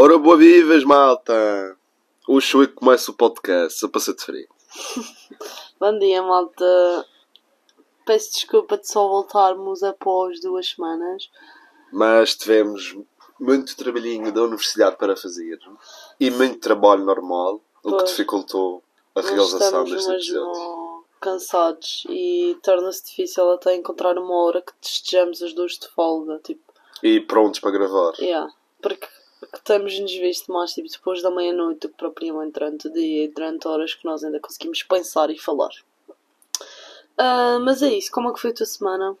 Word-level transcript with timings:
Ora, 0.00 0.16
boa 0.16 0.36
vivas, 0.36 0.84
malta! 0.84 1.76
Eu 2.28 2.40
que 2.68 2.74
começo 2.74 3.10
o 3.10 3.14
podcast, 3.14 3.84
a 3.84 3.88
passar 3.88 4.14
de 4.14 4.22
frio. 4.22 4.48
Bom 5.80 5.98
dia, 5.98 6.22
malta. 6.22 7.04
Peço 8.06 8.32
desculpa 8.34 8.78
de 8.78 8.86
só 8.86 9.08
voltarmos 9.08 9.82
após 9.82 10.40
duas 10.40 10.68
semanas. 10.68 11.28
Mas 11.92 12.36
tivemos 12.36 12.96
muito 13.40 13.76
trabalhinho 13.76 14.30
da 14.30 14.42
universidade 14.42 14.96
para 14.96 15.16
fazer 15.16 15.58
e 16.20 16.30
muito 16.30 16.60
trabalho 16.60 17.04
normal, 17.04 17.60
o 17.82 17.96
que 17.96 18.04
dificultou 18.04 18.84
a 19.16 19.20
Nós 19.20 19.30
realização 19.30 19.82
deste 19.82 20.12
episódio. 20.12 21.04
cansados 21.20 22.04
e 22.08 22.56
torna-se 22.62 23.04
difícil 23.04 23.50
até 23.50 23.74
encontrar 23.74 24.16
uma 24.16 24.44
hora 24.44 24.62
que 24.62 24.72
estejamos 24.80 25.40
os 25.40 25.52
dois 25.54 25.72
de 25.72 25.88
folga. 25.88 26.38
Tipo, 26.38 26.62
E 27.02 27.20
prontos 27.20 27.58
para 27.58 27.72
gravar. 27.72 28.12
yeah. 28.20 28.48
Porque, 28.80 29.08
porque 29.50 29.64
temos-nos 29.64 30.12
visto 30.12 30.52
mais 30.52 30.72
tipo, 30.72 30.88
depois 30.88 31.22
da 31.22 31.30
meia-noite 31.30 31.80
do 31.80 31.88
que 31.88 31.96
propriamente 31.96 32.52
durante 32.52 32.88
o 32.88 32.92
dia 32.92 33.24
e 33.24 33.28
durante 33.28 33.66
horas 33.66 33.94
que 33.94 34.04
nós 34.04 34.22
ainda 34.22 34.40
conseguimos 34.40 34.82
pensar 34.82 35.30
e 35.30 35.38
falar. 35.38 35.70
Ah, 37.16 37.58
mas 37.60 37.82
é 37.82 37.92
isso, 37.92 38.10
como 38.12 38.30
é 38.30 38.32
que 38.32 38.40
foi 38.40 38.50
a 38.50 38.54
tua 38.54 38.66
semana? 38.66 39.16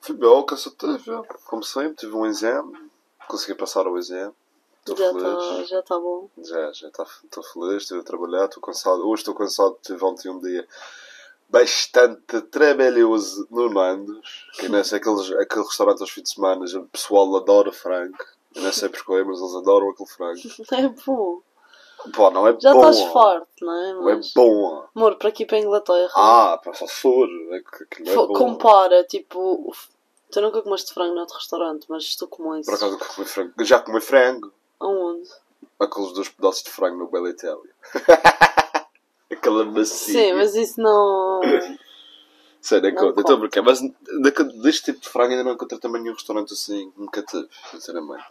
Foi 0.00 0.14
bom, 0.14 0.42
cansativo. 0.44 1.26
Como 1.46 1.62
sempre, 1.62 1.96
tive 1.96 2.14
um 2.14 2.26
exame, 2.26 2.90
consegui 3.26 3.54
passar 3.54 3.86
o 3.86 3.98
exame. 3.98 4.32
Estou 4.80 4.96
Já 4.96 5.12
feliz. 5.12 5.24
está 5.24 5.64
já 5.64 5.82
tá 5.82 5.98
bom. 5.98 6.28
Já, 6.38 6.72
já 6.72 6.88
estou 6.88 7.42
feliz, 7.42 7.82
estive 7.82 8.00
a 8.00 8.04
trabalhar, 8.04 8.46
estou 8.46 8.62
cansado. 8.62 9.06
Hoje 9.06 9.20
estou 9.20 9.34
cansado, 9.34 9.78
tive 9.82 10.02
ontem 10.04 10.30
um 10.30 10.40
dia 10.40 10.66
bastante 11.48 12.40
trabalhoso 12.42 13.46
no 13.50 13.68
Nandos. 13.68 14.46
Que 14.54 14.84
sei, 14.84 14.98
aqueles, 14.98 15.30
aquele 15.32 15.64
restaurante 15.64 16.00
aos 16.00 16.10
fins 16.10 16.22
de 16.22 16.34
semana, 16.34 16.64
o 16.64 16.88
pessoal 16.88 17.36
adora 17.36 17.72
frango. 17.72 18.16
Eu 18.54 18.62
não 18.62 18.72
sei 18.72 18.88
porquê, 18.88 19.22
mas 19.24 19.40
eles 19.40 19.54
adoram 19.54 19.90
aquele 19.90 20.08
frango. 20.08 20.40
É 20.72 20.88
bom. 21.06 21.40
Pô, 22.14 22.30
não 22.30 22.48
é 22.48 22.56
Já 22.58 22.72
bom. 22.72 22.88
estás 22.88 23.12
farto, 23.12 23.48
não 23.60 23.74
é? 23.74 23.92
Não 23.92 24.08
é 24.08 24.16
Mas- 24.16 24.32
bom. 24.32 24.86
Amor, 24.96 25.16
para 25.16 25.28
aqui 25.28 25.44
para 25.44 25.58
a 25.58 25.60
Inglaterra. 25.60 26.10
Ah, 26.16 26.58
só 26.72 26.86
for. 26.86 27.28
É 27.52 27.60
que 27.60 27.84
aquilo 27.84 28.34
é 28.34 28.38
compara, 28.38 29.04
tipo. 29.04 29.38
o 29.38 29.72
Tu 30.32 30.40
nunca 30.40 30.62
comeste 30.62 30.94
frango 30.94 31.14
noutro 31.14 31.34
restaurante, 31.36 31.86
mas 31.88 32.14
tu 32.14 32.26
comes. 32.28 32.64
Por 32.64 32.74
acaso 32.74 32.92
nunca 32.92 33.04
comi 33.06 33.26
frango. 33.26 33.52
Já 33.64 33.80
comi 33.80 34.00
frango. 34.00 34.52
Aonde? 34.78 35.28
Aqueles 35.78 36.12
dois 36.12 36.28
pedaços 36.28 36.62
de 36.62 36.70
frango 36.70 36.98
no 36.98 37.08
Bela 37.10 37.28
Itália. 37.30 37.74
Aquela 39.30 39.64
macia. 39.64 40.14
Sim, 40.14 40.32
mas 40.34 40.54
isso 40.54 40.80
não. 40.80 41.40
Sério, 42.60 42.94
Não 42.94 43.02
não 43.02 43.10
estou 43.10 43.34
a 43.34 43.38
brincar, 43.38 43.62
mas 43.62 43.80
deste 44.62 44.92
tipo 44.92 45.00
de 45.00 45.08
frango 45.08 45.30
ainda 45.32 45.44
não 45.44 45.52
encontrei 45.52 45.80
também 45.80 46.02
nenhum 46.02 46.14
restaurante 46.14 46.52
assim, 46.52 46.92
nunca 46.96 47.22
tive, 47.22 47.48
sinceramente. 47.70 48.24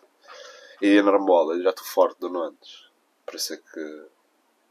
E 0.82 0.98
é 0.98 1.02
normal, 1.02 1.54
eu 1.54 1.64
já 1.64 1.70
estou 1.70 1.86
forte 1.86 2.20
do 2.20 2.30
Nantes. 2.30 2.90
Por 3.26 3.36
isso 3.36 3.54
é 3.54 3.58
que. 3.58 4.06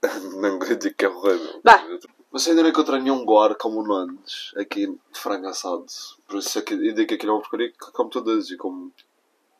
não 0.36 0.58
digo 0.58 0.94
que 0.96 1.04
é 1.04 1.08
horrível. 1.08 1.60
Bah. 1.62 1.84
Mas 2.30 2.46
ainda 2.46 2.62
não 2.62 2.68
encontrei 2.68 3.00
nenhum 3.00 3.24
lugar 3.24 3.54
como 3.56 3.80
o 3.80 3.86
Nantes, 3.86 4.52
aqui 4.56 4.86
de 4.86 5.18
frango 5.18 5.48
assado. 5.48 5.86
Por 6.26 6.38
isso 6.38 6.58
é 6.58 6.62
que 6.62 6.74
eu 6.74 6.78
digo 6.94 7.06
que 7.06 7.14
aquilo 7.14 7.32
é 7.32 7.34
uma 7.34 7.40
porcaria 7.40 7.70
que 7.70 7.78
como 7.92 8.10
todas 8.10 8.50
e 8.50 8.56
como 8.56 8.92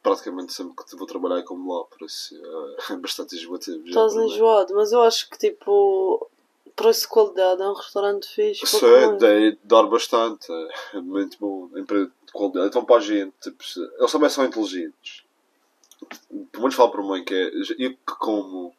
praticamente 0.03 0.53
sempre 0.53 0.75
que 0.85 0.97
vou 0.97 1.07
trabalhar 1.07 1.39
é 1.39 1.43
como 1.43 1.73
lá, 1.73 1.85
por 1.85 2.07
isso 2.07 2.35
é, 2.35 2.93
é 2.93 2.97
bastante 2.97 3.37
enjoativo. 3.37 3.87
Estás 3.87 4.15
mim. 4.15 4.27
enjoado, 4.27 4.75
mas 4.75 4.93
eu 4.93 5.03
acho 5.03 5.29
que 5.31 5.39
tipo. 5.39 6.29
Preço-qualidade 6.77 7.61
é 7.61 7.69
um 7.69 7.75
restaurante 7.75 8.29
fixe. 8.29 8.79
comer. 8.79 9.17
dei, 9.17 9.59
dar 9.65 9.83
bastante. 9.89 10.47
É 10.95 11.01
muito 11.01 11.37
bom. 11.41 11.69
Emprego 11.77 12.13
de 12.25 12.33
qualidade. 12.33 12.69
Então, 12.69 12.85
para 12.85 12.97
a 12.97 13.01
gente, 13.01 13.35
tipo, 13.41 13.65
eles 13.99 14.13
também 14.13 14.31
são 14.31 14.45
inteligentes. 14.45 15.25
Pelo 16.51 16.63
menos 16.63 16.75
falo 16.75 16.91
para 16.91 17.03
mim 17.03 17.25
que 17.25 17.35
é. 17.35 17.51
Eu 17.79 17.91
que 17.91 17.99
como 18.19 18.75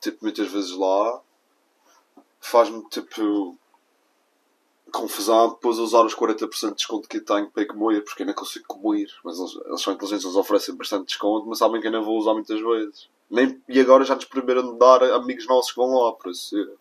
tipo, 0.00 0.18
muitas 0.22 0.48
vezes 0.48 0.72
lá, 0.72 1.20
faz-me 2.40 2.82
tipo. 2.88 3.56
confusão 4.92 5.50
depois 5.50 5.78
usar 5.78 6.04
os 6.04 6.14
40% 6.14 6.68
de 6.70 6.74
desconto 6.74 7.08
que 7.08 7.20
tenho 7.20 7.50
para 7.50 7.62
ir 7.62 7.66
comer, 7.66 8.02
porque 8.04 8.24
não 8.24 8.34
consigo 8.34 8.66
comer. 8.66 9.08
Mas 9.24 9.38
eles, 9.38 9.56
eles 9.66 9.80
são 9.80 9.92
inteligentes, 9.92 10.24
eles 10.24 10.36
oferecem 10.36 10.74
bastante 10.74 11.06
desconto, 11.06 11.46
mas 11.46 11.58
sabem 11.58 11.80
que 11.80 11.90
não 11.90 12.04
vou 12.04 12.18
usar 12.18 12.34
muitas 12.34 12.60
vezes. 12.60 13.08
Nem, 13.30 13.60
e 13.68 13.80
agora 13.80 14.04
já 14.04 14.14
nos 14.14 14.24
proibiram 14.24 14.72
de 14.72 14.78
dar 14.78 15.02
a 15.02 15.16
amigos 15.16 15.46
nossos 15.46 15.72
que 15.72 15.76
vão 15.76 15.92
lá, 15.94 16.12
por 16.12 16.30
isso. 16.30 16.56
eu 16.56 16.78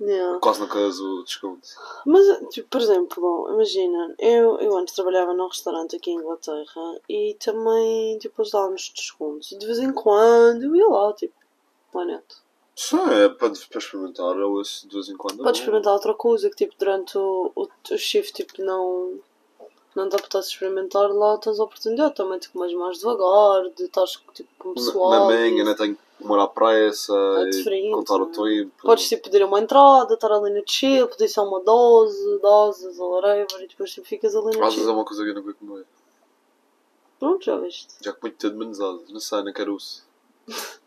Yeah. 0.00 0.40
Quase 0.40 0.60
nunca 0.60 0.78
uso 0.80 1.20
o 1.20 1.24
desconto. 1.24 1.68
Mas, 2.04 2.24
tipo, 2.50 2.68
por 2.68 2.80
exemplo, 2.80 3.48
imagina, 3.52 4.14
eu, 4.18 4.58
eu 4.58 4.76
antes 4.76 4.94
trabalhava 4.94 5.32
num 5.32 5.46
restaurante 5.46 5.96
aqui 5.96 6.10
em 6.10 6.16
Inglaterra 6.16 7.00
e 7.08 7.36
também, 7.38 8.18
tipo, 8.18 8.42
eles 8.42 8.50
davam-nos 8.50 8.92
descontos. 8.94 9.52
E 9.52 9.58
de 9.58 9.66
vez 9.66 9.78
em 9.78 9.92
quando 9.92 10.64
eu 10.64 10.74
ia 10.74 10.88
lá, 10.88 11.12
tipo, 11.12 11.34
not? 11.94 12.24
Sim, 12.74 12.96
é 13.10 13.28
para, 13.28 13.50
para 13.50 13.78
experimentar, 13.78 14.36
eu 14.36 14.52
ouço 14.52 14.88
de 14.88 14.94
vez 14.94 15.08
em 15.08 15.16
quando. 15.16 15.42
Podes 15.42 15.60
experimentar 15.60 15.92
outra 15.92 16.14
coisa 16.14 16.50
que, 16.50 16.56
tipo, 16.56 16.74
durante 16.78 17.16
o, 17.16 17.52
o, 17.54 17.62
o 17.62 17.98
shift, 17.98 18.32
tipo, 18.32 18.62
não, 18.62 19.20
não 19.94 20.08
te 20.08 20.16
apetece 20.16 20.48
experimentar 20.48 21.10
lá, 21.12 21.36
tens 21.38 21.60
a 21.60 21.64
oportunidade 21.64 22.14
também 22.14 22.38
de 22.38 22.48
comer 22.48 22.74
mais 22.76 22.98
devagar, 22.98 23.68
de 23.76 23.84
estar, 23.84 24.04
tipo, 24.32 24.48
com 24.58 24.74
pessoal. 24.74 25.26
Na 25.28 25.34
e- 25.34 25.60
ainda 25.60 25.74
tenho 25.76 25.94
que 25.94 26.00
demorar 26.20 26.44
à 26.44 26.48
pressa 26.48 27.12
É 27.40 27.50
diferente, 27.50 27.92
contar 27.92 28.16
o 28.16 28.26
né? 28.26 28.32
tempo. 28.32 28.72
Podes, 28.82 29.08
tipo, 29.08 29.24
pedir 29.24 29.44
uma 29.44 29.60
entrada, 29.60 30.14
estar 30.14 30.32
ali 30.32 30.50
no 30.50 30.62
chill, 30.66 31.08
pedir 31.08 31.28
só 31.28 31.46
uma 31.46 31.60
dose, 31.60 32.38
doses 32.38 32.98
ou 32.98 33.12
whatever, 33.12 33.62
e 33.62 33.68
depois, 33.68 33.90
tipo, 33.92 34.06
ficas 34.06 34.34
ali 34.34 34.56
no 34.56 34.64
Às 34.64 34.74
vezes 34.74 34.88
é 34.88 34.92
uma 34.92 35.04
coisa 35.04 35.22
que 35.24 35.30
eu 35.30 35.34
não 35.34 35.42
quero 35.42 35.54
comer. 35.56 35.86
Pronto, 37.18 37.44
já 37.44 37.56
viste. 37.56 37.94
Já 38.00 38.12
comi 38.12 38.32
tudo 38.32 38.56
menos 38.56 38.80
asas. 38.80 39.10
Não 39.10 39.20
sei, 39.20 39.42
não 39.44 39.52
quero 39.52 39.74
osso. 39.74 40.04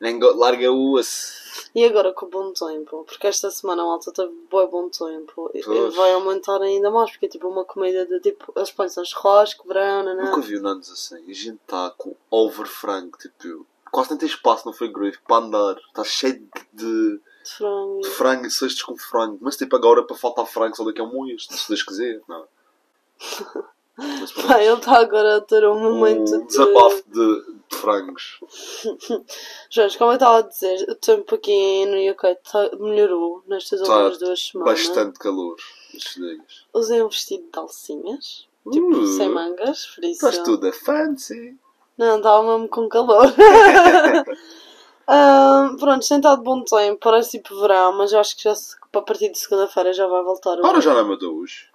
Nem 0.00 0.18
larga 0.18 0.70
o 0.72 0.94
osso. 0.94 1.38
E 1.74 1.84
agora 1.84 2.12
com 2.12 2.26
o 2.26 2.28
bom 2.30 2.52
tempo, 2.52 3.04
porque 3.04 3.26
esta 3.26 3.50
semana 3.50 3.82
a 3.82 3.84
malta 3.84 4.10
teve 4.12 4.32
bom 4.50 4.66
bom 4.68 4.88
tempo, 4.88 5.50
e- 5.54 5.58
e 5.60 5.90
vai 5.90 6.12
aumentar 6.12 6.60
ainda 6.62 6.90
mais, 6.90 7.10
porque 7.10 7.26
é 7.26 7.28
tipo 7.28 7.46
uma 7.48 7.64
comida 7.64 8.06
de 8.06 8.18
tipo, 8.20 8.52
eles 8.56 8.70
põem 8.70 8.88
churrasco, 9.04 9.68
verão, 9.68 10.02
Nunca 10.04 10.14
nanã. 10.22 10.40
vi 10.40 10.56
o 10.56 10.62
Nandos 10.62 10.90
assim. 10.90 11.22
E 11.26 11.30
a 11.30 11.34
gente 11.34 11.60
está 11.60 11.90
com 11.98 12.16
over 12.30 12.66
frango. 12.66 13.18
Tipo, 13.18 13.66
quase 13.90 14.10
não 14.10 14.16
tem 14.18 14.28
espaço 14.28 14.66
no 14.66 14.72
frigorífico 14.72 15.24
para 15.26 15.44
andar. 15.44 15.76
Está 15.88 16.02
cheio 16.04 16.34
de, 16.34 16.48
de 16.72 17.20
frango. 17.56 18.00
de 18.00 18.08
frango 18.10 18.46
e 18.46 18.50
cestos 18.50 18.82
com 18.82 18.96
frango. 18.96 19.38
Mas 19.42 19.56
tipo, 19.56 19.76
agora 19.76 20.02
para 20.02 20.16
faltar 20.16 20.46
frango 20.46 20.76
só 20.76 20.84
daqui 20.84 21.00
a 21.00 21.04
um 21.04 21.24
mês. 21.24 21.46
Se 21.50 21.68
Deus 21.68 21.82
quiser. 21.82 22.20
Não. 22.28 22.46
Mas, 24.20 24.32
pronto. 24.32 24.48
Pá, 24.48 24.62
ele 24.62 24.74
está 24.78 24.98
agora 24.98 25.36
a 25.36 25.40
ter 25.40 25.66
um 25.68 25.78
momento 25.78 26.34
um 26.34 26.40
de. 26.40 26.46
desabafo 26.46 27.02
de, 27.06 27.42
de 27.70 27.76
frangos. 27.76 28.40
Jorge, 29.70 29.98
como 29.98 30.10
eu 30.12 30.14
estava 30.14 30.38
a 30.38 30.42
dizer, 30.42 30.86
o 30.88 30.94
tempo 30.94 31.34
aqui 31.34 31.86
no 31.86 32.10
UK 32.12 32.36
tá- 32.50 32.70
melhorou 32.78 33.42
nestas 33.46 33.80
Tá 33.80 33.94
últimas 33.96 34.18
duas 34.18 34.46
semanas. 34.48 34.72
Bastante 34.86 35.18
calor. 35.18 35.56
Usei 36.72 37.02
um 37.02 37.08
vestido 37.08 37.44
de 37.52 37.58
alcinhas, 37.58 38.46
tipo 38.70 38.96
Uh. 38.96 39.06
sem 39.16 39.28
mangas, 39.28 39.86
por 39.86 40.04
isso. 40.04 40.26
Estás 40.26 40.38
tudo 40.44 40.66
a 40.68 40.72
fancy. 40.72 41.56
Não, 41.98 42.16
estava 42.16 42.42
mesmo 42.52 42.68
com 42.68 42.88
calor. 42.88 43.26
Ah, 45.12 45.74
pronto, 45.78 46.06
tem 46.06 46.18
estado 46.18 46.40
bom 46.42 46.62
tempo, 46.62 47.00
parece 47.02 47.32
tipo 47.38 47.58
verão, 47.60 47.92
mas 47.98 48.12
eu 48.12 48.20
acho 48.20 48.36
que 48.36 48.44
já 48.44 48.54
se- 48.54 48.76
a 48.92 49.00
partir 49.02 49.28
de 49.30 49.38
segunda-feira 49.40 49.92
já 49.92 50.06
vai 50.06 50.22
voltar 50.22 50.50
Ora, 50.60 50.80
já 50.80 50.94
não 50.94 51.12
é 51.12 51.16
hoje. 51.26 51.68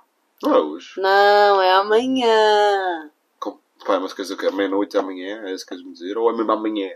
Não 0.44 0.54
é 0.56 0.60
hoje. 0.60 1.00
Não, 1.00 1.62
é 1.62 1.74
amanhã. 1.74 3.12
Com... 3.40 3.60
Pai, 3.86 4.00
mas 4.00 4.14
quer 4.14 4.24
dizer 4.24 4.38
que 4.38 4.46
é 4.46 4.52
meia-noite 4.52 4.98
amanhã? 4.98 5.44
É 5.46 5.54
isso 5.54 5.66
que 5.66 5.70
queres 5.70 5.84
me 5.86 5.94
dizer? 5.94 6.18
Ou 6.18 6.30
é 6.30 6.34
mesmo 6.34 6.52
amanhã? 6.52 6.92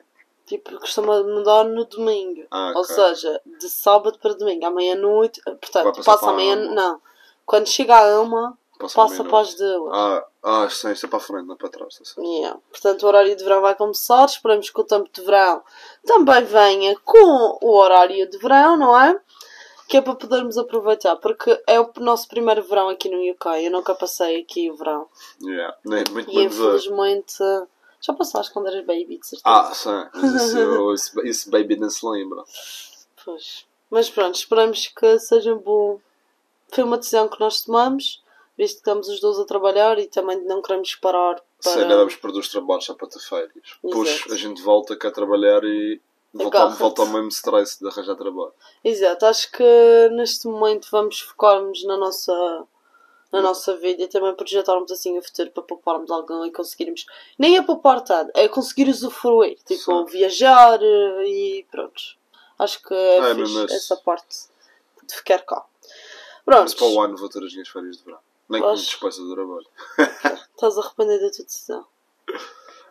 Tipo, 0.46 0.80
costuma 0.80 1.22
mudar 1.22 1.64
no 1.66 1.86
domingo. 1.86 2.46
Ah, 2.50 2.74
Ou 2.76 2.84
seja, 2.84 3.40
de 3.46 3.70
sábado 3.70 4.18
para 4.20 4.34
domingo, 4.34 4.66
à 4.66 4.72
meia-noite. 4.72 5.42
Vai 5.46 5.56
Portanto, 5.56 6.04
passa 6.04 6.30
amanhã. 6.30 6.56
uma. 6.56 6.74
Não. 6.74 7.02
Quando 7.46 7.68
chega 7.68 7.96
a 7.96 8.22
uma, 8.22 8.58
Passa, 8.80 8.96
passa 8.96 9.24
para 9.26 9.40
as 9.42 9.56
duas. 9.56 9.94
Ah, 9.94 10.26
ah, 10.42 10.70
sim, 10.70 10.90
isto 10.92 11.06
é 11.06 11.10
para 11.10 11.18
a 11.18 11.22
frente, 11.22 11.46
não 11.46 11.56
é 11.56 11.58
para 11.58 11.68
trás. 11.68 11.98
Tá 11.98 12.06
certo. 12.06 12.24
Yeah. 12.24 12.58
Portanto, 12.72 13.04
o 13.04 13.08
horário 13.08 13.36
de 13.36 13.44
verão 13.44 13.62
vai 13.62 13.76
começar. 13.76 14.24
Esperamos 14.24 14.70
que 14.70 14.80
o 14.80 14.86
tempo 14.86 15.10
de 15.12 15.22
verão 15.22 15.62
também 16.06 16.46
venha 16.46 16.96
com 17.04 17.58
o 17.62 17.78
horário 17.78 18.30
de 18.30 18.38
verão, 18.38 18.78
não 18.78 18.98
é? 18.98 19.20
Que 19.90 19.98
é 19.98 20.02
para 20.02 20.16
podermos 20.16 20.58
aproveitar, 20.58 21.16
porque 21.18 21.62
é 21.68 21.80
o 21.80 21.92
nosso 21.98 22.28
primeiro 22.28 22.64
verão 22.64 22.90
aqui 22.90 23.10
no 23.10 23.18
UK. 23.32 23.66
Eu 23.66 23.72
nunca 23.72 23.96
passei 23.96 24.42
aqui 24.42 24.70
o 24.70 24.76
verão. 24.76 25.08
Yeah. 25.42 25.76
Nem, 25.84 26.04
muito 26.12 26.32
E 26.32 26.44
infelizmente. 26.44 27.44
Já 28.02 28.14
passaste 28.14 28.54
quando 28.54 28.68
eras 28.68 28.86
baby, 28.86 29.18
de 29.18 29.28
certeza. 29.28 29.44
Ah, 29.44 29.74
sim. 29.74 30.10
Mas 30.14 30.34
isso, 30.34 30.94
isso, 30.94 31.26
isso 31.26 31.52
baby 31.52 31.76
não 31.76 31.90
se 31.90 32.06
lembra. 32.06 32.44
Pois. 33.26 33.66
Mas 33.90 34.10
pronto, 34.10 34.36
esperamos 34.36 34.88
que 34.88 35.20
seja 35.20 35.56
bom. 35.56 36.00
Foi 36.70 36.84
uma 36.84 36.98
decisão 36.98 37.28
que 37.28 37.40
nós 37.40 37.62
tomamos, 37.62 38.24
visto 38.58 38.76
que 38.76 38.82
estamos 38.82 39.10
os 39.10 39.20
dois 39.20 39.40
a 39.40 39.46
trabalhar 39.46 39.98
e 40.00 40.08
também 40.08 40.42
não 40.46 40.62
queremos 40.62 40.96
parar 40.96 41.42
para. 41.62 41.74
Sim, 41.74 41.82
ainda 41.82 41.98
vamos 41.98 42.16
perder 42.16 42.40
os 42.40 42.50
trabalhos 42.50 42.86
só 42.86 42.94
para 42.94 43.08
ter 43.08 43.20
férias. 43.20 43.52
Depois 43.84 44.24
a 44.32 44.36
gente 44.36 44.62
volta 44.62 44.96
cá 44.96 45.10
a 45.10 45.12
trabalhar 45.12 45.64
e 45.64 46.00
volta, 46.34 46.58
Agarra-te. 46.58 46.80
volta 46.80 47.02
ao 47.02 47.08
mesmo 47.08 47.30
stress 47.30 47.80
de 47.80 47.88
arranjar 47.88 48.16
trabalho. 48.16 48.54
Exato, 48.84 49.26
acho 49.26 49.52
que 49.52 50.10
neste 50.14 50.48
momento 50.48 50.88
vamos 50.92 51.20
focar-nos 51.20 51.84
na 51.86 51.98
nossa, 51.98 52.68
na 53.32 53.42
nossa 53.42 53.76
vida 53.78 54.04
e 54.04 54.08
também 54.08 54.34
projetarmos 54.36 54.92
assim 54.92 55.18
o 55.18 55.22
futuro 55.24 55.52
para 55.52 55.64
pouparmos 55.64 56.10
algum 56.12 56.46
e 56.46 56.52
conseguirmos. 56.52 57.06
Nem 57.38 57.58
é 57.58 57.62
poupar 57.62 58.02
tanto, 58.02 58.32
é 58.36 58.48
conseguir 58.48 58.90
usufruir. 58.90 59.58
Tipo, 59.66 59.82
Sim. 59.82 60.06
viajar 60.06 60.80
eh, 60.82 61.24
e 61.28 61.68
pronto. 61.72 62.02
Acho 62.58 62.82
que 62.84 62.94
é, 62.94 63.32
É, 63.32 63.36
fixe 63.36 63.74
essa 63.74 63.96
parte 63.98 64.48
de 65.04 65.16
ficar 65.16 65.40
cá. 65.44 65.66
Mas 66.46 66.74
Pronto, 66.74 66.78
para 66.78 66.88
o 66.88 67.02
ano 67.02 67.18
vou 67.18 67.30
ter 67.30 67.44
as 67.44 67.54
minhas 67.54 67.70
férias 67.70 67.98
de 67.98 68.04
verão. 68.04 68.20
Nem 68.50 68.62
que 68.62 68.68
me 68.68 68.76
despeça 68.76 69.22
do 69.22 69.34
trabalho. 69.34 69.68
estás 70.56 70.78
arrependido 70.78 71.22
da 71.26 71.32
tua 71.32 71.46
decisão. 71.46 71.88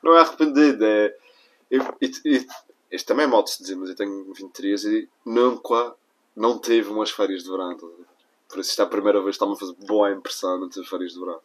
Não 0.02 0.17
é 0.17 0.20
arrependido, 0.20 0.85
é. 0.85 1.17
Eu, 1.70 1.82
este 2.90 3.06
também 3.06 3.25
é 3.25 3.29
mal 3.29 3.43
de 3.43 3.50
se 3.50 3.62
dizer, 3.62 3.76
mas 3.76 3.90
eu 3.90 3.96
tenho 3.96 4.32
23 4.32 4.85
e 4.85 5.08
nunca, 5.25 5.94
não 6.35 6.58
tive 6.58 6.90
umas 6.90 7.11
férias 7.11 7.44
de 7.44 7.50
verão. 7.50 7.73
a? 7.73 8.05
Por 8.49 8.61
isso, 8.61 8.70
isto 8.70 8.81
é 8.81 8.85
a 8.85 8.88
primeira 8.88 9.20
vez 9.20 9.37
que 9.37 9.44
está-me 9.44 9.52
a 9.52 9.56
fazer 9.56 9.75
boa 9.87 10.11
impressão 10.11 10.58
não 10.58 10.69
ter 10.69 10.82
férias 10.85 11.12
de 11.12 11.20
verão. 11.20 11.38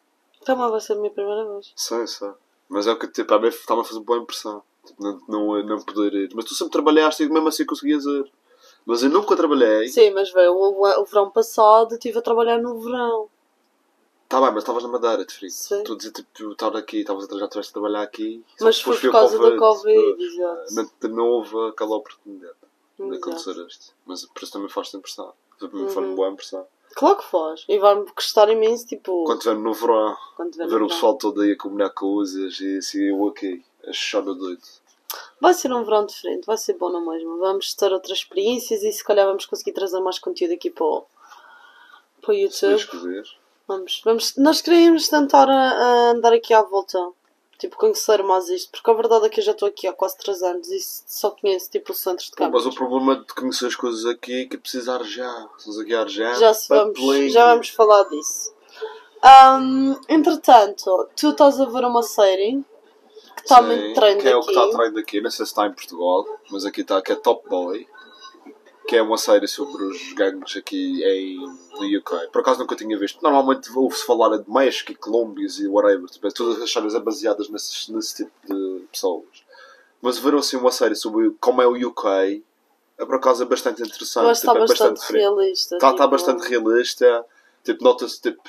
Também 0.46 0.70
vai 0.70 0.80
ser 0.80 0.94
a 0.94 0.96
minha 0.96 1.12
primeira 1.12 1.46
vez. 1.54 1.74
Sei, 1.76 2.08
sei. 2.08 2.32
Mas 2.70 2.88
é 2.88 2.92
o 2.92 2.98
que 2.98 3.08
tipo, 3.08 3.34
a 3.34 3.48
está-me 3.48 3.82
a 3.82 3.84
fazer 3.84 4.00
boa 4.00 4.20
impressão. 4.20 4.64
Tipo, 4.86 5.04
não, 5.04 5.22
não, 5.28 5.64
não 5.64 5.82
poder 5.82 6.14
ir. 6.14 6.30
Mas 6.34 6.46
tu 6.46 6.56
sempre 6.56 6.72
trabalhaste 6.72 7.24
e 7.24 7.30
mesmo 7.30 7.48
assim 7.48 7.66
conseguias 7.66 8.06
ir. 8.06 8.32
Mas 8.86 9.04
eu 9.04 9.10
nunca 9.10 9.36
trabalhei. 9.36 9.88
Sim, 9.88 10.12
mas 10.12 10.32
veio 10.32 10.54
o, 10.54 11.02
o 11.02 11.06
verão 11.06 11.30
passado, 11.30 11.94
estive 11.94 12.20
a 12.20 12.22
trabalhar 12.22 12.58
no 12.58 12.80
verão. 12.80 13.30
Tá 14.34 14.42
bem, 14.42 14.50
mas 14.52 14.64
estavas 14.64 14.82
na 14.82 14.90
Madeira, 14.90 15.24
de 15.24 15.32
frio. 15.32 15.52
Sim. 15.52 15.84
Tu 15.84 15.96
dizia 15.96 16.12
tipo, 16.12 16.52
estar 16.54 16.76
aqui, 16.76 17.02
estavas 17.02 17.30
a 17.32 17.38
já 17.38 17.46
estiveste 17.46 17.70
a 17.70 17.74
trabalhar 17.74 18.02
aqui. 18.02 18.44
só 18.58 18.66
Mas 18.66 18.78
depois 18.80 19.00
foi 19.00 19.10
por 19.12 19.20
causa 19.20 19.38
da 19.38 19.56
Covid, 19.58 20.16
pois. 20.16 20.34
exato. 20.34 20.74
Não, 21.04 21.16
não 21.16 21.28
houve 21.28 21.56
aquela 21.70 21.96
oportunidade 21.98 22.56
de 22.98 23.04
Exato. 23.04 23.16
acontecer 23.30 23.68
isto. 23.68 23.94
Mas 24.08 24.26
por 24.26 24.42
isso 24.42 24.52
também 24.54 24.70
faz-te 24.70 24.98
impressão. 24.98 25.32
Para 25.60 25.68
mim 25.68 25.84
Uhum. 25.84 26.16
boa 26.16 26.30
impressão. 26.30 26.66
Claro 26.96 27.18
que 27.18 27.26
faz. 27.26 27.64
E 27.70 27.78
vai-me 27.78 28.06
gostar 28.12 28.50
imenso, 28.50 28.88
tipo, 28.88 29.24
Quando 29.24 29.38
estiver 29.38 29.56
no 29.56 29.72
verão, 29.72 30.18
quando 30.36 30.52
tiver 30.54 30.64
ver 30.66 30.70
o 30.70 30.74
verão. 30.78 30.88
pessoal 30.88 31.16
todo 31.16 31.42
aí 31.42 31.52
a 31.52 31.56
combinar 31.58 31.92
coisas 31.92 32.60
e 32.60 32.78
assim 32.80 33.04
eu 33.10 33.28
aqui, 33.28 33.64
a 33.88 33.94
chorar 33.94 34.34
doido. 34.34 34.64
Vai 35.40 35.54
ser 35.54 35.72
um 35.72 35.84
verão 35.84 36.08
diferente, 36.08 36.48
vai 36.48 36.58
ser 36.58 36.74
bom 36.74 36.90
na 36.90 37.00
mesma. 37.00 37.38
Vamos 37.38 37.76
ter 37.76 37.94
outras 37.94 38.18
experiências 38.18 38.82
e 38.82 38.92
se 38.92 39.04
calhar 39.04 39.28
vamos 39.28 39.46
conseguir 39.46 39.74
trazer 39.74 40.00
mais 40.00 40.18
conteúdo 40.18 40.56
aqui 40.56 40.72
para 40.72 40.86
o, 40.88 41.06
para 42.20 42.32
o 42.34 42.52
Se 42.52 42.66
Deus 42.68 42.82
YouTube. 42.82 43.00
quiser. 43.00 43.43
Vamos, 43.68 44.02
vamos, 44.04 44.36
nós 44.38 44.62
queríamos 44.62 45.08
tentar 45.08 45.50
a 45.50 46.12
andar 46.12 46.34
aqui 46.34 46.54
à 46.54 46.62
volta. 46.62 47.00
Tipo, 47.58 47.78
conhecer 47.78 48.22
mais 48.24 48.50
isto. 48.50 48.72
Porque 48.72 48.92
a 48.92 48.94
verdade 48.94 49.26
é 49.26 49.30
que 49.30 49.40
eu 49.40 49.44
já 49.44 49.54
estou 49.54 49.68
aqui 49.68 49.88
há 49.88 49.94
quase 49.94 50.18
3 50.18 50.42
anos 50.44 50.70
e 50.70 50.80
só 50.82 51.32
conheço 51.32 51.72
tipo 51.72 51.94
o 51.94 51.96
centro 51.96 52.26
de 52.26 52.32
câmara. 52.32 52.58
mas 52.58 52.66
o 52.66 52.76
problema 52.76 53.16
de 53.16 53.34
conhecer 53.34 53.68
as 53.68 53.76
coisas 53.76 54.06
aqui 54.06 54.42
é 54.42 54.46
que 54.46 54.58
é 54.58 54.60
precisar 54.60 55.02
já. 55.04 55.48
Estamos 55.58 55.80
aqui 55.80 55.94
a 55.94 56.02
arjar. 56.02 56.36
Já, 56.40 56.54
se 56.54 56.68
vamos, 56.68 57.32
já 57.32 57.46
vamos 57.46 57.70
falar 57.70 58.04
disso. 58.10 58.54
Ahm, 59.22 59.96
entretanto, 60.10 61.10
tu 61.16 61.30
estás 61.30 61.62
a 61.62 61.66
ver 61.66 61.86
uma 61.86 62.04
série 62.04 62.62
que 63.38 63.44
está 63.44 63.62
muito 63.62 63.94
trend 63.94 64.22
que 64.22 64.28
é 64.28 64.36
o 64.36 64.40
aqui. 64.40 64.48
que 64.48 64.60
está 64.60 64.78
trend 64.78 65.00
aqui, 65.00 65.22
não 65.22 65.32
sei 65.32 65.46
se 65.46 65.52
está 65.52 65.66
em 65.66 65.72
Portugal, 65.72 66.26
mas 66.52 66.66
aqui 66.66 66.82
está, 66.82 67.02
que 67.02 67.14
é 67.14 67.16
Top 67.16 67.48
Boy, 67.48 67.88
que 68.88 68.96
é 68.96 69.02
uma 69.02 69.18
série 69.18 69.48
sobre 69.48 69.84
os 69.84 70.14
gangues 70.14 70.56
aqui 70.58 71.04
em, 71.04 71.38
no 71.38 72.00
UK. 72.00 72.28
Por 72.32 72.42
acaso 72.42 72.60
nunca 72.60 72.76
tinha 72.76 72.98
visto. 72.98 73.22
Normalmente 73.22 73.70
ouve-se 73.76 74.06
falar 74.06 74.38
de 74.38 74.50
México 74.50 74.92
e 74.92 74.96
Colômbias 74.96 75.60
e 75.60 75.68
whatever, 75.68 76.10
tipo, 76.10 76.32
todas 76.34 76.62
as 76.62 76.72
séries 76.72 76.94
é 76.94 77.00
baseadas 77.00 77.50
nesse, 77.50 77.92
nesse 77.94 78.16
tipo 78.24 78.32
de 78.48 78.86
pessoas. 78.92 79.44
Mas 80.02 80.18
ver 80.18 80.36
assim 80.36 80.58
uma 80.58 80.72
série 80.72 80.96
sobre 80.96 81.32
como 81.40 81.62
é 81.62 81.68
o 81.68 81.90
UK 81.90 82.44
é 82.98 83.06
por 83.06 83.16
acaso 83.16 83.44
é 83.44 83.46
bastante 83.46 83.82
interessante. 83.82 84.26
Que 84.26 84.32
está 84.32 84.52
tipo, 84.52 84.64
é 84.64 84.68
bastante, 84.68 85.00
diferente. 85.00 85.22
realista. 85.22 85.76
Está 85.76 85.88
tá 85.88 85.94
tipo, 85.94 86.10
bastante 86.10 86.48
realista, 86.48 87.26
tipo, 87.64 87.84
nota-se, 87.84 88.22
tipo, 88.22 88.44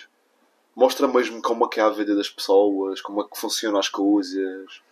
mostra 0.75 1.09
mesmo 1.09 1.41
como 1.41 1.65
é 1.65 1.69
que 1.69 1.81
é 1.81 1.83
a 1.83 1.91
vida 1.91 2.15
das 2.15 2.29
pessoas, 2.29 3.01
como 3.01 3.23
é 3.23 3.25
que 3.25 3.39
funcionam 3.39 3.79
as 3.79 3.89
coisas. 3.89 4.83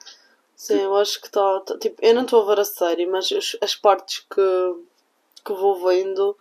Sim, 0.54 0.80
eu 0.80 0.96
acho 0.96 1.20
que 1.20 1.26
está. 1.26 1.60
tá- 1.60 1.78
tipo, 1.78 1.96
eu 2.00 2.14
não 2.14 2.22
estou 2.22 2.42
a 2.42 2.54
ver 2.54 2.60
a 2.60 2.64
série, 2.64 3.06
mas 3.06 3.30
as, 3.32 3.56
as 3.60 3.74
partes 3.74 4.24
que, 4.32 4.74
que 5.44 5.52
vou 5.52 5.84
vendo, 5.86 6.36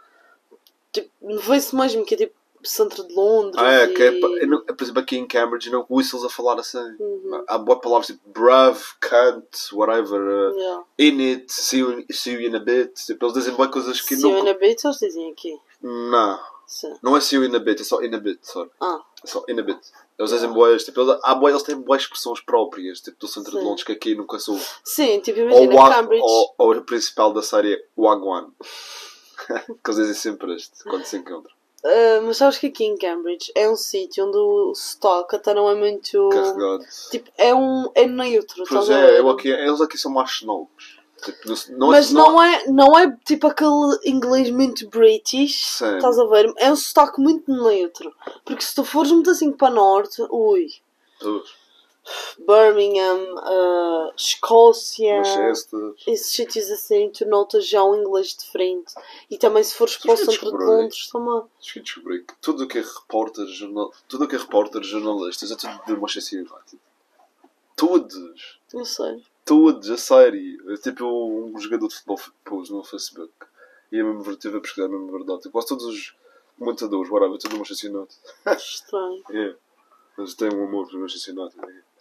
tipo, 0.92 1.10
vê-se 1.22 1.76
mesmo 1.76 2.06
que 2.06 2.14
é 2.16 2.18
tipo 2.18 2.34
centro 2.64 3.08
de 3.08 3.14
Londres. 3.16 3.56
Ah, 3.58 3.72
é, 3.72 3.88
que 3.88 4.04
é, 4.04 4.12
e... 4.14 4.22
eu 4.44 4.48
não- 4.48 4.64
por 4.64 4.84
exemplo, 4.84 5.02
aqui 5.02 5.18
em 5.18 5.26
Cambridge, 5.28 5.72
não 5.72 5.84
whistles 5.90 6.24
a 6.24 6.30
falar 6.30 6.60
assim. 6.60 6.78
Uhum. 7.00 7.44
Há 7.48 7.58
boas 7.58 7.80
palavras 7.80 8.08
tipo 8.08 8.22
bruv, 8.30 8.78
cunt, 9.02 9.74
whatever, 9.74 10.22
uh, 10.22 10.56
Yeah. 10.58 10.84
in 11.00 11.20
it, 11.34 11.52
see 11.52 11.80
you, 11.80 12.06
see 12.12 12.34
you 12.34 12.42
in 12.42 12.56
a 12.56 12.60
bit. 12.60 12.94
Tipo, 13.04 13.26
eles 13.26 13.34
dizem 13.34 13.54
boas 13.56 13.72
coisas 13.72 14.00
que 14.02 14.16
Se 14.16 14.22
eu 14.24 14.30
nunca. 14.30 14.50
ainda 14.50 14.60
bit, 14.60 14.86
eles 14.86 14.98
dizem 15.00 15.32
aqui. 15.32 15.60
Não, 15.82 16.40
Sim. 16.68 16.94
não 17.02 17.18
é 17.18 17.22
see 17.22 17.38
you 17.38 17.44
in 17.46 17.56
a 17.56 17.60
bit, 17.60 17.82
é 17.82 17.84
só 17.84 18.00
in 18.04 18.14
a 18.14 18.20
bit, 18.20 18.40
sorry. 18.44 18.70
Ah, 18.80 19.02
É 19.24 19.28
só 19.28 19.44
in 19.50 19.60
a 19.60 19.64
bit. 19.64 19.80
Eles 20.22 20.32
dizem 20.32 20.52
boas, 20.52 20.84
tipo, 20.86 21.02
eles, 21.02 21.20
há 21.24 21.34
boas, 21.34 21.52
eles 21.54 21.64
têm 21.64 21.76
boas 21.76 22.04
expressões 22.04 22.40
próprias, 22.42 23.02
tipo, 23.02 23.18
do 23.20 23.28
centro 23.28 23.52
de 23.54 23.58
Sim. 23.58 23.64
Londres, 23.64 23.84
que 23.84 23.92
aqui 23.92 24.14
nunca 24.14 24.38
sou. 24.38 24.56
sim, 24.84 25.20
tipo, 25.20 25.40
Ou, 25.40 25.46
imagina 25.48 25.76
Wag- 25.76 25.96
Cambridge. 25.96 26.24
ou, 26.24 26.54
ou 26.60 26.72
o 26.74 26.82
principal 26.84 27.34
da 27.34 27.42
série 27.42 27.84
Wagwan. 27.98 28.52
que 29.84 29.90
eles 29.90 29.96
dizem 29.98 30.14
sempre 30.14 30.56
este, 30.56 30.84
quando 30.84 31.04
se 31.06 31.18
encontram. 31.18 31.52
Ah, 31.84 32.22
mas 32.24 32.38
sabes 32.38 32.60
que 32.60 32.68
aqui 32.68 32.84
em 32.86 32.96
Cambridge 32.96 33.52
é 33.56 33.68
um 33.68 33.76
sítio 33.76 34.28
onde 34.28 34.38
o 34.38 34.72
stock 34.74 35.36
até 35.36 35.52
não 35.56 35.68
é 35.68 35.74
muito. 35.74 36.30
Carregado. 36.30 36.86
Tipo, 37.10 37.32
é 37.40 37.56
um. 37.56 37.90
é 37.96 38.06
neutro, 38.06 38.64
Pois 38.70 38.88
é, 38.92 39.18
eu 39.20 39.28
aqui, 39.32 39.50
eles 39.50 39.82
aqui 39.82 39.98
são 39.98 40.12
mais 40.12 40.30
xenófobos. 40.30 41.01
Tipo, 41.24 41.54
não, 41.78 41.88
Mas 41.90 42.12
não, 42.12 42.32
não 42.32 42.44
é, 42.44 42.68
não 42.68 43.00
é 43.00 43.18
tipo 43.24 43.46
aquele 43.46 44.00
inglês 44.06 44.50
muito 44.50 44.90
British, 44.90 45.78
Sim. 45.78 45.98
estás 45.98 46.18
a 46.18 46.26
ver? 46.26 46.52
É 46.58 46.72
um 46.72 46.76
sotaque 46.76 47.22
muito 47.22 47.52
neutro. 47.52 48.12
Porque 48.44 48.64
se 48.64 48.74
tu 48.74 48.84
fores 48.84 49.12
muito 49.12 49.30
assim 49.30 49.52
para 49.52 49.72
norte, 49.72 50.22
ui, 50.32 50.68
Birmingham, 52.40 53.36
ah, 53.38 54.12
Escócia, 54.16 55.18
Manchester. 55.18 55.94
esses 56.08 56.34
sítios 56.34 56.70
assim, 56.72 57.10
tu 57.10 57.26
notas 57.26 57.68
já 57.68 57.84
um 57.84 57.96
inglês 57.96 58.36
diferente. 58.36 58.94
E 59.30 59.38
também 59.38 59.64
se 59.64 59.76
fores 59.76 59.98
para 59.98 60.14
o 60.14 60.18
centro 60.18 60.58
de. 60.58 60.66
Londres 60.66 61.08
também. 61.12 61.44
Acho 61.60 61.74
que 61.74 61.80
descobri 61.82 62.24
que 62.24 62.34
tudo 62.42 62.64
o 62.64 62.68
que 62.68 62.80
é 62.80 62.82
repórter, 62.82 63.46
jornal, 63.48 63.94
tudo 64.08 64.26
o 64.26 64.28
que 64.28 64.36
é 64.36 64.40
repórter, 64.40 64.84
jornalistas, 64.84 65.52
é 65.52 65.56
tudo 65.56 65.80
de 65.86 66.02
Manchester 66.02 66.40
United. 66.40 66.82
Todos. 67.76 68.60
Não 68.74 68.86
sei. 68.86 69.24
Todos, 69.46 69.90
a 69.90 69.98
sério. 69.98 70.72
É 70.72 70.78
tipo 70.78 71.06
um 71.06 71.58
jogador 71.60 71.88
de 71.88 71.96
futebol 71.96 72.20
pôs 72.44 72.70
no 72.70 72.84
Facebook. 72.84 73.34
E 73.92 74.00
é 74.00 74.04
mesmo 74.04 74.22
verdade, 74.22 74.56
a 74.56 74.62
pesquisar, 74.62 74.86
é 74.86 74.90
mesmo 74.90 75.12
verdade. 75.12 75.40
Tipo, 75.42 75.52
quase 75.52 75.68
todos 75.68 75.86
os 75.86 76.16
comentadores, 76.58 77.12
whatever, 77.12 77.38
tudo 77.38 77.52
do 77.52 77.58
Manchester 77.58 77.94
United. 77.94 78.18
Estranho. 78.48 79.24
É. 79.32 79.56
Eles 80.18 80.36
têm 80.36 80.54
um 80.54 80.66
amor 80.66 80.88
pelo 80.88 81.02
Manchester 81.02 81.36
United. 81.38 81.60
É. 81.66 81.92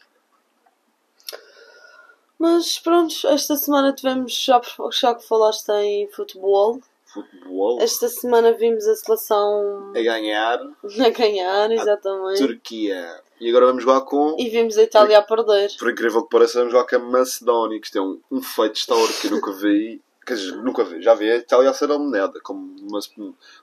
Mas 2.39 2.79
pronto, 2.79 3.15
esta 3.29 3.55
semana 3.57 3.93
tivemos, 3.93 4.33
já, 4.33 4.61
já 4.93 5.15
que 5.15 5.27
falaste 5.27 5.69
em 5.71 6.09
futebol, 6.11 6.81
Futebol. 7.05 7.79
esta 7.83 8.09
semana 8.09 8.53
vimos 8.53 8.87
a 8.87 8.95
seleção 8.95 9.93
A 9.95 10.03
ganhar. 10.03 10.59
a 11.05 11.11
ganhar, 11.11 11.71
exatamente. 11.71 12.39
Turquia. 12.39 13.23
E 13.41 13.49
agora 13.49 13.67
vamos 13.67 13.83
jogar 13.83 14.03
com. 14.03 14.37
E 14.39 14.51
vimos 14.51 14.77
a 14.77 14.83
Itália 14.83 15.19
a 15.19 15.23
perder. 15.23 15.71
Por 15.79 15.91
incrível 15.91 16.23
que 16.23 16.29
pareça, 16.29 16.59
vamos 16.59 16.73
jogar 16.73 16.87
com 16.87 16.97
a 16.97 16.99
Macedónia, 16.99 17.81
que 17.81 17.87
isto 17.87 17.99
é 17.99 18.03
um, 18.03 18.21
um 18.31 18.43
feito 18.43 18.77
histórico 18.77 19.21
que 19.21 19.27
eu 19.29 19.31
nunca 19.31 19.53
vi. 19.53 20.03
Quer 20.27 20.35
dizer, 20.35 20.57
nunca 20.59 20.85
vi. 20.85 21.01
Já 21.01 21.15
vi 21.15 21.31
a 21.31 21.37
Itália 21.37 21.71
a 21.71 21.75
ser 21.75 21.89
eliminada 21.89 22.39
como, 22.43 22.77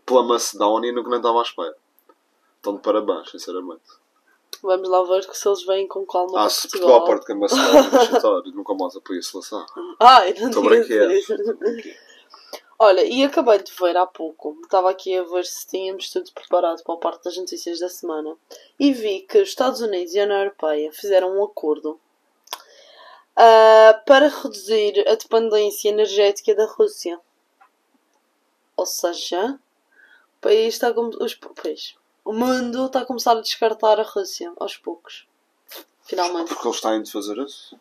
pela 0.06 0.24
Macedónia 0.24 0.90
e 0.90 0.92
nunca 0.92 1.10
nem 1.10 1.20
estava 1.20 1.40
à 1.40 1.44
espera. 1.44 1.76
Então, 2.60 2.76
de 2.76 2.82
parabéns, 2.82 3.30
sinceramente. 3.30 3.84
Vamos 4.64 4.90
lá 4.90 5.04
ver 5.04 5.28
que 5.28 5.38
se 5.38 5.48
eles 5.48 5.64
vêm 5.66 5.88
com 5.88 6.06
calma 6.06 6.44
Ah, 6.46 6.50
se 6.50 6.68
Portugal. 6.68 7.06
Parte 7.06 7.28
com 7.28 7.34
a 7.34 7.36
Macedónia, 7.36 8.52
nunca 8.54 8.74
mais 8.74 8.96
apoio 8.96 9.20
a 9.20 9.22
seleção. 9.22 9.66
Ai, 10.00 10.34
não 10.34 10.50
Estou 10.50 10.64
brinquedo. 10.64 11.12
Olha, 12.80 13.04
e 13.04 13.24
acabei 13.24 13.58
de 13.58 13.72
ver 13.74 13.98
há 13.98 14.06
pouco, 14.06 14.56
estava 14.64 14.92
aqui 14.92 15.18
a 15.18 15.24
ver 15.24 15.44
se 15.46 15.66
tínhamos 15.66 16.12
tudo 16.12 16.32
preparado 16.32 16.84
para 16.84 16.94
a 16.94 17.00
parte 17.00 17.24
das 17.24 17.36
notícias 17.36 17.80
da 17.80 17.90
semana, 17.90 18.38
e 18.80 18.94
vi 18.94 19.22
que 19.22 19.42
os 19.42 19.50
Estados 19.50 19.82
Unidos 19.82 20.14
e 20.14 20.20
a 20.20 20.26
União 20.26 20.40
Europeia 20.40 20.92
fizeram 20.94 21.40
um 21.40 21.44
acordo 21.44 22.00
ah, 23.36 24.00
para 24.06 24.28
reduzir 24.28 25.08
a 25.08 25.16
dependência 25.16 25.90
energética 25.90 26.54
da 26.54 26.66
Rússia. 26.66 27.20
Ou 28.76 28.86
seja, 28.86 29.60
o 30.38 30.42
país 30.42 30.76
está 30.76 30.94
com- 30.94 31.10
os, 31.20 31.34
país, 31.34 31.96
o 32.24 32.32
mundo 32.32 32.86
está 32.86 33.00
a 33.00 33.06
começar 33.06 33.32
a 33.32 33.42
descartar 33.42 34.00
a 34.00 34.04
Rússia 34.04 34.54
aos 34.60 34.78
poucos. 34.78 35.28
Finalmente. 36.04 36.50
Porque 36.50 36.68
eles 36.68 36.82
têm 36.82 37.02
de 37.02 37.12
fazer 37.12 37.38
isso. 37.40 37.76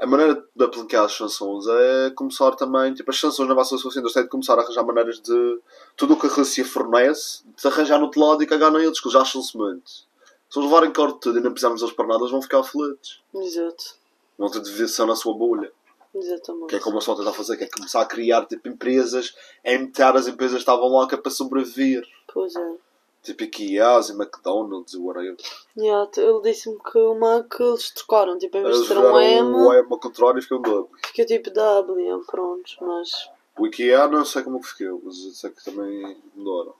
A 0.00 0.06
maneira 0.06 0.44
de 0.54 0.64
aplicar 0.64 1.04
as 1.04 1.16
sanções 1.16 1.66
é 1.66 2.10
começar 2.10 2.52
também, 2.52 2.94
tipo, 2.94 3.10
as 3.10 3.18
sanções 3.18 3.48
na 3.48 3.64
suficiente, 3.64 3.98
eles 3.98 4.12
têm 4.12 4.22
de 4.22 4.28
começar 4.28 4.56
a 4.58 4.62
arranjar 4.62 4.84
maneiras 4.84 5.20
de 5.20 5.60
tudo 5.96 6.14
o 6.14 6.16
que 6.16 6.26
a 6.26 6.30
Rússia 6.30 6.64
fornece, 6.64 7.42
de 7.44 7.66
arranjar 7.66 7.98
no 7.98 8.04
outro 8.04 8.20
lado 8.20 8.42
e 8.42 8.46
cagar 8.46 8.70
neles, 8.70 9.00
que 9.00 9.08
eles 9.08 9.16
acham-se 9.16 9.56
muito. 9.56 9.90
Se 9.90 10.58
eles 10.58 10.70
levarem 10.70 10.92
corte 10.92 11.14
de 11.14 11.20
tudo 11.20 11.38
e 11.38 11.42
não 11.42 11.50
precisarmos 11.50 11.80
deles 11.80 11.94
para 11.94 12.06
nada, 12.06 12.20
eles 12.20 12.30
vão 12.30 12.40
ficar 12.40 12.62
felizes. 12.62 13.20
Exato. 13.34 13.96
Vão 14.38 14.48
ter 14.48 14.88
só 14.88 15.04
na 15.04 15.16
sua 15.16 15.34
bolha. 15.34 15.72
Exatamente. 16.14 16.68
Que 16.68 16.76
é 16.76 16.80
como 16.80 16.98
a 16.98 17.00
Sota 17.00 17.20
está 17.20 17.32
a 17.32 17.34
fazer, 17.34 17.56
que 17.56 17.64
é 17.64 17.68
começar 17.68 18.00
a 18.00 18.06
criar 18.06 18.46
tipo, 18.46 18.68
empresas, 18.68 19.34
é 19.62 19.74
imitar 19.74 20.16
as 20.16 20.26
empresas 20.26 20.54
que 20.54 20.60
estavam 20.60 20.88
lá 20.88 21.08
que 21.08 21.14
é 21.14 21.18
para 21.18 21.30
sobreviver. 21.30 22.06
Pois 22.32 22.54
é. 22.54 22.74
Tipo 23.22 23.44
IKEAs 23.44 24.10
e 24.10 24.12
McDonald's 24.12 24.94
e 24.94 24.98
whatever. 24.98 25.36
Yeah, 25.76 26.10
ele 26.16 26.40
disse-me 26.42 26.78
que 26.78 26.98
o 26.98 27.14
Mac 27.14 27.52
eles 27.60 27.90
trocaram, 27.90 28.38
tipo, 28.38 28.56
em 28.56 28.62
vez 28.62 28.82
de 28.82 28.88
ter 28.88 28.96
um 28.96 29.20
M, 29.20 29.54
o 29.54 29.72
M 29.72 29.86
ao 29.90 29.98
contrário 29.98 30.38
e 30.38 30.42
ficam 30.42 30.62
W. 30.62 30.88
fica 31.06 31.26
tipo 31.26 31.50
W, 31.50 32.24
pronto, 32.26 32.70
mas. 32.80 33.28
O 33.58 33.66
IKEA 33.66 34.06
não 34.08 34.24
sei 34.24 34.42
como 34.42 34.60
que 34.60 34.68
ficou, 34.68 35.02
mas 35.04 35.18
eu 35.24 35.30
sei 35.32 35.50
que 35.50 35.64
também 35.64 36.16
mudaram. 36.34 36.74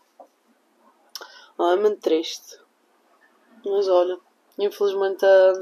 Ah, 1.59 1.73
é 1.73 1.77
muito 1.77 2.01
triste. 2.01 2.57
Mas 3.65 3.89
olha, 3.89 4.19
infelizmente 4.59 5.25
a, 5.25 5.53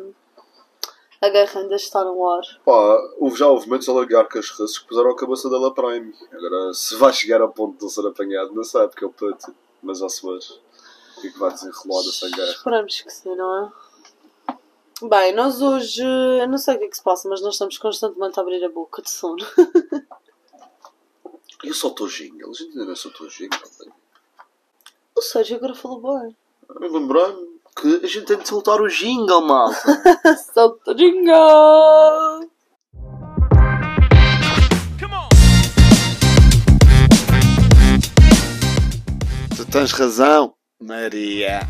a 1.22 1.28
guerra 1.30 1.60
ainda 1.60 1.76
está 1.76 2.04
no 2.04 2.28
ar. 2.28 2.42
Pá, 2.64 3.14
houve, 3.18 3.38
já 3.38 3.48
houve 3.48 3.68
muitos 3.68 3.88
oligarcas 3.88 4.50
russos 4.50 4.78
que 4.78 4.88
puseram 4.88 5.10
a 5.10 5.16
cabeça 5.16 5.48
dela 5.48 5.72
Prime. 5.74 6.14
Agora, 6.32 6.74
se 6.74 6.94
vai 6.96 7.12
chegar 7.12 7.40
ao 7.40 7.50
ponto 7.50 7.78
de 7.78 7.82
não 7.82 7.88
ser 7.88 8.06
apanhado, 8.06 8.54
não 8.54 8.62
sei, 8.62 8.86
porque 8.86 9.04
é 9.04 9.06
o 9.06 9.12
puto. 9.12 9.54
Mas 9.82 9.98
já 9.98 10.08
se 10.08 10.26
vê 10.26 10.38
o 11.16 11.20
que 11.20 11.28
é 11.28 11.30
que 11.30 11.38
vai 11.38 11.50
desenrolar 11.52 12.02
dessa 12.04 12.28
guerra. 12.28 12.50
Esperamos 12.50 13.00
que 13.00 13.10
sim, 13.10 13.34
não 13.34 13.64
é? 13.64 13.72
Bem, 15.08 15.34
nós 15.34 15.60
hoje, 15.60 16.02
eu 16.02 16.48
não 16.48 16.58
sei 16.58 16.76
o 16.76 16.78
que 16.78 16.84
é 16.84 16.88
que 16.88 16.96
se 16.96 17.02
passa, 17.02 17.28
mas 17.28 17.42
nós 17.42 17.54
estamos 17.54 17.76
constantemente 17.78 18.38
a 18.38 18.42
abrir 18.42 18.64
a 18.64 18.68
boca 18.68 19.02
de 19.02 19.10
sono. 19.10 19.44
E 21.64 21.70
o 21.70 21.74
soltou 21.74 22.06
jingle? 22.08 22.50
A 22.50 22.54
gente 22.54 22.72
ainda 22.72 22.84
não 22.84 22.96
soltou 22.96 23.28
jingle. 23.28 23.58
bem. 23.78 23.92
Ou 25.14 25.22
seja, 25.22 25.56
agora 25.56 25.74
falou 25.74 26.00
bem. 26.20 26.36
Eu 26.68 26.92
lembrei-me 26.92 27.60
que 27.74 28.04
a 28.04 28.06
gente 28.06 28.26
tem 28.26 28.38
de 28.38 28.48
soltar 28.48 28.80
o 28.80 28.88
jingle, 28.88 29.42
malta. 29.42 29.76
Solta 30.54 30.94
jingle! 30.94 32.50
tu 39.56 39.64
tens 39.64 39.90
razão, 39.92 40.54
Maria. 40.80 41.60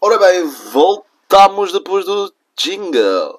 Ora 0.00 0.18
bem, 0.18 0.44
voltamos 0.72 1.72
depois 1.72 2.04
do 2.04 2.32
jingle. 2.56 3.38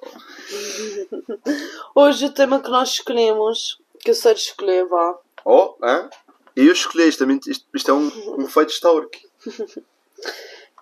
Hoje 1.94 2.26
o 2.26 2.32
tema 2.32 2.60
que 2.60 2.70
nós 2.70 2.90
escolhemos, 2.90 3.78
que 4.00 4.10
eu 4.10 4.14
sei 4.14 4.32
de 4.32 4.40
escolher, 4.40 4.86
vá. 4.86 5.18
Oh, 5.44 5.74
hã? 5.82 6.08
E 6.56 6.66
eu 6.66 6.72
escolhi 6.72 7.08
isto, 7.08 7.30
isto, 7.48 7.66
isto 7.74 7.90
é 7.90 7.94
um, 7.94 8.10
um 8.38 8.46
feito 8.48 8.70
histórico. 8.70 9.18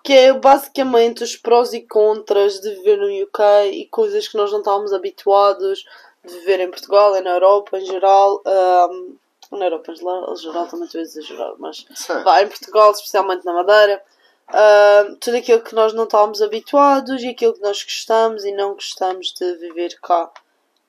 Que 0.03 0.13
é 0.13 0.31
basicamente 0.31 1.21
os 1.21 1.35
prós 1.35 1.73
e 1.73 1.81
contras 1.81 2.61
de 2.61 2.75
viver 2.75 2.97
no 2.97 3.23
UK 3.23 3.71
e 3.73 3.87
coisas 3.87 4.25
que 4.25 4.37
nós 4.37 4.49
não 4.53 4.59
estávamos 4.59 4.93
habituados 4.93 5.83
de 6.25 6.33
viver 6.33 6.61
em 6.61 6.71
Portugal 6.71 7.13
e 7.17 7.21
na 7.21 7.31
Europa 7.31 7.77
em 7.77 7.85
geral. 7.85 8.41
ahm, 8.45 9.17
na 9.51 9.65
Europa 9.65 9.91
em 9.91 9.95
geral, 10.35 10.67
também 10.67 10.85
estou 10.85 10.99
a 10.99 11.01
exagerar, 11.03 11.53
mas 11.57 11.85
vá, 12.23 12.41
em 12.41 12.47
Portugal, 12.47 12.91
especialmente 12.91 13.45
na 13.45 13.53
Madeira. 13.53 14.03
ahm, 14.49 15.15
tudo 15.15 15.37
aquilo 15.37 15.61
que 15.61 15.75
nós 15.75 15.93
não 15.93 16.05
estávamos 16.05 16.41
habituados 16.41 17.21
e 17.21 17.29
aquilo 17.29 17.53
que 17.53 17.61
nós 17.61 17.83
gostamos 17.83 18.43
e 18.45 18.51
não 18.51 18.73
gostamos 18.73 19.33
de 19.33 19.55
viver 19.55 19.99
cá 20.01 20.31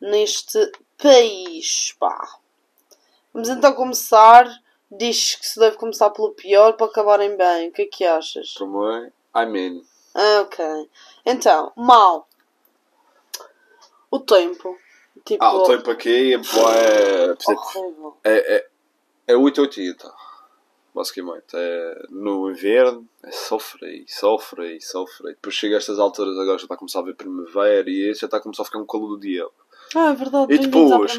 neste 0.01 0.73
país. 0.97 1.95
Pá. 1.99 2.39
Vamos 3.33 3.49
então 3.49 3.73
começar. 3.73 4.47
Diz 4.91 5.35
que 5.35 5.47
se 5.47 5.61
deve 5.61 5.77
começar 5.77 6.09
pelo 6.11 6.33
pior 6.33 6.73
para 6.73 6.87
acabarem 6.87 7.37
bem. 7.37 7.69
O 7.69 7.73
que 7.73 7.83
é 7.83 7.87
que 7.87 8.05
achas? 8.05 8.55
Também, 8.55 9.13
I 9.37 9.45
mean. 9.47 9.83
Ah, 10.15 10.41
Ok. 10.43 10.65
Então, 11.27 11.73
mal. 11.77 12.27
O 14.11 14.19
tempo. 14.19 14.77
Tipo, 15.25 15.45
Ah, 15.45 15.55
o 15.55 15.63
tempo 15.65 15.91
aqui 15.91 16.35
é, 16.35 16.39
bué- 16.39 17.37
horrível. 17.49 18.17
é, 18.25 18.57
é, 18.57 18.69
é 19.29 19.37
880. 19.37 20.13
Basicamente. 20.95 21.55
É, 21.55 22.03
no 22.11 22.51
inverno 22.51 23.07
é 23.23 23.31
sofre 23.31 24.05
e 24.05 24.11
sofre 24.11 24.77
e 24.77 24.81
sofre. 24.81 25.29
Depois 25.35 25.55
chega 25.55 25.77
a 25.77 25.79
estas 25.79 25.99
alturas, 25.99 26.37
agora 26.39 26.59
já 26.59 26.65
está 26.65 26.75
a 26.75 26.79
começar 26.79 27.01
a 27.01 27.03
ver 27.03 27.15
primavera 27.15 27.89
e 27.89 28.13
já 28.15 28.27
está 28.27 28.39
a 28.39 28.41
começar 28.41 28.63
a 28.63 28.67
ficar 28.67 28.79
um 28.79 28.87
calor 28.87 29.09
do 29.09 29.21
diabo. 29.21 29.53
Ah, 29.95 30.11
é 30.11 30.15
verdade. 30.15 30.53
E 30.53 30.59
depois? 30.59 31.13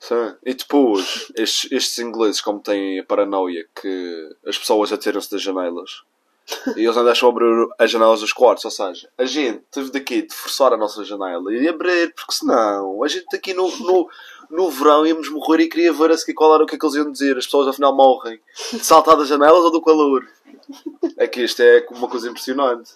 Sim. 0.00 0.34
E 0.44 0.54
depois, 0.54 1.30
estes, 1.36 1.70
estes 1.70 1.98
ingleses, 1.98 2.40
como 2.40 2.58
têm 2.60 2.98
a 3.00 3.04
paranoia 3.04 3.66
que 3.80 4.36
as 4.46 4.58
pessoas 4.58 4.92
atiram-se 4.92 5.30
das 5.30 5.42
janelas 5.42 6.02
e 6.76 6.84
eles 6.84 6.94
deixam 6.96 7.28
abrir 7.28 7.68
as 7.78 7.90
janelas 7.90 8.20
dos 8.20 8.32
quartos, 8.32 8.64
ou 8.64 8.70
seja, 8.70 9.08
a 9.18 9.24
gente 9.24 9.62
teve 9.70 9.90
daqui 9.90 10.22
de 10.22 10.34
forçar 10.34 10.72
a 10.72 10.76
nossa 10.76 11.04
janela 11.04 11.52
e 11.54 11.68
abrir, 11.68 12.14
porque 12.14 12.32
senão 12.32 13.02
a 13.02 13.08
gente 13.08 13.26
aqui 13.34 13.52
no, 13.54 13.68
no, 13.78 14.08
no 14.50 14.70
verão 14.70 15.06
íamos 15.06 15.28
morrer 15.30 15.62
e 15.64 15.68
queria 15.68 15.92
ver 15.92 16.10
a 16.10 16.16
seguir 16.16 16.34
qual 16.34 16.54
era 16.54 16.64
o 16.64 16.66
que 16.66 16.76
é 16.76 16.78
que 16.78 16.84
eles 16.86 16.96
iam 16.96 17.10
dizer. 17.12 17.36
As 17.36 17.44
pessoas 17.44 17.68
afinal 17.68 17.94
morrem 17.94 18.40
de 18.72 18.84
saltar 18.84 19.16
das 19.16 19.28
janelas 19.28 19.62
ou 19.64 19.70
do 19.70 19.82
calor. 19.82 20.26
É 21.16 21.26
que 21.26 21.42
isto 21.42 21.60
é 21.60 21.86
uma 21.90 22.08
coisa 22.08 22.28
impressionante. 22.28 22.92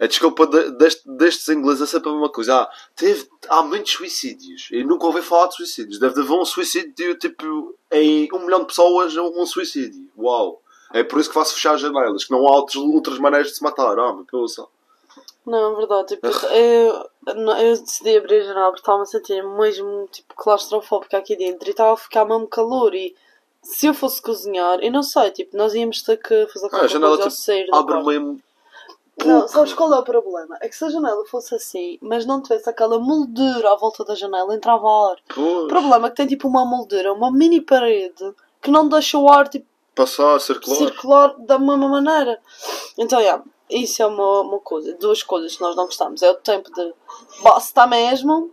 A 0.00 0.06
desculpa 0.06 0.46
de- 0.46 0.70
deste- 0.72 1.08
destes 1.08 1.48
ingleses 1.48 1.82
é 1.82 1.86
sempre 1.86 2.08
a 2.08 2.12
mesma 2.12 2.28
coisa. 2.30 2.56
Ah, 2.62 2.70
teve, 2.96 3.28
há 3.48 3.62
muitos 3.62 3.92
suicídios. 3.92 4.68
Eu 4.72 4.84
nunca 4.86 5.06
ouvi 5.06 5.22
falar 5.22 5.46
de 5.48 5.56
suicídios. 5.56 5.98
Deve 6.00 6.20
haver 6.20 6.32
um 6.32 6.44
suicídio 6.44 7.16
tipo 7.18 7.76
em 7.90 8.28
um 8.32 8.40
milhão 8.40 8.60
de 8.60 8.66
pessoas, 8.66 9.14
um 9.16 9.46
suicídio. 9.46 10.08
Uau! 10.18 10.61
É 10.92 11.02
por 11.02 11.18
isso 11.18 11.28
que 11.30 11.34
faço 11.34 11.54
fechar 11.54 11.74
as 11.74 11.80
janelas, 11.80 12.24
que 12.24 12.30
não 12.32 12.46
há 12.46 12.56
outros, 12.56 12.76
outras 12.76 13.18
maneiras 13.18 13.48
de 13.48 13.56
se 13.56 13.62
matar. 13.62 13.98
Ah, 13.98 14.12
meu 14.12 14.26
Deus. 14.30 14.56
Não, 15.46 15.72
é 15.72 15.76
verdade. 15.76 16.08
Tipo, 16.14 16.26
eu, 16.28 17.10
não, 17.34 17.58
eu 17.58 17.76
decidi 17.76 18.16
abrir 18.16 18.40
a 18.42 18.44
janela 18.44 18.66
porque 18.68 18.80
estava 18.80 19.02
a 19.02 19.06
sentir 19.06 19.42
mesmo 19.42 20.08
tipo, 20.12 20.34
claustrofóbica 20.34 21.18
aqui 21.18 21.36
dentro 21.36 21.68
e 21.68 21.70
estava 21.70 21.94
a 21.94 21.96
ficar 21.96 22.24
mesmo 22.24 22.46
calor. 22.46 22.94
E 22.94 23.14
se 23.62 23.86
eu 23.86 23.94
fosse 23.94 24.20
cozinhar, 24.22 24.78
eu 24.80 24.92
não 24.92 25.02
sei, 25.02 25.30
tipo, 25.30 25.56
nós 25.56 25.74
íamos 25.74 26.02
ter 26.02 26.16
que 26.16 26.46
fazer 26.48 26.66
Ah, 26.66 26.68
a 26.68 26.70
qualquer 26.70 26.88
janela 26.88 27.16
coisa 27.16 27.30
tipo, 27.30 27.42
sair 27.42 27.66
do 27.66 27.74
abre 27.74 28.02
mesmo. 28.04 28.40
Não, 29.24 29.46
sabes 29.46 29.72
qual 29.74 29.92
é 29.92 29.98
o 29.98 30.02
problema? 30.02 30.56
É 30.60 30.68
que 30.68 30.74
se 30.74 30.84
a 30.84 30.88
janela 30.88 31.24
fosse 31.26 31.54
assim, 31.54 31.98
mas 32.00 32.24
não 32.24 32.40
tivesse 32.42 32.68
aquela 32.68 32.98
moldura 32.98 33.70
à 33.70 33.76
volta 33.76 34.04
da 34.04 34.14
janela, 34.14 34.54
entrava 34.54 34.86
ar. 35.10 35.16
O 35.16 35.34
Pois, 35.34 35.68
problema 35.68 36.06
é 36.06 36.10
que 36.10 36.16
tem 36.16 36.26
tipo 36.26 36.48
uma 36.48 36.64
moldura, 36.64 37.12
uma 37.12 37.30
mini 37.30 37.60
parede, 37.60 38.34
que 38.60 38.70
não 38.70 38.88
deixa 38.88 39.18
o 39.18 39.28
ar 39.28 39.48
tipo, 39.48 39.66
passar, 39.94 40.40
circular. 40.40 40.76
circular 40.76 41.34
da 41.38 41.58
mesma 41.58 41.88
maneira. 41.88 42.40
Então, 42.98 43.20
yeah, 43.20 43.42
isso 43.70 44.02
é 44.02 44.06
uma, 44.06 44.40
uma 44.42 44.58
coisa. 44.60 44.94
Duas 44.94 45.22
coisas 45.22 45.56
que 45.56 45.62
nós 45.62 45.76
não 45.76 45.86
gostamos. 45.86 46.22
É 46.22 46.30
o 46.30 46.34
tempo 46.34 46.70
de 46.72 46.92
bosta 47.42 47.86
mesmo 47.86 48.50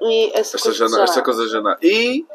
e 0.00 0.30
essa, 0.34 0.58
coisa 0.58 0.72
de 0.72 0.90
janela. 0.90 1.22
coisa 1.22 1.42
da 1.42 1.48
janela. 1.48 1.78
E, 1.82 2.26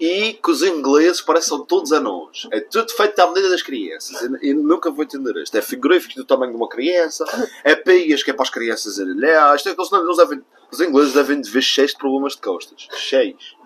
e 0.00 0.32
que 0.34 0.50
os 0.50 0.62
ingleses 0.62 1.20
parecem 1.20 1.62
todos 1.64 1.92
anões. 1.92 2.46
É 2.50 2.60
tudo 2.60 2.90
feito 2.92 3.18
à 3.18 3.26
medida 3.26 3.50
das 3.50 3.62
crianças. 3.62 4.20
E, 4.42 4.50
e 4.50 4.54
nunca 4.54 4.90
vou 4.90 5.04
entender 5.04 5.36
isto. 5.42 5.56
É 5.56 5.62
frigoríficos 5.62 6.16
do 6.16 6.24
tamanho 6.24 6.52
de 6.52 6.56
uma 6.56 6.68
criança. 6.68 7.24
É 7.64 7.74
pias 7.74 8.22
que 8.22 8.30
é 8.30 8.34
para 8.34 8.44
as 8.44 8.50
crianças 8.50 8.96
lá. 8.98 9.54
Isto 9.54 9.68
é 9.68 9.74
que 9.74 9.80
eles, 9.80 9.90
não- 9.90 10.04
eles 10.04 10.16
devem, 10.16 10.42
os 10.70 10.80
ingleses 10.80 11.12
devem 11.12 11.40
de 11.40 11.50
ver 11.50 11.62
cheios 11.62 11.90
de 11.92 11.98
problemas 11.98 12.34
de 12.34 12.40
costas. 12.40 12.86
Cheios. 12.96 13.57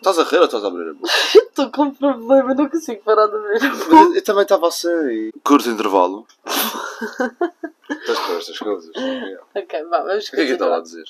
Estás 0.00 0.18
a 0.18 0.22
rir 0.24 0.38
ou 0.38 0.44
estás 0.46 0.64
a 0.64 0.68
abrir 0.68 0.88
a 0.88 0.94
boca? 0.94 1.12
Estou 1.36 1.70
com 1.70 1.82
um 1.82 1.94
problema, 1.94 2.54
não 2.54 2.68
consigo 2.70 3.02
parar 3.02 3.26
de 3.26 3.38
ver. 3.38 3.60
Mas 3.62 3.88
eu, 3.90 4.14
eu 4.14 4.24
também 4.24 4.42
estava 4.44 4.66
assim. 4.68 5.30
Curto 5.44 5.68
intervalo. 5.68 6.26
Estas 7.90 8.18
coisas, 8.18 8.48
estas 8.48 8.58
coisas. 8.58 8.90
Yeah. 8.96 9.42
ok, 9.52 9.84
vá, 9.84 10.02
vamos 10.02 10.28
O 10.28 10.30
que 10.30 10.40
é 10.40 10.44
que 10.44 10.50
eu 10.52 10.54
estava 10.54 10.76
a 10.76 10.80
dizer? 10.80 11.04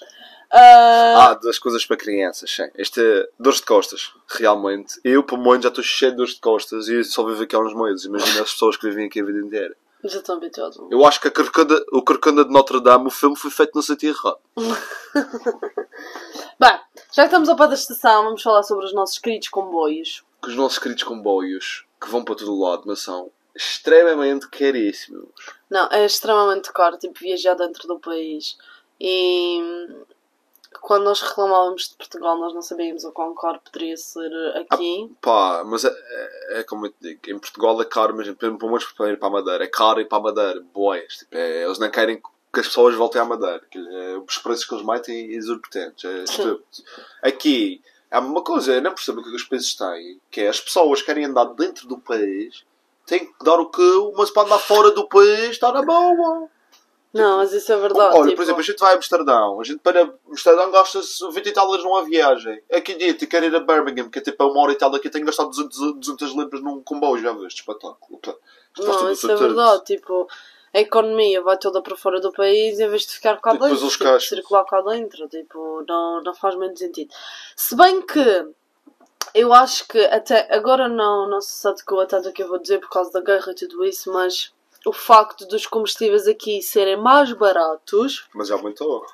Ah, 0.51 1.29
Ah, 1.29 1.35
das 1.35 1.59
coisas 1.59 1.85
para 1.85 1.99
crianças, 1.99 2.51
sim. 2.51 2.69
Este 2.75 3.01
é 3.03 3.29
dores 3.39 3.61
de 3.61 3.67
costas, 3.67 4.15
realmente. 4.27 4.99
Eu, 5.05 5.23
por 5.23 5.39
muito, 5.39 5.65
já 5.65 5.69
estou 5.69 5.85
cheio 5.85 6.13
de 6.13 6.17
dores 6.17 6.35
de 6.35 6.41
costas 6.41 6.89
e 6.89 7.05
só 7.05 7.23
vivo 7.25 7.43
aqui 7.43 7.55
há 7.55 7.59
uns 7.59 7.75
meses. 7.75 8.07
Imagina 8.07 8.41
as 8.43 8.53
pessoas 8.53 8.79
que 8.79 8.89
vivem 8.89 9.07
aqui 9.07 9.21
a 9.21 9.25
vida 9.25 9.39
inteira. 9.41 9.77
Já 10.05 10.19
estou 10.19 10.37
habituado. 10.37 10.89
Eu 10.91 11.05
acho 11.05 11.21
que 11.21 11.29
a 11.29 11.31
Carcanda, 11.31 11.85
o 11.93 12.03
Carcanda 12.03 12.45
de 12.45 12.51
Notre 12.51 12.81
Dame, 12.81 13.07
o 13.07 13.11
filme 13.11 13.37
foi 13.37 13.51
feito 13.51 13.73
no 13.75 13.83
sentido 13.83 14.17
errado. 14.17 14.39
Bem, 16.59 16.81
já 17.13 17.23
que 17.23 17.29
estamos 17.29 17.49
ao 17.49 17.57
pé 17.57 17.67
da 17.67 17.75
estação, 17.75 18.25
vamos 18.25 18.43
falar 18.43 18.63
sobre 18.63 18.87
os 18.87 18.95
nossos 18.95 19.19
queridos 19.19 19.49
comboios. 19.49 20.25
Que 20.43 20.51
os 20.51 20.57
nossos 20.57 20.79
queridos 20.79 21.05
comboios, 21.05 21.85
que 22.01 22.09
vão 22.09 22.25
para 22.25 22.35
todo 22.35 22.59
lado, 22.59 22.85
mas 22.87 23.01
são 23.01 23.31
extremamente 23.55 24.49
caríssimos. 24.49 25.29
Não, 25.69 25.89
é 25.91 26.05
extremamente 26.05 26.73
caro, 26.73 26.97
tipo, 26.97 27.19
viajar 27.19 27.55
dentro 27.55 27.87
do 27.87 27.99
país. 27.99 28.57
E 29.01 29.89
quando 30.81 31.05
nós 31.05 31.21
reclamávamos 31.21 31.89
de 31.89 31.97
Portugal, 31.97 32.39
nós 32.39 32.55
não 32.55 32.63
sabíamos 32.63 33.05
o 33.05 33.13
quão 33.13 33.35
caro 33.35 33.61
poderia 33.65 33.97
ser 33.97 34.31
aqui. 34.57 35.11
Pá, 35.21 35.65
mas 35.65 35.85
é, 35.85 35.89
é, 35.89 36.61
é 36.61 36.63
como 36.63 36.87
eu 36.87 36.91
te 36.91 36.97
digo, 37.01 37.21
em 37.29 37.39
Portugal 37.39 37.81
é 37.81 37.85
caro, 37.85 38.15
mas 38.17 38.29
por 38.31 38.47
exemplo, 38.47 38.69
muitos 38.69 38.93
para 38.93 39.11
ir 39.11 39.19
para 39.19 39.29
a 39.29 39.33
Madeira, 39.33 39.65
é 39.65 39.69
caro 39.69 40.01
ir 40.01 40.07
para 40.07 40.19
a 40.19 40.23
Madeira, 40.23 40.61
boias. 40.73 41.19
Tipo, 41.19 41.37
é, 41.37 41.65
eles 41.65 41.79
não 41.79 41.91
querem 41.91 42.23
que 42.53 42.61
as 42.61 42.67
pessoas 42.67 42.95
voltem 42.95 43.21
à 43.21 43.25
Madeira. 43.25 43.63
Que, 43.71 43.79
é, 43.79 44.19
os 44.19 44.39
preços 44.39 44.65
que 44.65 44.75
eles 44.75 44.87
metem 44.87 45.33
exorbitantes. 45.33 46.05
É 46.05 46.25
estúpido. 46.25 46.65
Aqui, 47.23 47.83
há 48.11 48.21
uma 48.21 48.43
coisa, 48.43 48.75
eu 48.75 48.83
não 48.83 48.95
percebo 48.95 49.21
o 49.21 49.25
que 49.25 49.35
os 49.35 49.45
países 49.45 49.75
têm, 49.75 50.21
que 50.31 50.41
é 50.41 50.49
as 50.49 50.61
pessoas 50.61 51.03
querem 51.03 51.25
andar 51.25 51.47
dentro 51.47 51.87
do 51.87 51.99
país, 51.99 52.65
têm 53.07 53.27
que 53.27 53.45
dar 53.45 53.59
o 53.59 53.71
que, 53.71 54.13
mas 54.17 54.31
para 54.31 54.47
andar 54.47 54.59
fora 54.59 54.91
do 54.91 55.09
país 55.09 55.51
está 55.51 55.73
na 55.73 55.83
boa. 55.83 56.49
Não, 57.13 57.39
mas 57.39 57.53
isso 57.53 57.73
é 57.73 57.77
verdade. 57.77 58.17
Olha, 58.17 58.25
tipo, 58.25 58.37
por 58.37 58.43
exemplo, 58.43 58.61
a 58.61 58.65
gente 58.65 58.79
vai 58.79 58.93
a 58.93 58.97
Amsterdão, 58.97 59.61
a 59.61 59.65
gente 59.65 59.81
para 59.81 60.15
Amsterdão 60.29 60.71
gasta-se 60.71 61.29
20 61.29 61.47
e 61.47 61.53
tal 61.53 61.67
euros 61.69 61.85
numa 61.85 62.05
viagem. 62.05 62.63
Aqui 62.73 62.95
dia, 62.95 63.15
te 63.15 63.27
quero 63.27 63.47
ir 63.47 63.55
a 63.55 63.61
Birmingham, 63.61 64.09
que 64.09 64.21
é 64.21 64.23
tipo 64.23 64.43
a 64.43 64.47
uma 64.47 64.61
hora 64.63 64.73
e 64.73 64.77
tal 64.77 64.91
daqui, 64.91 65.11
tenho 65.11 65.27
gastado 65.27 65.51
200, 65.51 65.95
200 65.97 66.33
libras 66.37 66.63
num 66.63 66.81
comboio, 66.83 67.21
já 67.21 67.33
viste, 67.33 67.61
espetáculo. 67.61 68.19
Pá, 68.21 68.31
isto 68.31 68.87
faz 68.87 69.03
Não, 69.03 69.11
isso 69.11 69.31
é 69.31 69.35
verdade. 69.35 69.85
Tipo, 69.85 70.29
a 70.73 70.79
economia 70.79 71.43
vai 71.43 71.59
toda 71.59 71.83
para 71.83 71.97
fora 71.97 72.21
do 72.21 72.33
país 72.33 72.79
em 72.79 72.89
vez 72.89 73.03
de 73.03 73.15
ficar 73.15 73.41
cá 73.41 73.53
depois 73.55 73.73
dentro, 73.73 73.89
tipo, 73.89 74.21
circular 74.21 74.65
cá 74.65 74.81
dentro. 74.83 75.29
Tipo, 75.29 75.85
não, 75.89 76.23
não 76.23 76.35
faz 76.35 76.55
muito 76.55 76.79
sentido. 76.79 77.13
Se 77.57 77.77
bem 77.77 78.03
que 78.03 78.47
eu 79.35 79.53
acho 79.53 79.87
que 79.89 79.99
até 79.99 80.49
agora 80.55 80.89
não, 80.89 81.29
não 81.29 81.41
se 81.41 81.67
adequa 81.67 82.07
tanto 82.07 82.29
o 82.29 82.33
que 82.33 82.43
eu 82.43 82.49
vou 82.49 82.59
dizer 82.59 82.79
por 82.79 82.91
causa 82.91 83.11
da 83.11 83.21
guerra 83.21 83.51
e 83.51 83.55
tudo 83.55 83.85
isso, 83.85 84.13
mas 84.13 84.53
o 84.87 84.93
facto 84.93 85.47
dos 85.47 85.67
combustíveis 85.67 86.27
aqui 86.27 86.63
serem 86.63 86.97
mais 86.97 87.33
baratos 87.33 88.27
Mas 88.35 88.49
já 88.49 88.55
aumentou. 88.55 89.05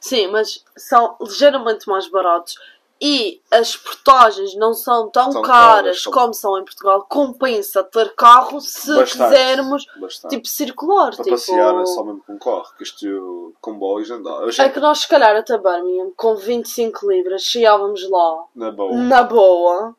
Sim, 0.00 0.28
mas 0.28 0.64
são 0.76 1.16
ligeiramente 1.20 1.88
mais 1.88 2.08
baratos 2.08 2.54
e 2.98 3.42
as 3.50 3.76
portagens 3.76 4.54
não 4.56 4.72
são 4.72 5.10
tão 5.10 5.30
São 5.30 5.42
caras 5.42 5.74
caras, 5.74 6.02
são- 6.02 6.12
como 6.12 6.32
são 6.32 6.58
em 6.58 6.64
Portugal. 6.64 7.04
Compensa 7.10 7.84
ter 7.84 8.14
carro 8.14 8.58
se 8.60 8.86
Bastante. 8.94 9.10
quisermos 9.30 9.84
Bastante. 10.00 10.34
tipo 10.36 10.48
circular. 10.48 11.10
para 11.14 11.24
tipo... 11.24 11.30
passear 11.36 11.74
é 11.78 11.84
só 11.86 12.02
mesmo 12.04 12.22
com 12.26 12.38
carro, 12.38 12.72
que 12.78 12.84
isto 12.84 13.52
comboios 13.60 14.08
não 14.08 14.22
dá. 14.22 14.30
É 14.44 14.48
achei 14.48 14.68
que 14.70 14.80
nós, 14.80 15.00
se 15.00 15.08
calhar, 15.08 15.36
até 15.36 15.58
Birmingham, 15.58 16.10
com 16.16 16.36
25 16.36 17.10
libras, 17.10 17.42
chegávamos 17.42 18.08
lá 18.08 18.44
na 18.54 18.70
boa. 18.70 18.94
na 18.94 19.22
boa. 19.24 19.94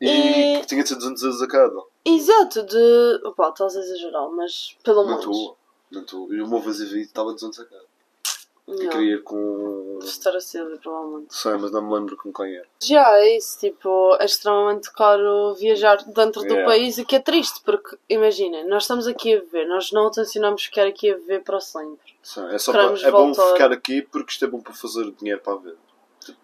E, 0.00 0.56
E- 0.60 0.64
tinha 0.64 0.82
de 0.82 0.88
ser 0.88 0.94
200 0.94 1.22
euros 1.22 1.42
a 1.42 1.46
cada. 1.46 1.89
Exato, 2.04 2.62
de. 2.62 3.20
Opá, 3.24 3.50
estás 3.50 3.76
a 3.76 3.80
exagerar, 3.80 4.28
mas 4.30 4.76
pelo 4.82 5.02
Não 5.04 5.18
menos. 5.18 5.24
estou. 5.26 5.56
Não 5.90 6.00
estou. 6.02 6.32
E 6.34 6.40
o 6.40 6.46
meu 6.48 6.60
Vazivi 6.60 7.02
estava 7.02 7.32
200 7.32 7.58
a 7.60 7.64
cada. 7.64 7.90
E 8.68 8.84
Não. 8.84 8.90
queria 8.90 9.20
com. 9.22 9.98
Estar 10.02 10.34
a 10.36 10.40
ser, 10.40 10.64
provavelmente. 10.78 11.34
Sei, 11.34 11.52
mas 11.58 11.72
não 11.72 11.82
me 11.82 11.92
lembro 11.94 12.16
com 12.16 12.32
quem 12.32 12.54
era. 12.56 12.66
Já 12.80 13.18
é 13.18 13.36
isso, 13.36 13.58
tipo, 13.58 14.16
é 14.20 14.24
extremamente 14.24 14.92
caro 14.92 15.54
viajar 15.56 15.96
dentro 16.06 16.40
do 16.42 16.46
Yeah. 16.54 16.64
país, 16.64 16.96
o 16.98 17.04
que 17.04 17.16
é 17.16 17.20
triste, 17.20 17.60
porque 17.64 17.98
imaginem, 18.08 18.66
nós 18.68 18.84
estamos 18.84 19.06
aqui 19.08 19.34
a 19.34 19.40
viver, 19.40 19.66
nós 19.66 19.90
não 19.92 20.08
tencionamos 20.10 20.62
ficar 20.64 20.86
aqui 20.86 21.10
a 21.10 21.16
viver 21.16 21.42
para 21.42 21.60
sempre. 21.60 22.14
Sim, 22.22 22.46
é 22.50 22.58
só 22.58 22.70
para, 22.72 22.82
Queremos 22.82 23.02
é 23.04 23.10
bom 23.10 23.32
voltar. 23.32 23.52
ficar 23.52 23.72
aqui 23.72 24.02
porque 24.02 24.30
isto 24.32 24.44
é 24.44 24.48
bom 24.48 24.60
para 24.60 24.72
fazer 24.72 25.10
dinheiro 25.12 25.40
para 25.42 25.54
a 25.54 25.56
ver. 25.56 25.76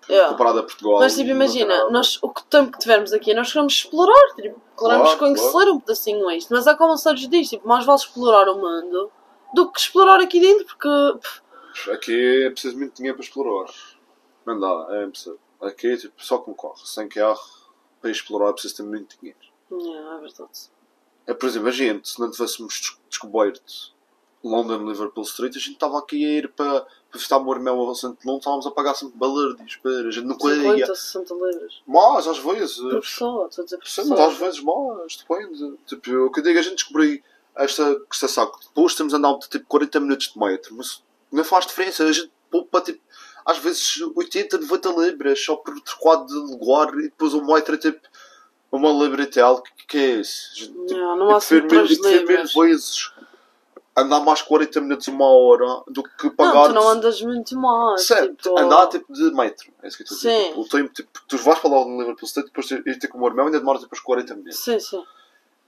Yeah. 0.09 0.31
Comparado 0.31 0.61
a 0.61 0.63
Portugal. 0.63 0.99
Mas 1.01 1.15
tipo, 1.17 1.29
imagina, 1.31 1.91
nós, 1.91 2.19
o 2.23 2.31
que 2.31 2.43
tempo 2.45 2.73
que 2.73 2.79
tivermos 2.79 3.13
aqui, 3.13 3.35
nós 3.35 3.53
queremos 3.53 3.75
explorar, 3.75 4.35
tipo, 4.35 4.61
queremos 4.79 5.15
Claro, 5.15 5.19
conhecer 5.19 5.71
um 5.71 5.81
pedacinho 5.81 6.31
isto, 6.31 6.53
mas 6.53 6.67
é 6.67 6.75
como 6.75 6.97
Sérgio 6.97 7.29
diz, 7.29 7.49
tipo, 7.49 7.69
mais 7.69 7.85
vale 7.85 7.99
explorar 7.99 8.49
o 8.49 8.57
mundo 8.57 9.11
do 9.55 9.71
que 9.71 9.79
explorar 9.81 10.21
aqui 10.21 10.41
dentro, 10.41 10.65
porque 10.67 10.89
pff, 11.21 11.91
Aqui 11.91 12.45
é 12.45 12.51
preciso 12.51 12.79
muito 12.79 12.97
dinheiro 12.97 13.17
para 13.19 13.27
explorar. 13.27 13.71
Não 14.47 14.59
dá, 14.59 14.87
é 14.97 15.05
impossível. 15.05 15.39
Aqui 15.61 15.97
tipo, 15.97 16.15
só 16.25 16.39
com 16.39 16.55
carro. 16.55 16.77
Sem 16.79 17.07
carro, 17.09 17.39
para 18.01 18.11
explorar 18.11 18.49
é 18.51 18.53
preciso 18.53 18.77
ter 18.77 18.83
muito 18.83 19.17
dinheiro. 19.19 19.39
yeah, 19.71 20.17
é 20.17 20.21
verdade. 20.21 20.71
É, 21.27 21.35
por 21.35 21.47
exemplo, 21.47 21.69
a 21.69 21.73
gente, 21.73 22.09
se 22.09 22.19
não 22.21 22.31
tivéssemos 22.31 22.81
des- 22.81 22.99
descoberto 23.11 23.95
London, 24.49 24.89
Liverpool 24.89 25.25
Street, 25.25 25.57
a 25.57 25.59
gente 25.59 25.73
estava 25.75 25.99
aqui 25.99 26.25
a 26.25 26.29
ir 26.39 26.49
para, 26.53 26.81
para 26.83 26.89
visitar 27.15 27.39
o 27.39 27.53
irmão 27.53 27.79
ao 27.81 27.95
centro 27.95 28.19
de 28.21 28.27
Londres, 28.27 28.43
estávamos 28.43 28.67
a 28.67 28.71
pagar 28.71 28.95
sempre 28.95 29.19
balardes, 29.19 29.77
para 29.77 29.91
a 29.91 30.11
gente 30.11 30.25
não 30.27 30.39
50, 30.39 30.63
queria. 30.63 30.87
60 30.87 31.35
libras. 31.35 31.83
Mas, 31.87 32.27
às 32.27 32.39
vezes, 32.39 32.77
Por 32.79 33.01
pessoa, 33.01 33.47
estou 33.49 33.63
a 33.63 33.65
dizer 33.65 33.77
por 33.79 33.85
pessoa. 33.85 34.07
mas 34.09 34.21
às 34.21 34.37
vezes, 34.39 34.61
mas, 34.63 35.17
depende. 35.17 35.79
Tipo, 35.87 36.11
o 36.27 36.31
que 36.33 36.41
eu 36.41 36.45
digo, 36.45 36.59
a 36.59 36.63
gente 36.63 36.75
descobriu 36.77 37.23
esta, 37.57 38.01
esta 38.13 38.29
saco. 38.29 38.61
Depois 38.63 38.95
temos 38.95 39.15
andado 39.15 39.39
tipo 39.49 39.65
40 39.67 40.01
minutos 40.01 40.33
de 40.33 40.39
metro, 40.39 40.75
mas 40.77 41.03
não 41.33 41.43
faz 41.45 41.67
diferença. 41.67 42.05
A 42.05 42.13
gente 42.13 42.31
poupa 42.51 42.81
tipo, 42.81 43.01
às 43.45 43.59
vezes 43.59 44.01
80, 44.15 44.59
90 44.59 44.89
libras 44.91 45.43
só 45.45 45.57
por 45.57 45.79
trocado 45.81 46.27
de 46.27 46.35
lugar 46.35 46.95
e 46.99 47.03
depois 47.05 47.33
o 47.35 47.45
metro 47.45 47.75
é 47.75 47.79
tipo 47.79 48.01
uma 48.71 48.91
libra 48.91 49.23
e 49.23 49.27
tal. 49.27 49.63
Que, 49.63 49.87
que 49.87 49.99
é 49.99 50.07
isso? 50.21 50.55
Tipo, 50.55 50.87
Yeah, 50.93 51.15
no 51.17 51.25
eu 51.25 51.31
máximo 51.33 51.61
prefiro 51.63 51.89
mil- 51.89 51.89
3 51.89 51.99
eu 51.99 52.03
prefiro 52.03 52.27
mil 52.27 52.37
libras. 52.37 52.55
vezes 52.55 53.11
andar 53.97 54.21
mais 54.21 54.43
40 54.43 54.81
minutos, 54.81 55.09
uma 55.09 55.27
hora 55.27 55.83
do 55.89 56.03
que 56.03 56.31
pagar. 56.31 56.55
Não, 56.55 56.69
tu 56.69 56.75
não 56.75 56.89
andas 56.89 57.23
muito 57.23 57.59
mais. 57.59 58.07
Certo, 58.07 58.35
tipo... 58.37 58.59
andar 58.59 58.87
tipo 58.89 59.13
de 59.13 59.31
metro. 59.33 59.73
É 59.83 59.89
isso 59.89 59.97
que 59.97 60.03
eu 60.03 60.05
estou 60.05 60.17
a 60.17 60.19
dizer. 60.19 60.43
Sim. 60.43 60.49
Tipo, 60.49 60.61
o 60.61 60.69
tempo, 60.69 60.93
tipo, 60.93 61.11
tu 61.27 61.39
vais 61.39 61.59
para 61.59 61.71
lá 61.71 61.85
no 61.85 61.99
Liverpool 61.99 62.27
State, 62.27 62.49
depois 62.49 62.71
ir 62.71 62.99
ter 62.99 63.09
com 63.09 63.19
o 63.19 63.21
meu 63.21 63.31
irmão, 63.31 63.47
ainda 63.47 63.59
demora 63.59 63.79
tipo 63.79 63.95
uns 63.95 64.01
40 64.01 64.35
minutos. 64.35 64.59
Sim, 64.59 64.79
sim. 64.79 65.03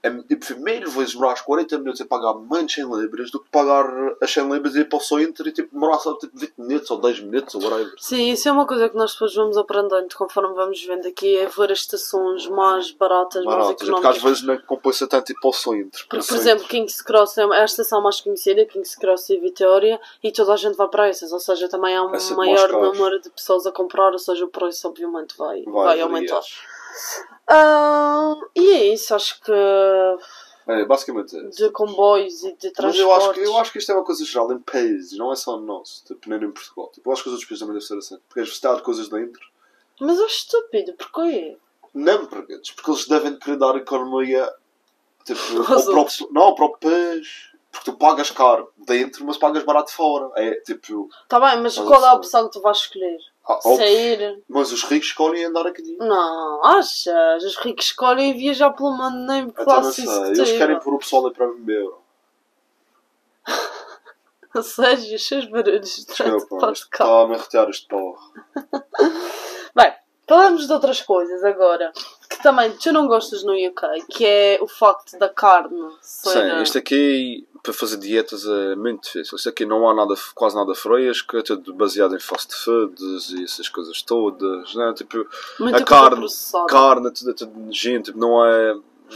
É, 0.01 0.09
mil 0.09 0.91
vezes 0.91 1.13
demorar 1.13 1.33
os 1.33 1.41
40 1.41 1.77
minutos 1.77 2.01
a 2.01 2.05
pagar 2.05 2.33
menos 2.35 2.73
100 2.73 2.85
libras 2.95 3.31
do 3.31 3.39
que 3.39 3.49
pagar 3.49 3.85
as 4.21 4.31
100 4.31 4.49
libras 4.49 4.75
e 4.75 4.79
ir 4.79 4.85
para 4.85 4.97
o 4.97 5.01
centro 5.01 5.47
e 5.47 5.51
tipo, 5.51 5.73
demorar 5.73 5.99
só 5.99 6.13
tipo, 6.15 6.37
20 6.37 6.53
minutos 6.57 6.91
ou 6.91 7.01
10 7.01 7.19
minutos 7.21 7.55
ou 7.55 7.63
whatever. 7.63 7.93
Sim, 7.97 8.31
isso 8.31 8.47
é 8.47 8.51
uma 8.51 8.65
coisa 8.65 8.87
que 8.87 8.95
nós 8.95 9.13
depois 9.13 9.35
vamos 9.35 9.57
aprendendo 9.57 10.07
conforme 10.15 10.53
vamos 10.55 10.81
vendo 10.85 11.07
aqui, 11.07 11.37
é 11.37 11.47
ver 11.47 11.71
as 11.71 11.79
estações 11.79 12.47
mais 12.47 12.91
baratas, 12.91 13.43
mais 13.43 13.57
Baratas, 13.57 13.75
porque 13.87 13.91
às 13.91 14.17
económicas. 14.17 14.23
vezes 14.23 14.43
não 14.43 14.57
compensa 14.65 15.07
tanto 15.07 15.31
ir 15.31 15.35
para 15.39 15.49
o 15.49 15.53
centro. 15.53 16.05
Porque, 16.09 16.25
por 16.25 16.35
exemplo, 16.35 16.67
King's 16.67 17.01
Cross 17.01 17.37
é 17.37 17.43
a 17.43 17.65
estação 17.65 18.01
mais 18.01 18.21
conhecida, 18.21 18.65
King's 18.65 18.95
Cross 18.95 19.29
e 19.29 19.39
Vitória, 19.39 19.99
e 20.23 20.31
toda 20.31 20.53
a 20.53 20.57
gente 20.57 20.75
vai 20.75 20.87
para 20.87 21.07
essas, 21.07 21.31
ou 21.31 21.39
seja, 21.39 21.67
também 21.67 21.95
há 21.95 22.03
um 22.03 22.15
É 22.15 22.33
maior 22.35 22.71
número 22.71 23.19
de 23.19 23.29
pessoas 23.29 23.65
a 23.65 23.71
comprar, 23.71 24.11
ou 24.11 24.19
seja, 24.19 24.45
o 24.45 24.47
preço 24.47 24.87
obviamente 24.87 25.35
vai, 25.37 25.63
vai, 25.63 25.73
Vai, 25.73 26.01
aumentar. 26.01 26.41
E 28.55 28.73
é 28.73 28.93
isso, 28.93 29.15
acho 29.15 29.41
que 29.41 29.51
É, 30.67 30.85
basicamente 30.85 31.35
é. 31.37 31.43
de 31.43 31.69
comboios 31.71 32.43
e 32.43 32.53
de 32.55 32.67
Mas 32.67 32.73
transportes. 32.73 32.99
eu 32.99 33.13
acho, 33.13 33.33
que, 33.33 33.39
eu 33.39 33.57
acho 33.57 33.71
que 33.71 33.77
isto 33.79 33.91
é 33.91 33.95
uma 33.95 34.05
coisa 34.05 34.23
geral 34.23 34.51
em 34.51 34.59
países, 34.59 35.17
não 35.17 35.31
é 35.31 35.35
só 35.35 35.57
no 35.57 35.65
nosso, 35.65 36.05
tipo, 36.05 36.29
nem 36.29 36.43
em 36.43 36.51
Portugal. 36.51 36.91
Tipo, 36.93 37.09
eu 37.09 37.13
acho 37.13 37.23
que 37.23 37.29
os 37.29 37.33
outros 37.33 37.49
países 37.49 37.59
também 37.59 37.73
devem 37.73 37.87
ser 37.87 37.97
assim. 37.97 38.21
Porque 38.27 38.39
eles 38.41 38.59
de 38.59 38.81
coisas 38.83 39.09
dentro. 39.09 39.41
Mas 39.99 40.19
é 40.19 40.25
estúpido, 40.25 40.93
porquê? 40.93 41.57
Não 41.93 42.25
porque 42.27 42.59
porque 42.75 42.91
eles 42.91 43.07
devem 43.07 43.37
querer 43.39 43.57
dar 43.57 43.75
economia 43.75 44.47
tipo, 45.25 45.41
ao 45.73 45.83
próprio, 45.83 46.29
não, 46.31 46.41
ao 46.43 46.55
próprio 46.55 46.91
país. 46.91 47.49
Porque 47.71 47.91
tu 47.91 47.97
pagas 47.97 48.31
caro 48.31 48.71
dentro, 48.77 49.23
mas 49.25 49.37
pagas 49.37 49.63
barato 49.63 49.91
fora. 49.91 50.31
É 50.35 50.55
tipo. 50.61 51.07
Tá 51.27 51.39
bem, 51.39 51.61
mas 51.61 51.77
Mas 51.77 51.87
qual 51.87 52.03
é 52.03 52.07
a 52.07 52.13
opção 52.13 52.45
que 52.47 52.53
tu 52.53 52.61
vais 52.61 52.77
escolher? 52.77 53.19
Ah, 53.45 53.59
óbvio. 53.65 53.77
Sair? 53.77 54.43
Mas 54.47 54.71
os 54.71 54.83
ricos 54.83 55.07
escolhem 55.07 55.45
andar 55.45 55.65
aqui. 55.65 55.97
Não, 55.97 56.65
achas? 56.65 57.43
Os 57.43 57.57
ricos 57.57 57.85
escolhem 57.85 58.37
viajar 58.37 58.71
pelo 58.71 58.91
mundo 58.91 59.25
nem 59.25 59.45
não 59.45 59.51
classe 59.51 60.05
sei. 60.05 60.31
Eles 60.31 60.51
querem 60.51 60.79
pôr 60.79 60.93
o 60.93 60.99
pessoal 60.99 61.27
aí 61.27 61.33
para 61.33 61.47
beber. 61.47 61.89
Ou 64.55 64.63
seja, 64.63 65.15
os 65.15 65.27
seus 65.27 65.45
barulhos 65.45 66.05
durante 66.05 66.43
o 66.43 66.47
podcast. 66.47 66.85
está 66.91 67.21
a 67.21 67.27
me 67.27 67.35
arretear 67.35 67.69
este 67.69 67.87
porra. 67.87 68.19
Bem, 69.75 69.93
falamos 70.27 70.65
de 70.65 70.73
outras 70.73 71.01
coisas 71.01 71.43
agora. 71.43 71.91
Que 72.29 72.41
também 72.43 72.71
tu 72.77 72.91
não 72.91 73.07
gostas 73.07 73.43
no 73.43 73.53
UK, 73.53 74.05
que 74.09 74.25
é 74.25 74.59
o 74.61 74.67
facto 74.67 75.17
da 75.17 75.29
carne 75.29 75.91
ser... 76.01 76.51
Sim, 76.51 76.61
isto 76.61 76.77
aqui 76.77 77.47
para 77.63 77.73
fazer 77.73 77.97
dietas 77.97 78.45
é 78.45 78.75
muito 78.75 79.03
difícil. 79.03 79.35
Isto 79.37 79.49
aqui 79.49 79.65
não 79.65 79.87
há 79.89 79.93
nada, 79.93 80.13
quase 80.35 80.55
nada 80.55 80.73
fresco, 80.75 81.37
é 81.37 81.41
tudo 81.41 81.73
baseado 81.73 82.15
em 82.15 82.19
fast 82.19 82.53
foods 82.63 83.29
e 83.31 83.43
essas 83.43 83.67
coisas 83.69 84.01
todas. 84.01 84.73
Né? 84.75 84.93
Tipo, 84.95 85.25
muita 85.59 85.77
a 85.79 85.83
carne, 85.83 86.17
processada. 86.17 86.65
carne, 86.67 87.11
tudo, 87.13 87.31
é 87.31 87.33
tudo 87.33 87.59
nojento, 87.59 88.11
tipo, 88.11 88.19
não 88.19 88.45
é. 88.45 88.75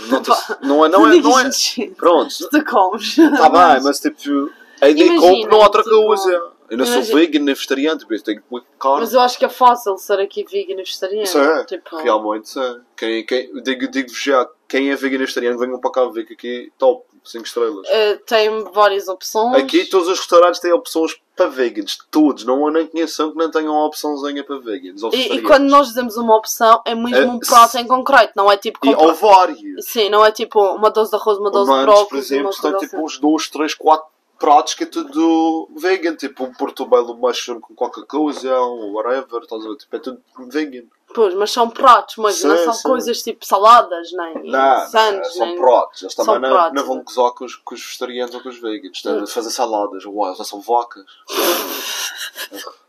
Não, 0.09 0.21
te- 0.21 0.31
não 0.63 0.85
é. 0.85 0.89
Não 0.89 1.07
é. 1.07 1.19
Não 1.21 1.39
é, 1.39 1.49
pronto, 1.95 2.33
Tu 2.49 2.65
comes. 2.65 3.17
está 3.17 3.49
bem, 3.49 3.83
mas 3.83 3.99
tipo, 3.99 4.49
a 4.81 4.89
ideia 4.89 5.19
compro 5.19 5.49
não 5.49 5.61
há 5.61 5.63
outra 5.65 5.83
coisa. 5.83 6.51
Eu 6.69 6.77
não 6.77 6.85
sou 6.85 6.95
imagina- 6.95 7.19
vegan 7.19 7.39
nem 7.43 7.53
vegetariano, 7.53 7.99
tipo, 7.99 8.23
tenho 8.23 8.41
que 8.41 8.47
comer 8.49 8.63
carne. 8.79 8.99
Mas 9.01 9.13
eu 9.13 9.19
acho 9.19 9.37
que 9.37 9.45
é 9.45 9.49
fácil 9.49 9.95
ser 9.97 10.19
aqui 10.19 10.43
vegan 10.49 10.73
e 10.73 10.77
vegetariano. 10.77 11.23
Isso 11.23 11.37
é, 11.37 11.63
Tipo, 11.65 11.97
realmente, 11.97 12.57
é. 12.57 12.75
Quem, 12.97 13.25
quem, 13.25 13.61
digo, 13.61 13.87
digo 13.89 14.09
já, 14.15 14.49
quem 14.67 14.89
é 14.89 14.95
vegan 14.95 15.15
e 15.15 15.19
vegetariano, 15.19 15.59
venham 15.59 15.79
para 15.79 15.91
cá 15.91 16.05
ver 16.05 16.25
que 16.25 16.33
aqui, 16.33 16.71
top, 16.79 17.05
5 17.23 17.45
estrelas. 17.45 17.87
eh, 17.89 18.15
tem 18.25 18.63
várias 18.73 19.07
opções. 19.07 19.55
Aqui 19.55 19.85
todos 19.85 20.07
os 20.07 20.19
restaurantes 20.19 20.59
têm 20.59 20.73
opções 20.73 21.15
para 21.35 21.47
vegans, 21.47 21.97
todos. 22.11 22.43
Não 22.45 22.67
há 22.67 22.71
nem 22.71 22.85
conheço 22.85 23.31
que 23.31 23.37
não 23.37 23.49
tenham 23.49 23.73
uma 23.73 23.85
opçãozinha 23.87 24.43
para 24.43 24.59
vegans. 24.59 25.01
ou 25.01 25.11
E, 25.13 25.33
e 25.37 25.41
quando 25.41 25.63
nós 25.69 25.87
dizemos 25.87 26.15
uma 26.17 26.35
opção, 26.35 26.81
é 26.85 26.93
mesmo 26.93 27.15
É, 27.17 27.25
um 27.25 27.39
prato 27.39 27.77
em 27.77 27.87
concreto, 27.87 28.33
não 28.35 28.51
é 28.51 28.57
tipo 28.57 28.77
E 28.83 28.93
comprar- 28.93 29.09
há 29.09 29.13
vários. 29.13 29.59
Sim, 29.85 30.09
não 30.09 30.23
é 30.23 30.31
tipo 30.31 30.59
uma 30.75 30.91
dose 30.91 31.09
de 31.09 31.15
arroz, 31.15 31.37
uma 31.39 31.49
dose 31.49 31.65
de 31.65 31.71
Humanos, 31.71 31.85
por 31.95 31.99
brócolis, 32.01 32.25
exemplo, 32.25 32.51
uma 32.51 32.61
tem 32.61 32.79
tipo 32.87 32.95
assim. 32.97 33.05
uns 33.05 33.17
2, 33.19 33.49
3, 33.49 33.73
4 33.73 34.12
pratos 34.43 34.73
que 34.73 34.83
é 34.83 34.87
tudo 34.87 35.69
vegan. 35.77 36.15
Tipo 36.17 36.43
um 36.43 36.53
portobello 36.53 37.15
mushroom 37.15 37.61
com 37.61 37.73
qualquer 37.73 38.05
coisa, 38.05 38.61
um 38.61 38.91
whatever. 38.91 39.41
Estás 39.41 39.65
a 39.65 39.69
ver? 39.69 39.77
Tipo, 39.77 39.95
é 39.95 39.99
tudo 39.99 40.21
vegan. 40.49 40.83
Pois, 41.15 41.33
mas 41.35 41.51
são 41.51 41.69
pratos, 41.69 42.17
mas 42.17 42.37
Sim, 42.37 42.47
não 42.47 42.57
são 42.57 42.73
sim. 42.73 42.89
coisas 42.89 43.21
tipo 43.21 43.45
saladas, 43.45 44.11
nem 44.13 44.51
Não, 44.51 44.87
sandes, 44.87 45.33
são 45.35 45.45
nem... 45.45 45.57
pratos. 45.57 46.01
Eles 46.01 46.15
também 46.15 46.39
não, 46.39 46.49
pratos, 46.49 46.73
não 46.81 46.87
vão 46.87 47.03
gozar 47.03 47.31
com 47.31 47.45
os, 47.45 47.55
com 47.55 47.75
os 47.75 47.81
vegetarianos 47.85 48.33
ou 48.35 48.41
com 48.41 48.49
os 48.49 48.59
vegans. 48.59 48.97
Estão 48.97 49.23
a 49.23 49.27
fazer 49.27 49.51
saladas. 49.51 50.03
Uau, 50.05 50.35
já 50.35 50.43
são 50.43 50.59
vacas. 50.59 51.05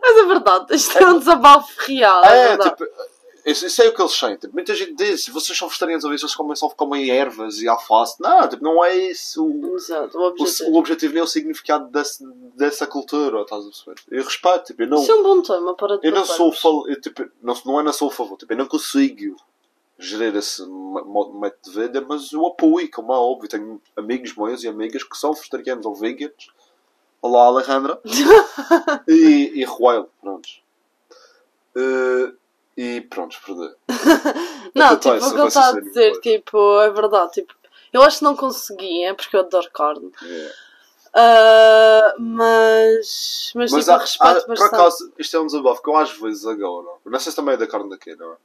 Mas 0.00 0.16
é 0.16 0.24
verdade, 0.24 0.74
isto 0.74 0.96
é 0.98 1.06
um 1.08 1.18
desabafo 1.18 1.68
real, 1.80 2.24
é, 2.24 2.28
É, 2.28 2.48
verdade. 2.48 2.70
tipo, 2.70 2.84
isso, 3.50 3.66
isso 3.66 3.82
é 3.82 3.88
o 3.88 3.94
que 3.94 4.02
eles 4.02 4.12
sentem. 4.12 4.36
Tipo, 4.36 4.54
muita 4.54 4.74
gente 4.74 4.94
diz, 4.94 5.28
vocês 5.28 5.56
são 5.56 5.68
vegetarianos, 5.68 6.04
ou 6.04 6.10
vocês 6.10 6.34
comem, 6.34 6.56
só 6.56 6.68
comem 6.70 7.10
ervas 7.10 7.60
e 7.60 7.68
alface. 7.68 8.20
Não, 8.20 8.48
tipo, 8.48 8.62
não 8.62 8.84
é 8.84 8.96
isso. 8.96 9.44
O, 9.44 9.76
Exato, 9.76 10.18
o 10.18 10.22
o, 10.22 10.26
objetivo. 10.26 10.70
o 10.70 10.76
objetivo 10.76 11.12
nem 11.14 11.20
é 11.20 11.24
o 11.24 11.26
significado 11.26 11.88
desse, 11.90 12.24
dessa 12.54 12.86
cultura, 12.86 13.42
estás 13.42 13.62
a 13.64 13.68
perceber? 13.68 13.94
Eu 14.10 14.24
respeito, 14.24 14.64
tipo, 14.64 14.82
eu 14.82 14.88
não, 14.88 15.02
Isso 15.02 15.12
é 15.12 15.14
um 15.14 15.22
bom 15.22 15.42
tema 15.42 15.74
para 15.74 15.98
eu 16.02 16.12
não 16.12 16.24
sou 16.24 16.88
eu, 16.88 17.00
tipo, 17.00 17.28
não, 17.42 17.54
não 17.64 17.80
é 17.80 17.82
não 17.82 17.92
sou 17.92 18.08
a 18.08 18.12
favor, 18.12 18.36
tipo, 18.36 18.52
eu 18.52 18.56
não 18.56 18.66
consigo 18.66 19.36
gerir 19.98 20.34
esse 20.36 20.62
método 20.62 21.58
de 21.64 21.70
vida, 21.70 22.00
mas 22.08 22.32
eu 22.32 22.46
apoio, 22.46 22.90
como 22.90 23.12
é 23.12 23.16
óbvio. 23.16 23.48
Tenho 23.48 23.82
amigos 23.96 24.34
meus 24.36 24.62
e 24.62 24.68
amigas 24.68 25.02
que 25.02 25.16
são 25.16 25.32
vegetarianos 25.32 25.84
ou 25.84 25.94
veganos. 25.94 26.50
Olá, 27.20 27.46
Alejandra. 27.46 28.00
e, 29.08 29.52
e 29.54 29.64
Ruel, 29.64 30.08
prontos. 30.20 30.62
Eh, 31.76 32.32
e 32.78 33.00
prontos, 33.00 33.38
perdão. 33.38 33.74
Não, 34.72 34.94
Então, 34.94 34.98
tipo, 34.98 35.14
isso 35.16 35.26
o 35.26 35.30
que 35.30 35.34
ele 35.34 35.38
vai 35.40 35.48
está 35.48 35.68
a 35.68 35.80
dizer, 35.80 36.20
tipo, 36.20 36.80
é 36.80 36.90
verdade, 36.90 37.32
tipo, 37.32 37.52
eu 37.92 38.02
acho 38.02 38.18
que 38.18 38.24
não 38.24 38.36
conseguia, 38.36 39.14
porque 39.14 39.34
eu 39.34 39.40
adoro 39.40 39.68
carne. 39.72 40.12
É. 40.22 40.52
Ah, 41.12 42.14
mas, 42.18 43.50
mas, 43.56 43.72
Mas 43.72 43.84
tipo, 43.84 43.96
há, 43.96 43.98
respeito 43.98 44.38
há, 44.38 44.54
por 44.54 44.62
acaso, 44.66 45.12
isto 45.18 45.36
é 45.36 45.40
um 45.40 45.46
desabafo 45.46 45.82
que 45.82 45.90
eu 45.90 45.96
às 45.96 46.12
vezes 46.12 46.46
agora, 46.46 46.86
não 47.04 47.18
sei 47.18 47.32
se 47.32 47.36
também 47.36 47.54
é 47.54 47.56
da 47.56 47.66
carne 47.66 47.90
daqui, 47.90 48.14
não 48.14 48.32
é? 48.32 48.36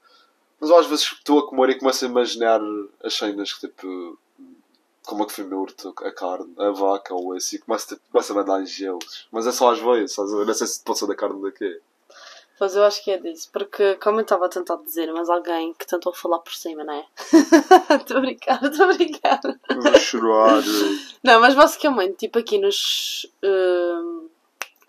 Mas 0.60 0.70
eu 0.72 0.80
às 0.80 0.88
vezes 0.88 1.04
estou 1.12 1.40
a 1.40 1.48
comer 1.48 1.70
e 1.72 1.78
começo 1.78 2.04
a 2.04 2.08
imaginar 2.08 2.60
as 3.04 3.14
cenas 3.14 3.54
que 3.54 3.68
tipo. 3.68 4.18
Como 5.06 5.24
é 5.24 5.26
que 5.26 5.34
foi 5.34 5.44
morto 5.44 5.94
a 5.98 6.12
carne, 6.14 6.56
a 6.58 6.72
vaca 6.72 7.14
ou 7.14 7.36
esse, 7.36 7.58
e 7.58 7.60
começo, 7.60 7.90
tipo, 7.90 8.02
começo 8.10 8.32
a 8.32 8.36
mandar 8.36 8.66
gelos. 8.66 9.28
Mas 9.30 9.46
é 9.46 9.52
só 9.52 9.74
às 9.74 9.80
vezes, 9.80 10.18
a 10.18 10.24
ver? 10.24 10.46
não 10.46 10.54
sei 10.54 10.66
se 10.66 10.82
pode 10.82 10.98
ser 10.98 11.08
da 11.08 11.16
carne 11.16 11.42
daqui. 11.42 11.82
Mas 12.60 12.76
eu 12.76 12.84
acho 12.84 13.04
que 13.04 13.12
é 13.12 13.18
disso, 13.18 13.50
porque 13.52 13.96
como 13.96 14.20
eu 14.20 14.22
estava 14.24 14.46
a 14.46 14.50
tentar 14.50 14.76
dizer, 14.78 15.12
mas 15.12 15.30
alguém 15.30 15.74
que 15.74 15.86
tentou 15.88 16.14
falar 16.14 16.40
por 16.40 16.54
cima, 16.54 16.84
não 16.84 16.94
é? 16.94 17.06
Estou 18.00 18.18
a 18.18 18.20
brincar, 18.22 18.64
estou 18.64 18.86
a 18.90 18.94
brincar. 18.94 19.40
Vou 19.76 20.00
chorar. 20.00 20.62
Não, 21.24 21.40
mas 21.42 21.56
basicamente, 21.56 22.18
tipo 22.18 22.38
aqui 22.40 22.58
nos 22.60 23.26
hum, 23.44 24.30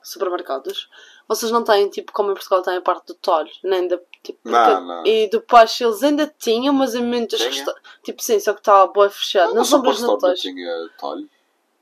supermercados, 0.02 0.88
vocês 1.26 1.50
não 1.50 1.64
têm, 1.64 1.88
tipo, 1.88 2.12
como 2.12 2.30
em 2.30 2.34
Portugal 2.34 2.60
tem 2.62 2.76
a 2.76 2.80
parte 2.82 3.06
do 3.06 3.14
talho, 3.14 3.50
nem 3.62 3.88
da. 3.88 3.98
Tipo, 4.22 4.38
Não, 4.44 4.64
porque- 4.70 4.80
não. 4.86 5.06
E 5.06 5.28
do 5.30 5.40
peixe 5.40 5.84
eles 5.84 6.02
ainda 6.02 6.26
tinham, 6.38 6.72
mas 6.74 6.94
em 6.94 7.26
Tinha? 7.26 7.48
resta- 7.48 7.74
Tipo, 8.02 8.22
sim, 8.22 8.38
só 8.40 8.52
que 8.52 8.60
estava 8.60 8.86
boa 8.92 9.08
fechado. 9.10 9.48
Não, 9.50 9.56
Mas 9.56 9.68
são 9.68 9.82
não 9.82 10.14
natais. 10.14 10.40
tinha 10.40 10.70
talho. 10.98 11.28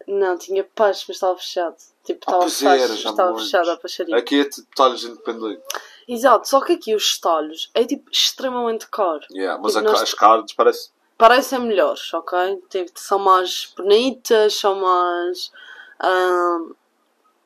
Não, 0.07 0.37
tinha 0.39 0.65
peixe, 0.65 1.05
mas 1.09 1.17
estava 1.17 1.37
fechado. 1.37 1.77
Tipo, 2.05 2.25
Ah, 2.35 2.47
estava 2.47 2.77
já 2.79 2.87
me 2.89 2.95
estava 3.11 3.39
fechada 3.39 3.73
a 3.73 3.77
peixaria. 3.77 4.17
Aqui 4.17 4.41
é 4.41 4.45
tipo 4.45 4.67
talhos 4.75 5.05
independentes. 5.05 5.63
Exato, 6.09 6.49
só 6.49 6.61
que 6.61 6.73
aqui 6.73 6.95
os 6.95 7.19
talhos 7.21 7.71
é 7.75 7.85
tipo 7.85 8.11
extremamente 8.11 8.89
caro. 8.89 9.21
Yeah, 9.31 9.61
mas 9.63 9.75
Tipo, 9.75 9.87
a- 9.89 9.93
nós- 9.93 10.03
as 10.03 10.15
carnes 10.15 10.53
parece. 10.53 10.91
Parecem 11.17 11.61
melhores, 11.61 12.13
ok? 12.15 12.61
Tipo, 12.69 12.91
são 12.99 13.19
mais 13.21 13.73
bonitas, 13.77 14.55
são 14.55 14.75
mais. 14.81 15.53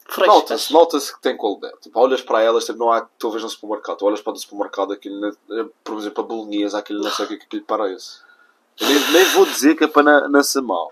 frescas. 0.09 0.35
Nota-se, 0.35 0.73
nota-se 0.73 1.15
que 1.15 1.21
tem 1.21 1.37
qualidade. 1.37 1.75
Tipo, 1.83 2.01
olhas 2.01 2.23
para 2.23 2.41
elas, 2.43 2.65
tipo, 2.65 2.79
não 2.79 2.91
há 2.93 3.03
talvez 3.19 3.43
no 3.43 3.49
supermercado. 3.51 3.99
Tu 3.99 4.07
olhas 4.07 4.21
para 4.23 4.33
o 4.33 4.37
supermercado, 4.37 4.93
aquilo, 4.93 5.21
na- 5.21 5.33
eh, 5.61 5.67
por 5.85 5.99
exemplo, 5.99 6.25
a 6.25 6.27
bolonhesa, 6.27 6.79
aquilo 6.79 7.03
não 7.03 7.11
sei 7.11 7.25
o 7.25 7.29
que 7.29 7.35
é 7.35 7.37
que 7.39 7.45
aquilo 7.45 7.65
parece. 7.65 8.21
Eu 8.81 8.89
nem, 8.89 9.11
nem 9.13 9.25
vou 9.33 9.45
dizer 9.47 9.75
que 9.77 9.85
é 9.85 9.87
para 9.89 10.03
na- 10.03 10.29
não 10.29 10.43
ser 10.43 10.61
mau. 10.63 10.91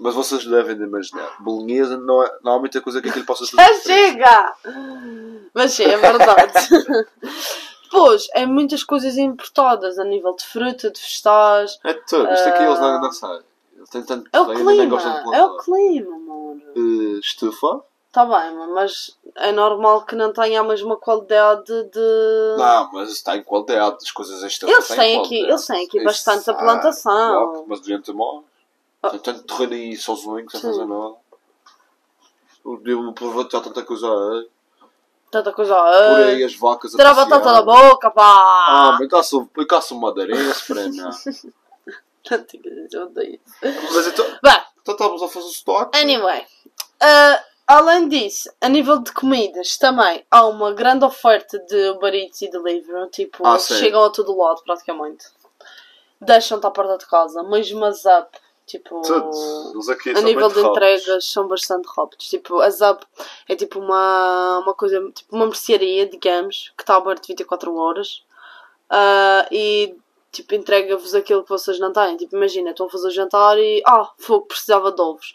Mas 0.00 0.14
vocês 0.14 0.44
devem 0.46 0.76
de 0.76 0.84
imaginar. 0.84 1.36
Bolonhesa 1.40 1.98
não, 1.98 2.22
é, 2.24 2.38
não 2.42 2.54
há 2.54 2.58
muita 2.58 2.80
coisa 2.80 3.02
que 3.02 3.10
aquilo 3.10 3.26
possa 3.26 3.44
ser. 3.44 3.54
Já 3.56 3.74
chega! 3.80 4.54
Mas 5.52 5.72
sim, 5.72 5.84
é 5.84 5.96
verdade. 5.98 6.52
Depois, 7.84 8.28
é 8.34 8.46
muitas 8.46 8.82
coisas 8.82 9.18
importadas 9.18 9.98
a 9.98 10.04
nível 10.04 10.34
de 10.34 10.46
fruta, 10.46 10.90
de 10.90 11.00
vegetais. 11.00 11.78
É 11.84 11.92
tudo. 11.92 12.32
Isto 12.32 12.48
aqui 12.48 12.62
eles 12.62 12.80
não, 12.80 13.00
não 13.00 13.12
sabem. 13.12 13.42
Têm 13.90 14.02
tanto 14.04 14.28
É 14.32 14.40
o 14.40 14.46
clima, 14.46 15.34
é 15.34 15.44
o 15.44 15.56
clima, 15.58 16.14
amor. 16.14 16.56
Eh, 16.76 17.18
estufa? 17.20 17.82
Tá 18.12 18.24
bem, 18.24 18.54
mas 18.74 19.16
é 19.36 19.52
normal 19.52 20.04
que 20.04 20.14
não 20.14 20.32
tenha 20.32 20.60
a 20.60 20.64
mesma 20.64 20.96
qualidade 20.96 21.64
de. 21.64 22.54
Não, 22.58 22.90
mas 22.92 23.10
está 23.10 23.36
em 23.36 23.42
qualidade. 23.42 23.96
As 24.02 24.10
coisas 24.10 24.42
estufa 24.42 24.72
Eles 24.72 24.88
têm 24.88 25.20
aqui- 25.20 25.40
eles 25.42 25.66
têm 25.66 25.86
aqui 25.86 26.04
bastante 26.04 26.48
a 26.50 26.54
plantação. 26.54 27.12
claro, 27.52 27.64
mas 27.68 27.80
deviam 27.80 28.00
ter 28.02 28.12
mais. 28.12 28.49
Ah. 29.02 29.10
Tem 29.10 29.18
tanto 29.20 29.42
terreno 29.44 29.72
aí 29.74 29.96
sozinho 29.96 30.48
sem 30.50 30.60
Sim. 30.60 30.66
fazer 30.68 30.84
nada. 30.86 31.14
Deviam 32.82 33.08
aproveitar 33.10 33.60
tanta 33.60 33.82
coisa 33.82 34.06
aí. 34.06 34.48
Tanta 35.30 35.52
coisa. 35.52 35.74
Por 35.74 35.82
Ai, 35.84 36.34
aí 36.34 36.44
as 36.44 36.54
vacas 36.56 36.90
Tira 36.92 37.10
a 37.10 37.14
batata 37.14 37.52
da 37.52 37.62
boca, 37.62 38.10
pá! 38.10 38.22
Ah, 38.68 38.96
mas 38.98 39.08
caço, 39.08 39.48
eu 39.56 39.66
caço 39.66 39.98
madeirense, 39.98 40.66
prenda. 40.66 41.04
Não 42.30 42.44
tinha- 42.44 42.86
eu 42.92 43.02
odeio 43.04 43.34
isso. 43.46 43.56
Mas 43.94 44.06
então, 44.08 44.26
Bem, 44.42 44.62
então 44.82 44.94
estamos 44.94 45.22
a 45.22 45.28
fazer 45.28 45.48
stock. 45.48 45.96
Anyway, 45.98 46.40
uh, 47.02 47.42
além 47.66 48.08
disso, 48.08 48.50
a 48.60 48.68
nível 48.68 48.98
de 48.98 49.10
comidas 49.12 49.78
também 49.78 50.24
há 50.30 50.44
uma 50.46 50.72
grande 50.74 51.04
oferta 51.04 51.58
de 51.60 51.90
Uber 51.90 52.12
Eats 52.14 52.42
e 52.42 52.50
Deliveroo. 52.50 53.08
Tipo, 53.08 53.46
Ah, 53.46 53.58
chegam 53.58 54.04
a 54.04 54.10
todo 54.10 54.36
lado 54.36 54.62
praticamente. 54.64 55.24
Deixam-te 56.20 56.66
à 56.66 56.70
porta 56.70 56.98
de 56.98 57.06
casa, 57.06 57.42
mesmo 57.44 57.84
a 57.84 57.90
Zap. 57.92 58.36
Tipo, 58.70 59.02
Tudo. 59.02 59.30
Eles 59.74 59.88
aqui 59.88 60.10
a 60.10 60.20
nível 60.20 60.48
de 60.48 60.54
rápidos. 60.54 60.70
entregas 60.70 61.24
são 61.24 61.48
bastante 61.48 61.86
rápidos. 61.88 62.28
Tipo, 62.28 62.60
a 62.60 62.70
Zap 62.70 63.04
é 63.48 63.56
tipo 63.56 63.80
uma, 63.80 64.60
uma 64.60 64.74
coisa, 64.74 65.00
tipo 65.12 65.34
uma 65.34 65.46
mercearia, 65.46 66.06
digamos, 66.08 66.72
que 66.76 66.84
está 66.84 66.94
aberta 66.94 67.26
24 67.26 67.74
horas 67.74 68.22
Ah, 68.88 69.44
e 69.50 69.96
tipo 70.30 70.54
entrega-vos 70.54 71.16
aquilo 71.16 71.42
que 71.42 71.48
vocês 71.50 71.80
não 71.80 71.92
têm. 71.92 72.16
Tipo, 72.16 72.36
imagina, 72.36 72.70
estão 72.70 72.86
a 72.86 72.90
fazer 72.90 73.08
o 73.08 73.10
jantar 73.10 73.58
e 73.58 73.82
ah, 73.84 74.08
fogo, 74.18 74.46
precisava 74.46 74.92
de 74.92 75.00
ovos. 75.02 75.34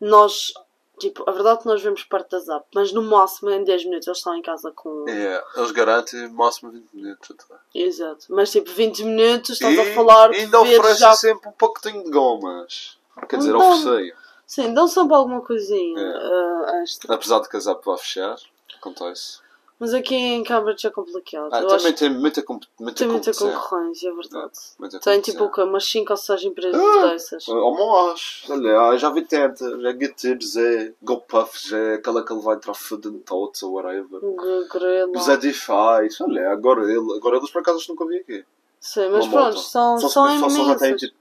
Nós, 0.00 0.52
tipo, 0.98 1.28
a 1.28 1.32
verdade 1.32 1.58
é 1.58 1.62
que 1.62 1.66
nós 1.68 1.82
vemos 1.82 2.02
perto 2.04 2.30
da 2.30 2.38
Zap, 2.38 2.66
mas 2.74 2.92
no 2.92 3.02
máximo 3.02 3.50
em 3.50 3.64
10 3.64 3.84
minutos 3.84 4.06
eles 4.08 4.18
estão 4.18 4.34
em 4.36 4.42
casa 4.42 4.70
com. 4.72 5.04
É, 5.08 5.42
eles 5.56 5.70
garantem 5.72 6.28
máximo 6.30 6.70
20 6.72 6.88
minutos. 6.92 7.30
até. 7.30 7.54
Exato. 7.74 8.26
Mas 8.30 8.50
tipo, 8.50 8.70
20 8.70 9.04
minutos 9.04 9.50
estás 9.50 9.74
E 9.76 9.80
a 9.80 9.94
falar 9.94 10.30
de 10.30 10.36
ainda 10.38 10.60
oferecem 10.60 10.96
já. 10.96 11.14
sempre 11.14 11.48
um 11.48 11.52
pacotinho 11.52 12.04
de 12.04 12.10
gomas. 12.10 12.98
Quer 13.28 13.36
dizer, 13.38 13.50
Então- 13.54 13.72
oferecem. 13.72 14.12
Sim, 14.46 14.74
dão 14.74 14.86
sempre 14.86 15.14
alguma 15.14 15.40
coisinha 15.40 15.98
É. 16.00 16.82
extra. 16.82 17.14
Apesar 17.14 17.40
de 17.40 17.48
que 17.48 17.56
a 17.56 17.60
Zap 17.60 17.84
vai 17.84 17.96
fechar. 17.98 18.36
Acontece. 18.76 19.38
Mas 19.78 19.92
aqui 19.92 20.14
em 20.14 20.44
Cambridge 20.44 20.86
é 20.86 20.90
complicado. 20.90 21.48
Ah, 21.52 21.60
Eu 21.60 21.66
também 21.66 21.86
acho 21.88 21.94
tem 21.98 22.08
muita, 22.08 22.42
comp- 22.42 22.62
muita 22.78 22.98
Tem 22.98 23.08
muita 23.08 23.32
concorrência, 23.34 24.08
é 24.08 24.14
verdade. 24.14 24.52
Muita 24.78 25.00
Tem 25.00 25.20
tipo 25.20 25.44
o 25.44 25.50
quê? 25.50 25.62
Umas 25.62 25.84
5 25.84 26.12
ou 26.12 26.16
6 26.16 26.44
empresas 26.44 26.80
Ah, 26.80 27.06
dessas. 27.08 27.48
Ou 27.48 27.74
mais, 28.06 28.44
olha, 28.48 28.96
já 28.98 29.10
vi 29.10 29.22
tantas, 29.22 29.60
é 29.84 29.92
GTs, 29.92 30.58
é 30.60 30.92
GoPuffs, 31.02 31.72
é 31.72 31.94
aquela 31.94 32.24
que 32.24 32.32
ele 32.32 32.40
vai 32.40 32.54
entrar 32.56 32.72
food 32.72 33.08
and 33.08 33.18
thoughts 33.26 33.62
ou 33.64 33.72
whatever. 33.72 34.20
G- 34.20 34.68
Grela. 34.72 35.10
Os 35.12 35.28
Edify, 35.28 36.08
olha, 36.20 36.50
agora, 36.52 36.82
agora 37.16 37.36
eles 37.38 37.50
por 37.50 37.60
acaso 37.60 37.84
nunca 37.88 38.06
vi 38.06 38.18
aqui. 38.18 38.44
Sim, 38.80 39.08
mas 39.10 39.26
pronto, 39.26 39.58
são, 39.58 39.98
Só, 39.98 40.08
são 40.08 40.38
só, 40.38 40.48
só 40.50 40.64
já 40.66 40.76
tem 40.76 40.88
imensas. 40.90 41.08
tipo, 41.08 41.18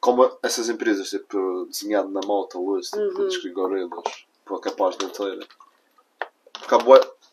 como 0.00 0.38
essas 0.42 0.68
empresas, 0.70 1.10
tipo, 1.10 1.66
desenhado 1.66 2.08
na 2.08 2.20
moto 2.24 2.58
ou 2.58 2.78
isso, 2.78 2.92
tipo, 2.92 3.20
Uhum. 3.22 3.28
de 3.28 3.50
gorilas, 3.50 4.26
por 4.46 4.60
capaz 4.60 4.96
de 4.96 5.06
ter. 5.08 5.46
Porque 6.52 6.74
há 6.74 6.78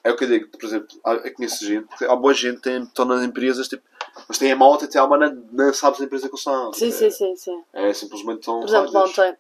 é 0.07 0.11
o 0.11 0.15
que 0.15 0.23
eu 0.23 0.27
digo, 0.29 0.47
por 0.47 0.65
exemplo, 0.65 0.87
eu 1.05 1.33
conheço 1.33 1.65
gente, 1.65 2.05
há 2.05 2.15
boa 2.15 2.33
gente 2.33 2.61
que 2.61 2.69
estão 2.69 3.05
nas 3.05 3.23
empresas, 3.23 3.67
tipo, 3.67 3.83
mas 4.27 4.37
tem 4.37 4.51
a 4.51 4.55
moto 4.55 4.85
e 4.85 4.87
tem 4.87 4.99
a 4.99 5.03
alma, 5.03 5.17
não, 5.51 5.73
sabes 5.73 5.99
a 5.99 6.05
empresa 6.05 6.27
que 6.27 6.33
eles 6.33 6.43
são. 6.43 6.71
Sim, 6.73 6.87
é, 6.87 6.91
sim, 6.91 7.11
sim, 7.11 7.35
sim. 7.35 7.63
É 7.73 7.93
simplesmente 7.93 8.41
tão 8.41 8.61
Por 8.61 8.69
exemplo, 8.69 8.97
ontem 8.97 9.37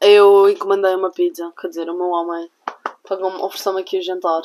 eu 0.00 0.48
encomendei 0.50 0.94
uma 0.94 1.10
pizza, 1.10 1.50
quer 1.58 1.68
dizer, 1.68 1.88
o 1.88 1.96
meu 1.96 2.08
homem 2.08 2.50
pagou-me, 3.08 3.38
ofereceu-me 3.38 3.80
aqui 3.80 3.98
o 3.98 4.02
jantar. 4.02 4.42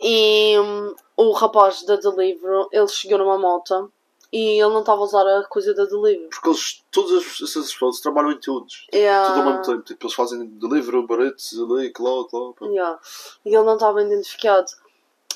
E 0.00 0.56
hum, 0.58 0.94
o 1.16 1.32
rapaz 1.32 1.84
da 1.84 1.96
Deliveroo, 1.96 2.68
ele 2.70 2.86
chegou 2.88 3.18
numa 3.18 3.36
moto 3.36 3.92
e 4.32 4.60
ele 4.60 4.72
não 4.72 4.80
estava 4.80 5.00
a 5.00 5.04
usar 5.04 5.26
a 5.26 5.44
coisa 5.44 5.72
da 5.74 5.84
Deliveroo. 5.84 6.28
Porque 6.30 6.48
eles, 6.48 6.84
todas 6.90 7.12
as- 7.12 7.40
essas 7.42 7.72
pessoas 7.72 8.00
trabalham 8.00 8.32
em 8.32 8.40
todos. 8.40 8.86
Yeah. 8.92 9.28
Tudo 9.28 9.40
ao 9.40 9.46
mesmo 9.46 9.62
tempo. 9.62 9.82
Tipo, 9.82 10.06
eles 10.06 10.14
fazem 10.14 10.46
delivery, 10.46 11.06
baratos, 11.06 11.52
ali, 11.58 11.90
claro. 11.90 12.26
pá. 12.58 12.66
Yeah. 12.66 12.98
E 13.44 13.54
ele 13.54 13.64
não 13.64 13.74
estava 13.74 14.02
identificado. 14.02 14.70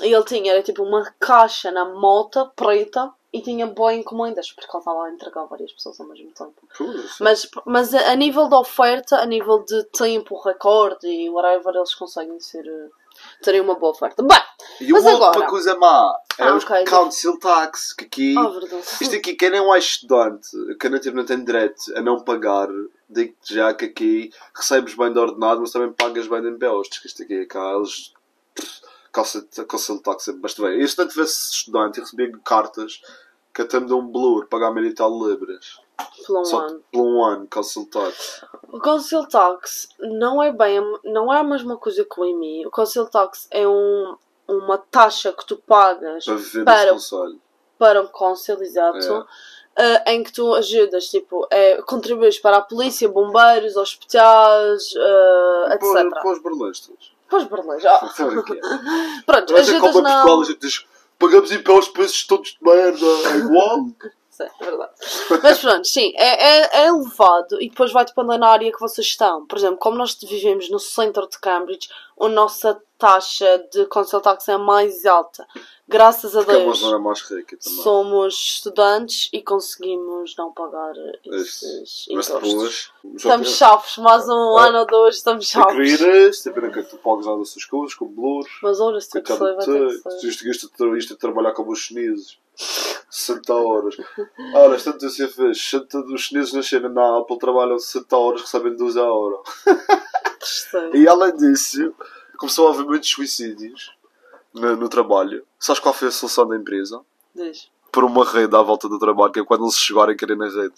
E 0.00 0.12
ele 0.12 0.24
tinha, 0.24 0.52
era 0.52 0.62
tipo 0.62 0.82
uma 0.82 1.04
caixa 1.20 1.70
na 1.70 1.84
moto 1.84 2.50
preta 2.56 3.12
e 3.32 3.40
tinha 3.42 3.66
boas 3.66 3.94
encomendas, 3.96 4.50
porque 4.52 4.70
ele 4.70 4.78
estava 4.78 5.04
a 5.04 5.10
entregar 5.10 5.44
várias 5.44 5.72
pessoas 5.72 5.98
ao 6.00 6.06
mesmo 6.06 6.30
tempo. 6.32 6.54
Mas, 7.20 7.48
mas 7.64 7.94
a 7.94 8.12
a 8.12 8.14
nível 8.14 8.48
de 8.48 8.54
oferta, 8.54 9.16
a 9.16 9.26
nível 9.26 9.64
de 9.64 9.84
tempo, 9.84 10.38
recorde 10.40 11.06
e 11.06 11.30
whatever, 11.30 11.74
eles 11.76 11.94
conseguem 11.94 12.38
ser. 12.40 12.64
Terem 13.42 13.60
uma 13.60 13.74
boa 13.74 13.92
oferta. 13.92 14.22
Bem, 14.22 14.38
E 14.80 14.90
mas 14.92 15.02
uma 15.02 15.14
agora- 15.14 15.46
coisa 15.46 15.76
má 15.76 16.14
é 16.38 16.44
Ah, 16.44 16.54
os 16.54 16.64
ok. 16.64 16.84
council 16.84 17.38
tax, 17.38 17.92
que 17.92 18.04
aqui... 18.04 18.34
verdade. 18.34 18.82
Isto 19.00 19.16
aqui, 19.16 19.34
quem 19.34 19.50
não 19.50 19.74
é 19.74 19.78
estudante, 19.78 20.48
quem 20.80 20.90
não, 20.90 20.98
tipo, 20.98 21.16
não 21.16 21.24
tem 21.24 21.44
direito 21.44 21.80
a 21.96 22.00
não 22.00 22.20
pagar, 22.24 22.68
digo-te 23.08 23.54
já 23.54 23.74
que 23.74 23.84
aqui 23.86 24.30
recebes 24.54 24.94
bem 24.94 25.12
de 25.12 25.18
ordenado, 25.18 25.60
mas 25.60 25.70
também 25.72 25.92
pagas 25.92 26.26
bem 26.26 26.40
de 26.42 26.48
impostos. 26.48 26.98
Que 26.98 27.06
isto 27.06 27.22
aqui, 27.22 27.44
cá, 27.46 27.72
eles 27.74 28.12
de 29.14 30.02
Tax 30.02 30.22
sempre 30.24 30.40
bastante 30.40 30.68
bem. 30.70 30.80
Eu, 30.80 30.88
se 30.88 30.98
não 30.98 31.06
tivesse 31.06 31.52
estudante, 31.52 31.98
eu 31.98 32.04
recebia 32.04 32.32
cartas 32.44 33.02
que 33.52 33.60
até 33.60 33.78
me 33.78 33.86
dão 33.86 33.98
um 34.00 34.06
blur, 34.06 34.46
pagar 34.46 34.72
mil 34.72 34.84
e 34.86 34.94
tal 34.94 35.10
libras. 35.28 35.78
Por 36.26 36.40
um 36.40 36.44
Só 36.44 36.60
ano. 36.60 36.82
por 36.92 37.00
um 37.02 37.24
ano, 37.24 37.48
Conselho 37.50 37.84
de 37.86 37.90
Tax. 37.92 38.44
O 38.72 38.80
Council 38.80 39.26
Tax 39.28 39.88
não 39.98 40.42
é 40.42 40.50
bem, 40.52 40.78
a- 40.78 40.98
não 41.04 41.32
é 41.32 41.38
a 41.40 41.44
mesma 41.44 41.76
coisa 41.76 42.04
que 42.04 42.20
o 42.20 42.24
IMI. 42.24 42.66
O 42.66 42.70
Council 42.70 43.06
Tax 43.06 43.46
é 43.50 43.66
um, 43.68 44.16
uma 44.48 44.78
taxa 44.78 45.32
que 45.32 45.44
tu 45.46 45.56
pagas 45.56 46.24
Para 46.24 46.34
viver 46.36 46.64
Para- 46.64 46.92
conselho. 46.92 47.40
para 47.78 48.00
um 48.02 48.06
Council, 48.06 48.60
exato, 48.62 49.26
eh, 49.76 50.12
em 50.14 50.22
que 50.22 50.32
tu 50.32 50.54
ajudas, 50.54 51.06
tipo, 51.08 51.46
é, 51.50 51.80
contribuis 51.82 52.38
para 52.38 52.58
a 52.58 52.62
polícia, 52.62 53.08
bombeiros, 53.08 53.76
hospitais, 53.76 54.94
eh, 54.96 55.76
Para, 55.78 56.00
etc. 56.02 56.10
para 56.10 56.32
os 56.32 56.42
burlestas. 56.42 57.12
Pois, 57.28 57.44
Berlês, 57.44 57.84
ah, 57.86 58.00
Estou 58.10 58.26
a 58.28 58.30
brincar. 58.30 59.24
Pronto, 59.26 59.52
Mas 59.54 59.68
é 59.68 59.72
como 59.80 59.86
ajudas 59.88 60.12
a 60.12 60.14
Portugal, 60.14 60.40
a 60.40 60.44
gente 60.44 60.58
diz 60.60 60.86
pagamos 61.18 61.52
impostos 61.52 61.92
para 61.94 62.04
esses 62.04 62.26
todos 62.26 62.48
de 62.50 62.58
merda. 62.62 63.06
É 63.06 63.36
igual. 63.38 63.86
É 64.60 64.64
verdade. 64.64 64.92
Mas 65.42 65.58
pronto, 65.58 65.86
sim, 65.86 66.12
é, 66.16 66.60
é, 66.60 66.82
é 66.82 66.86
elevado 66.88 67.60
e 67.60 67.68
depois 67.68 67.92
vai 67.92 68.04
depender 68.04 68.38
na 68.38 68.48
área 68.48 68.72
que 68.72 68.80
vocês 68.80 69.06
estão. 69.06 69.46
Por 69.46 69.58
exemplo, 69.58 69.76
como 69.78 69.96
nós 69.96 70.16
vivemos 70.22 70.70
no 70.70 70.78
centro 70.78 71.28
de 71.28 71.38
Cambridge, 71.38 71.88
a 72.20 72.28
nossa 72.28 72.80
taxa 72.98 73.58
de 73.72 73.84
council 73.86 74.20
tax 74.20 74.48
é 74.48 74.56
mais 74.56 75.04
alta. 75.04 75.44
Graças 75.88 76.36
a 76.36 76.40
é 76.42 76.44
Deus, 76.44 76.78
zona 76.78 76.98
mais 76.98 77.20
rica 77.22 77.56
também. 77.58 77.82
somos 77.82 78.34
estudantes 78.34 79.28
e 79.32 79.42
conseguimos 79.42 80.34
não 80.36 80.52
pagar 80.52 80.94
esses. 81.24 82.06
Mas 82.12 82.28
impostos. 82.28 82.52
depois. 82.52 82.90
Estamos 83.16 83.48
chaves, 83.56 83.98
mais 83.98 84.28
um 84.28 84.58
É. 84.58 84.68
ano 84.68 84.78
ou 84.78 84.86
dois 84.86 85.16
estamos 85.16 85.50
Tem 85.50 85.60
chaves. 85.62 86.38
se 86.38 86.42
tiver 86.44 86.70
que 86.72 86.78
é 86.78 86.82
tu 86.84 86.96
pagas 86.98 87.26
nada 87.26 87.38
dessas 87.38 87.64
coisas, 87.64 87.94
como 87.94 88.12
blur. 88.12 88.46
Mas 88.62 88.80
olha, 88.80 89.00
se 89.00 89.10
tem 89.10 89.22
que 89.22 89.32
ser, 89.32 89.38
vai 89.38 89.56
ter 89.56 89.64
que 89.64 89.64
tu. 89.64 90.10
ser. 90.20 90.28
Isto, 90.28 90.46
isto, 90.48 90.68
isto, 90.70 90.96
isto 90.96 91.16
chineses. 91.76 92.38
60 93.10 93.54
horas. 93.54 93.96
Ora, 94.54 94.78
tanto 94.78 95.06
assim 95.06 95.28
fez. 95.28 95.58
60 95.58 96.02
dos 96.02 96.22
chineses 96.22 96.52
na 96.52 96.62
China, 96.62 96.88
na 96.88 97.18
Apple, 97.18 97.38
trabalham 97.38 97.78
60 97.78 98.16
horas, 98.16 98.40
recebem 98.42 98.76
12 98.76 98.98
a 98.98 99.04
hora. 99.04 99.36
E 100.94 101.06
além 101.06 101.36
disso, 101.36 101.94
começou 102.36 102.68
a 102.68 102.72
haver 102.72 102.84
muitos 102.84 103.10
suicídios 103.10 103.92
no, 104.52 104.76
no 104.76 104.88
trabalho. 104.88 105.44
Sabes 105.58 105.80
qual 105.80 105.94
foi 105.94 106.08
a 106.08 106.10
solução 106.10 106.46
da 106.46 106.56
empresa? 106.56 107.00
Diz. 107.34 107.70
Por 107.90 108.04
uma 108.04 108.24
rede 108.24 108.56
à 108.56 108.62
volta 108.62 108.88
do 108.88 108.98
trabalho, 108.98 109.32
que 109.32 109.40
é 109.40 109.44
quando 109.44 109.64
eles 109.64 109.76
chegarem 109.76 110.14
a 110.14 110.18
querer 110.18 110.36
na 110.36 110.48
rede. 110.48 110.74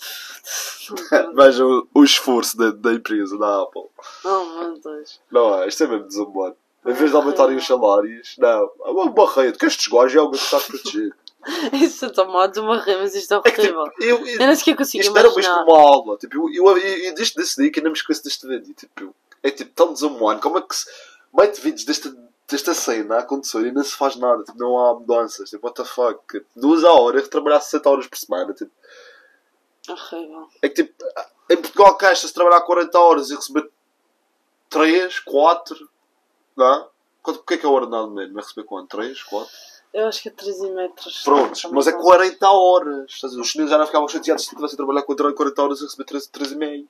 Vejam 1.34 1.86
o, 1.94 2.00
o 2.00 2.04
esforço 2.04 2.56
da, 2.56 2.70
da 2.70 2.92
empresa, 2.92 3.38
da 3.38 3.62
Apple. 3.62 3.86
Oh 4.24 4.44
meu 4.44 4.80
Deus. 4.80 5.20
Não 5.30 5.62
é? 5.62 5.68
Isto 5.68 5.84
é 5.84 5.86
mesmo 5.86 6.06
desumano. 6.06 6.56
Em 6.84 6.92
vez 6.92 7.10
de 7.10 7.16
aumentarem 7.16 7.56
os 7.56 7.66
salários, 7.66 8.34
não. 8.36 8.70
É 8.84 8.90
uma, 8.90 9.04
uma 9.04 9.32
rede. 9.32 9.56
Que 9.56 9.66
estes 9.66 9.86
gajos 9.86 10.14
é 10.14 10.18
algo 10.18 10.32
que 10.32 10.38
está 10.38 10.58
a 10.58 10.60
é 12.04 12.08
tão 12.10 12.26
mal 12.32 12.48
de 12.48 12.60
uma 12.60 12.78
rima, 12.80 13.02
mas 13.02 13.14
isto 13.14 13.32
é 13.34 13.40
É 13.44 13.50
que, 13.50 13.60
horrível. 13.60 13.84
tipo, 13.84 14.02
eu, 14.02 14.18
eu, 14.26 14.26
Eu 14.40 14.46
nem 14.46 14.56
sequer 14.56 14.76
consigo 14.76 15.02
isto 15.02 15.16
era 15.18 15.28
isto 15.28 15.38
imaginar. 15.40 15.64
numa 15.64 15.78
aula. 15.78 16.16
Tipo, 16.18 16.48
eu, 16.50 16.66
eu, 16.66 16.78
eu, 16.78 16.98
eu 17.04 17.14
desde 17.14 17.34
desse 17.34 17.60
dia 17.60 17.70
que 17.70 17.80
ainda 17.80 17.90
me 17.90 17.96
esqueço 17.96 18.22
deste 18.24 18.46
vídeo. 18.46 18.74
Tipo, 18.74 19.14
é 19.42 19.50
tipo 19.50 19.70
tão 19.74 19.92
desumano. 19.92 20.40
Como 20.40 20.58
é 20.58 20.62
que 20.62 20.74
se. 20.74 20.86
Mete 21.32 21.60
vídeos 21.60 21.84
desta, 21.84 22.14
desta 22.48 22.72
cena 22.74 23.16
a 23.16 23.18
acontecer 23.20 23.66
e 23.66 23.72
não 23.72 23.82
se 23.82 23.96
faz 23.96 24.16
nada. 24.16 24.44
Tipo, 24.44 24.58
não 24.58 24.78
há 24.78 24.94
mudanças. 24.94 25.50
Tipo, 25.50 25.66
what 25.66 25.76
the 25.82 25.88
fuck. 25.88 26.20
Tipo, 26.30 26.46
duas 26.54 26.84
a 26.84 26.92
hora, 26.92 27.18
eu 27.18 27.28
trabalhar 27.28 27.60
60 27.60 27.90
horas 27.90 28.06
por 28.06 28.16
semana. 28.18 28.52
Tipo, 28.54 28.70
Horrível. 29.88 30.48
é 30.62 30.68
que 30.68 30.82
tipo, 30.84 31.04
em 31.50 31.56
Portugal 31.56 31.96
queixa-se 31.98 32.32
trabalhar 32.32 32.60
40 32.62 32.98
horas 32.98 33.30
e 33.30 33.34
receber 33.34 33.68
3, 34.70 35.20
4. 35.20 35.88
Não 36.56 36.74
é? 36.74 36.86
Que 37.46 37.54
é 37.54 37.58
que 37.58 37.66
é 37.66 37.68
o 37.68 37.72
ordenado 37.72 38.10
mínimo? 38.10 38.38
É 38.38 38.42
receber 38.42 38.64
quanto? 38.64 38.88
3, 38.96 39.22
4? 39.24 39.50
Eu 39.94 40.08
acho 40.08 40.20
que 40.22 40.28
é 40.28 40.32
13 40.32 40.70
metros. 40.72 41.22
Prontos, 41.22 41.64
mas 41.70 41.86
é 41.86 41.92
40 41.92 42.50
horas. 42.50 43.22
Os 43.22 43.46
chineses 43.46 43.70
já 43.70 43.78
não 43.78 43.86
ficavam 43.86 44.08
chateados 44.08 44.42
se 44.42 44.50
estivessem 44.50 44.74
a 44.74 44.76
trabalhar 44.76 45.02
40 45.04 45.62
horas 45.62 45.80
e 45.80 45.84
receber 45.84 46.04
3, 46.04 46.28
3,5. 46.30 46.88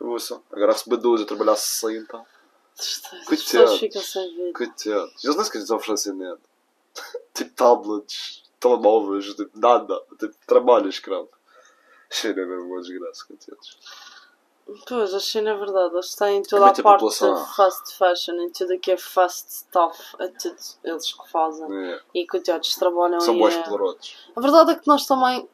Ouça, 0.00 0.42
Agora 0.50 0.72
a 0.72 0.74
receber 0.74 0.96
12 0.96 1.22
a 1.22 1.26
trabalhar 1.26 1.54
60. 1.54 2.18
As 2.18 3.24
Coitados. 3.24 3.80
Coitados. 4.52 5.24
Eles 5.24 5.36
nem 5.36 5.44
sequer 5.44 5.58
lhes 5.58 5.70
oferecem 5.70 6.12
nada. 6.14 6.40
tipo 7.34 7.54
tablets, 7.54 8.42
telemóveis, 8.58 9.34
tipo 9.34 9.56
nada. 9.56 10.00
Tipo 10.18 10.34
trabalho 10.44 10.88
escravo. 10.88 11.30
Cheira 12.10 12.44
mesmo 12.44 12.64
uma 12.64 12.80
desgraça, 12.80 13.24
coitados. 13.26 13.78
Pois, 14.86 15.14
a 15.14 15.18
China 15.18 15.50
é 15.50 15.54
verdade. 15.54 15.94
Eles 15.94 16.14
têm 16.14 16.42
toda 16.42 16.66
a 16.66 16.68
a 16.68 16.74
parte 16.74 16.82
população. 16.82 17.34
de 17.34 17.56
fast 17.56 17.96
fashion 17.96 18.34
e 18.42 18.50
tudo 18.50 18.74
o 18.74 18.78
que 18.78 18.92
é 18.92 18.96
fast 18.98 19.50
stuff. 19.52 19.98
É 20.18 20.28
tudo 20.28 20.56
eles 20.84 21.12
que 21.12 21.30
fazem. 21.30 21.66
É. 21.90 22.00
E 22.14 22.26
coitados, 22.26 22.74
trabalham 22.76 23.20
São 23.20 23.34
e 23.34 23.38
bons 23.38 23.54
é- 23.54 23.60
explorados. 23.60 24.16
A 24.36 24.40
verdade 24.40 24.72
é 24.72 24.74
que 24.74 24.86
nós 24.86 25.06
também, 25.06 25.48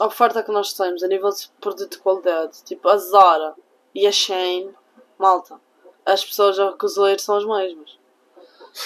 a 0.00 0.06
oferta 0.06 0.42
que 0.42 0.50
nós 0.50 0.72
temos 0.72 1.02
a 1.02 1.06
nível 1.08 1.28
de 1.30 1.48
produto 1.60 1.90
de 1.90 1.98
qualidade, 1.98 2.64
tipo 2.64 2.88
a 2.88 2.96
Zara 2.96 3.54
e 3.94 4.06
a 4.06 4.12
Shein, 4.12 4.74
malta, 5.18 5.60
as 6.06 6.24
pessoas 6.24 6.58
a 6.58 6.70
recolher 6.70 7.20
são 7.20 7.36
as 7.36 7.44
mesmas. 7.44 7.98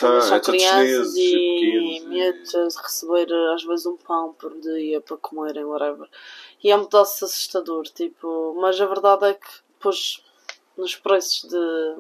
Ah, 0.03 0.21
são 0.21 0.37
é 0.37 0.41
crianças 0.41 1.17
e 1.17 1.31
pequenos 1.31 2.05
miúdos 2.07 2.55
a 2.77 2.83
receber 2.83 3.27
às 3.55 3.65
vezes 3.65 3.87
um 3.87 3.97
pão 3.97 4.33
por 4.35 4.57
dia 4.61 5.01
para 5.01 5.17
comerem, 5.17 5.65
whatever. 5.65 6.09
E 6.63 6.71
é 6.71 6.77
um 6.77 6.85
pedaço 6.85 7.25
assustador, 7.25 7.85
tipo, 7.85 8.55
mas 8.61 8.81
a 8.81 8.87
verdade 8.87 9.27
é 9.27 9.35
que 9.35 9.49
depois 9.71 10.23
nos 10.77 10.95
preços 10.97 11.49
de 11.49 11.97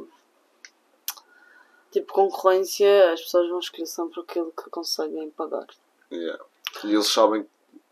tipo 1.90 2.12
concorrência 2.12 3.12
as 3.12 3.22
pessoas 3.22 3.48
vão 3.48 3.58
escolher 3.58 3.86
sempre 3.86 4.20
aquilo 4.20 4.52
que 4.52 4.70
conseguem 4.70 5.30
pagar. 5.30 5.66
Yeah. 6.12 6.42
E 6.84 6.92
eles 6.92 7.08
sabem. 7.08 7.46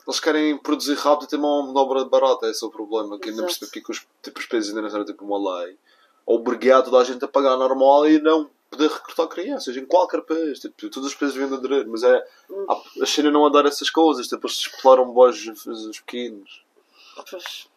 Eles 0.07 0.21
querem 0.21 0.57
produzir 0.57 0.95
rápido 0.95 1.27
e 1.27 1.31
ter 1.31 1.37
uma 1.37 1.63
mão 1.63 1.73
de 1.73 1.79
obra 1.79 2.05
barata, 2.05 2.49
esse 2.49 2.65
é 2.65 2.67
o 2.67 2.71
problema. 2.71 3.19
Que 3.19 3.29
ainda 3.29 3.43
percebe 3.43 3.71
que 3.71 3.91
os, 3.91 4.07
tipo, 4.23 4.39
os 4.41 4.47
países 4.47 4.71
ainda 4.71 4.83
não 4.83 4.91
têm 4.91 5.05
tipo 5.05 5.25
uma 5.25 5.63
lei. 5.63 5.79
Obrigar 6.25 6.83
toda 6.83 6.99
a 6.99 7.05
gente 7.05 7.25
a 7.25 7.29
pagar 7.29 7.57
normal 7.57 8.09
e 8.09 8.19
não 8.19 8.51
poder 8.71 8.89
recrutar 8.91 9.27
crianças 9.29 9.77
em 9.77 9.85
qualquer 9.85 10.23
país. 10.23 10.61
Tipo, 10.61 10.91
todos 10.91 11.11
os 11.11 11.15
países 11.15 11.37
vêm 11.37 11.49
de 11.49 11.55
aderir, 11.55 11.87
mas 11.89 12.03
é. 12.03 12.27
A 13.01 13.07
China 13.07 13.31
não 13.31 13.47
adora 13.47 13.69
essas 13.69 13.91
coisas, 13.91 14.27
tipo, 14.27 14.47
eles 14.47 14.59
exploram 14.59 15.11
bons 15.11 15.47
os, 15.47 15.67
os 15.67 16.01
pequenos. 16.01 16.65
Pois, 17.31 17.69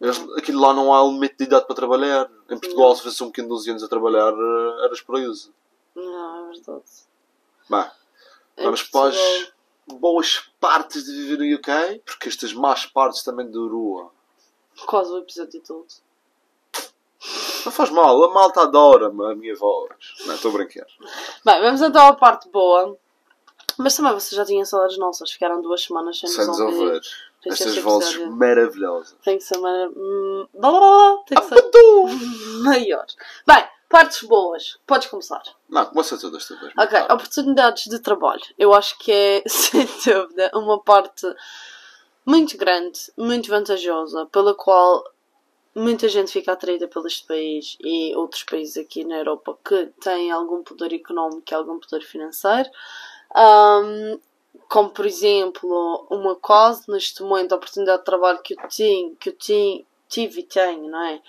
Eles, 0.00 0.18
aquilo 0.36 0.60
lá 0.60 0.74
não 0.74 0.92
há 0.92 1.02
limite 1.04 1.36
de 1.38 1.44
idade 1.44 1.66
para 1.66 1.76
trabalhar. 1.76 2.30
Em 2.50 2.58
Portugal, 2.58 2.94
se 2.94 3.02
fosse 3.02 3.22
um 3.22 3.28
pequeno 3.28 3.48
de 3.48 3.54
12 3.54 3.70
anos 3.70 3.84
a 3.84 3.88
trabalhar, 3.88 4.32
eh, 4.32 4.84
eras 4.84 5.00
preso. 5.00 5.52
não, 5.94 6.50
é 6.50 6.52
verdade. 6.52 6.84
Bem, 7.70 7.90
Em 8.58 8.64
Vamos 8.64 8.82
para 8.82 9.08
as 9.08 9.52
boas 9.86 10.50
partes 10.60 11.04
de 11.04 11.12
viver 11.12 11.38
no 11.38 11.56
UK, 11.56 12.00
porque 12.04 12.28
estas 12.28 12.52
más 12.52 12.86
partes 12.86 13.22
também 13.22 13.50
de 13.50 13.56
Urua. 13.56 14.10
Quase 14.86 15.10
o 15.12 15.18
episódio 15.18 15.60
todo. 15.62 15.86
Não 17.64 17.72
faz 17.72 17.90
mal, 17.90 18.22
a 18.24 18.28
malta 18.32 18.62
adora-me 18.62 19.24
a 19.24 19.34
minha 19.34 19.56
voz. 19.56 19.90
Não, 20.26 20.34
estou 20.34 20.50
a 20.50 20.54
brincar. 20.54 20.86
Bem, 21.44 21.60
vamos 21.60 21.80
então 21.80 22.06
à 22.06 22.14
parte 22.14 22.48
boa. 22.50 22.96
Mas 23.76 23.96
também 23.96 24.12
vocês 24.12 24.32
já 24.32 24.44
tinham 24.44 24.64
saudades 24.64 24.98
nossas, 24.98 25.32
ficaram 25.32 25.60
duas 25.60 25.82
semanas 25.82 26.18
sem 26.18 26.46
nos 26.46 26.60
ouvir. 26.60 27.00
Estas 27.46 27.76
vozes 27.78 28.16
maravilhosas. 28.30 29.16
Tem 29.22 29.36
que 29.36 29.44
ser 29.44 29.58
hum, 29.58 30.46
blá, 30.54 30.70
blá, 30.70 30.80
blá, 30.80 31.18
Tem 31.26 31.38
que 31.38 31.44
ser 31.44 32.62
maior. 32.62 33.04
Bem, 33.46 33.64
partes 33.88 34.22
boas. 34.22 34.78
Podes 34.86 35.08
começar. 35.08 35.42
Não, 35.68 35.84
começa 35.86 36.16
tudo 36.16 36.36
esta 36.36 36.56
vez. 36.56 36.72
Ok, 36.78 36.98
oportunidades 37.02 37.84
de 37.84 37.98
trabalho. 37.98 38.42
Eu 38.58 38.72
acho 38.72 38.98
que 38.98 39.12
é, 39.12 39.42
sem 39.48 39.86
dúvida, 40.04 40.50
uma 40.54 40.80
parte 40.82 41.26
muito 42.24 42.56
grande, 42.56 42.98
muito 43.16 43.50
vantajosa, 43.50 44.26
pela 44.26 44.54
qual 44.54 45.04
muita 45.74 46.08
gente 46.08 46.30
fica 46.30 46.52
atraída 46.52 46.86
por 46.86 47.06
este 47.06 47.26
país 47.26 47.76
e 47.80 48.14
outros 48.14 48.44
países 48.44 48.76
aqui 48.76 49.04
na 49.04 49.18
Europa 49.18 49.58
que 49.64 49.86
têm 50.00 50.30
algum 50.30 50.62
poder 50.62 50.92
económico 50.94 51.44
e 51.50 51.54
algum 51.54 51.78
poder 51.78 52.02
financeiro. 52.02 52.70
Ahm, 53.34 54.18
como, 54.68 54.90
por 54.90 55.04
exemplo, 55.06 56.06
uma 56.10 56.36
quase, 56.36 56.90
neste 56.90 57.22
momento, 57.22 57.52
a 57.52 57.56
oportunidade 57.56 57.98
de 57.98 58.04
trabalho 58.04 58.42
que 58.42 58.54
eu 58.54 58.68
tinha, 58.68 59.14
que 59.16 59.28
eu 59.30 59.36
tinha, 59.36 59.84
tive 60.08 60.40
e 60.40 60.44
tenho, 60.44 60.88
não 60.90 61.02
é? 61.02 61.22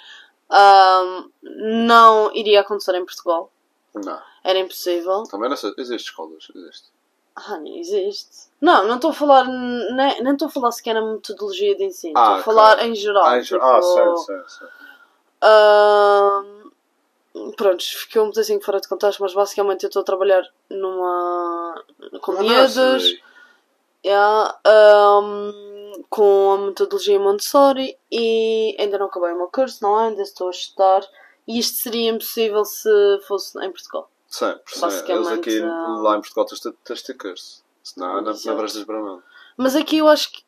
Ahm, 0.49 1.29
não 1.41 2.35
iria 2.35 2.61
acontecer 2.61 2.95
em 2.95 3.05
Portugal. 3.05 3.51
Não. 3.95 4.21
Era 4.43 4.59
impossível. 4.59 5.23
Também 5.23 5.49
não 5.49 5.57
sei. 5.57 5.73
Existe 5.77 6.09
escolas. 6.09 6.47
Existe. 6.53 6.94
Ah, 7.35 7.57
não 7.57 7.75
existe. 7.75 8.47
Não, 8.61 8.87
não 8.87 8.95
estou 8.95 9.11
a 9.11 9.13
falar, 9.13 9.45
nem 9.45 10.31
estou 10.31 10.47
a 10.47 10.51
falar 10.51 10.71
sequer 10.71 10.93
na 10.93 11.01
metodologia 11.01 11.75
de 11.75 11.83
ensino. 11.83 12.17
Ah, 12.17 12.21
estou 12.21 12.39
a 12.39 12.43
falar 12.43 12.85
em 12.85 12.95
geral. 12.95 13.25
Ah, 13.25 13.41
tipo, 13.41 13.61
ah 13.61 13.81
sim, 13.81 14.43
sim. 14.47 14.65
ahm, 15.41 16.71
pronto, 17.57 17.83
ficou 17.83 18.23
um 18.23 18.29
bocadinho 18.29 18.61
fora 18.61 18.79
de 18.79 18.87
contexto, 18.87 19.21
mas 19.21 19.33
basicamente 19.33 19.83
eu 19.83 19.89
estou 19.89 20.01
a 20.01 20.05
trabalhar 20.05 20.47
numa. 20.69 21.83
com 22.21 22.31
miúdos, 22.31 22.77
nursery. 22.77 23.21
yeah, 24.05 24.57
ahm, 24.65 26.03
com 26.09 26.51
a 26.51 26.57
metodologia 26.57 27.19
Montessori 27.19 27.97
e 28.09 28.77
ainda 28.79 28.97
não 28.97 29.07
acabei 29.07 29.33
o 29.33 29.37
meu 29.37 29.49
curso, 29.49 29.83
não 29.83 29.99
é? 29.99 30.07
Ainda 30.07 30.21
estou 30.21 30.47
a 30.47 30.51
estudar. 30.51 31.05
E 31.45 31.59
isto 31.59 31.77
seria 31.77 32.11
impossível 32.11 32.63
se 32.63 32.89
fosse 33.27 33.59
em 33.63 33.71
Portugal. 33.71 34.09
Sim. 34.35 34.47
Eles 34.47 34.81
Basicamente, 34.81 35.33
aqui 35.33 35.61
ah. 35.61 35.97
lá 36.01 36.17
em 36.17 36.21
Portugal 36.21 36.45
stickers. 36.93 37.63
Senão 37.81 38.21
não, 38.21 38.33
não 38.33 38.57
prestas 38.57 38.83
para 38.83 39.01
nada. 39.01 39.23
Mas 39.55 39.75
aqui 39.77 39.97
eu 39.99 40.09
acho 40.09 40.29
que 40.33 40.43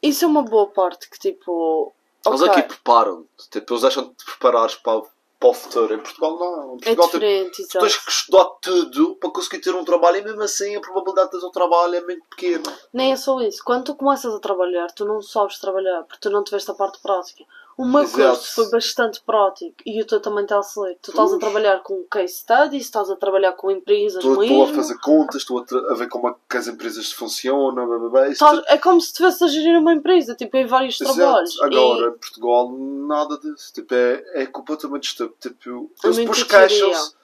isso 0.00 0.24
é 0.24 0.28
uma 0.28 0.42
boa 0.42 0.66
parte 0.68 1.10
que 1.10 1.18
tipo. 1.18 1.92
Eles 2.24 2.42
aqui 2.42 2.62
preparam-te. 2.62 3.50
Tipo, 3.50 3.74
eles 3.74 3.82
deixam-te 3.82 4.14
te 4.14 4.24
preparares 4.24 4.76
para, 4.76 5.02
para 5.38 5.48
o 5.48 5.52
futuro. 5.52 5.92
Em 5.92 5.98
Portugal 5.98 6.38
não. 6.38 6.72
Em 6.72 6.76
é 6.76 6.94
Portugal 6.94 7.06
tipo, 7.06 7.18
diferente, 7.18 7.56
tu 7.56 7.62
exato. 7.62 7.78
tens 7.80 7.96
que 7.98 8.10
estudar 8.10 8.44
tudo 8.62 9.16
para 9.16 9.30
conseguir 9.30 9.58
ter 9.58 9.74
um 9.74 9.84
trabalho 9.84 10.16
e 10.16 10.22
mesmo 10.22 10.42
assim 10.42 10.74
a 10.74 10.80
probabilidade 10.80 11.26
de 11.26 11.30
teres 11.32 11.44
um 11.44 11.50
trabalho 11.50 11.96
é 11.96 12.00
muito 12.00 12.24
pequena. 12.30 12.78
Nem 12.94 13.12
é 13.12 13.16
só 13.16 13.38
isso. 13.42 13.62
Quando 13.62 13.84
tu 13.84 13.94
começas 13.94 14.32
a 14.32 14.40
trabalhar, 14.40 14.86
tu 14.92 15.04
não 15.04 15.20
sabes 15.20 15.58
trabalhar 15.58 16.02
porque 16.04 16.20
tu 16.20 16.30
não 16.30 16.42
tiveste 16.42 16.70
a 16.70 16.74
parte 16.74 16.98
prática. 17.02 17.44
O 17.78 17.84
meu 17.86 18.02
Exato. 18.02 18.36
curso 18.36 18.54
foi 18.56 18.70
bastante 18.70 19.22
prático 19.24 19.76
e 19.86 20.02
o 20.02 20.04
teu 20.04 20.18
também 20.20 20.42
está 20.42 20.58
a 20.58 20.62
ser. 20.64 20.98
Tu 21.00 21.12
estás 21.12 21.32
a 21.32 21.38
trabalhar 21.38 21.78
com 21.84 22.02
case 22.10 22.34
studies, 22.38 22.82
estás 22.86 23.08
a 23.08 23.14
trabalhar 23.14 23.52
com 23.52 23.70
empresas 23.70 24.16
Estou, 24.16 24.40
mesmo. 24.40 24.62
estou 24.64 24.72
a 24.72 24.74
fazer 24.82 24.98
contas, 24.98 25.36
estou 25.42 25.58
a, 25.60 25.92
a 25.92 25.94
ver 25.94 26.08
como 26.08 26.28
é 26.28 26.34
que 26.50 26.56
as 26.56 26.66
empresas 26.66 27.12
funcionam. 27.12 27.86
blá, 27.86 27.98
blá, 27.98 28.08
blá. 28.08 28.28
Estás- 28.28 28.62
é 28.66 28.76
como 28.78 29.00
se 29.00 29.06
estivesse 29.06 29.44
a 29.44 29.46
gerir 29.46 29.78
uma 29.78 29.92
empresa, 29.94 30.34
tipo, 30.34 30.56
em 30.56 30.66
vários 30.66 31.00
Exato. 31.00 31.16
trabalhos. 31.16 31.62
Agora, 31.62 32.08
em 32.08 32.18
Portugal, 32.18 32.72
nada 33.06 33.38
disso. 33.38 33.72
Tipo, 33.72 33.94
é, 33.94 34.24
é 34.42 34.46
completamente 34.46 35.04
estúpido. 35.04 35.36
Tipo, 35.40 35.90
eles 36.02 36.16
depois 36.16 36.42
queixam-se. 36.42 37.14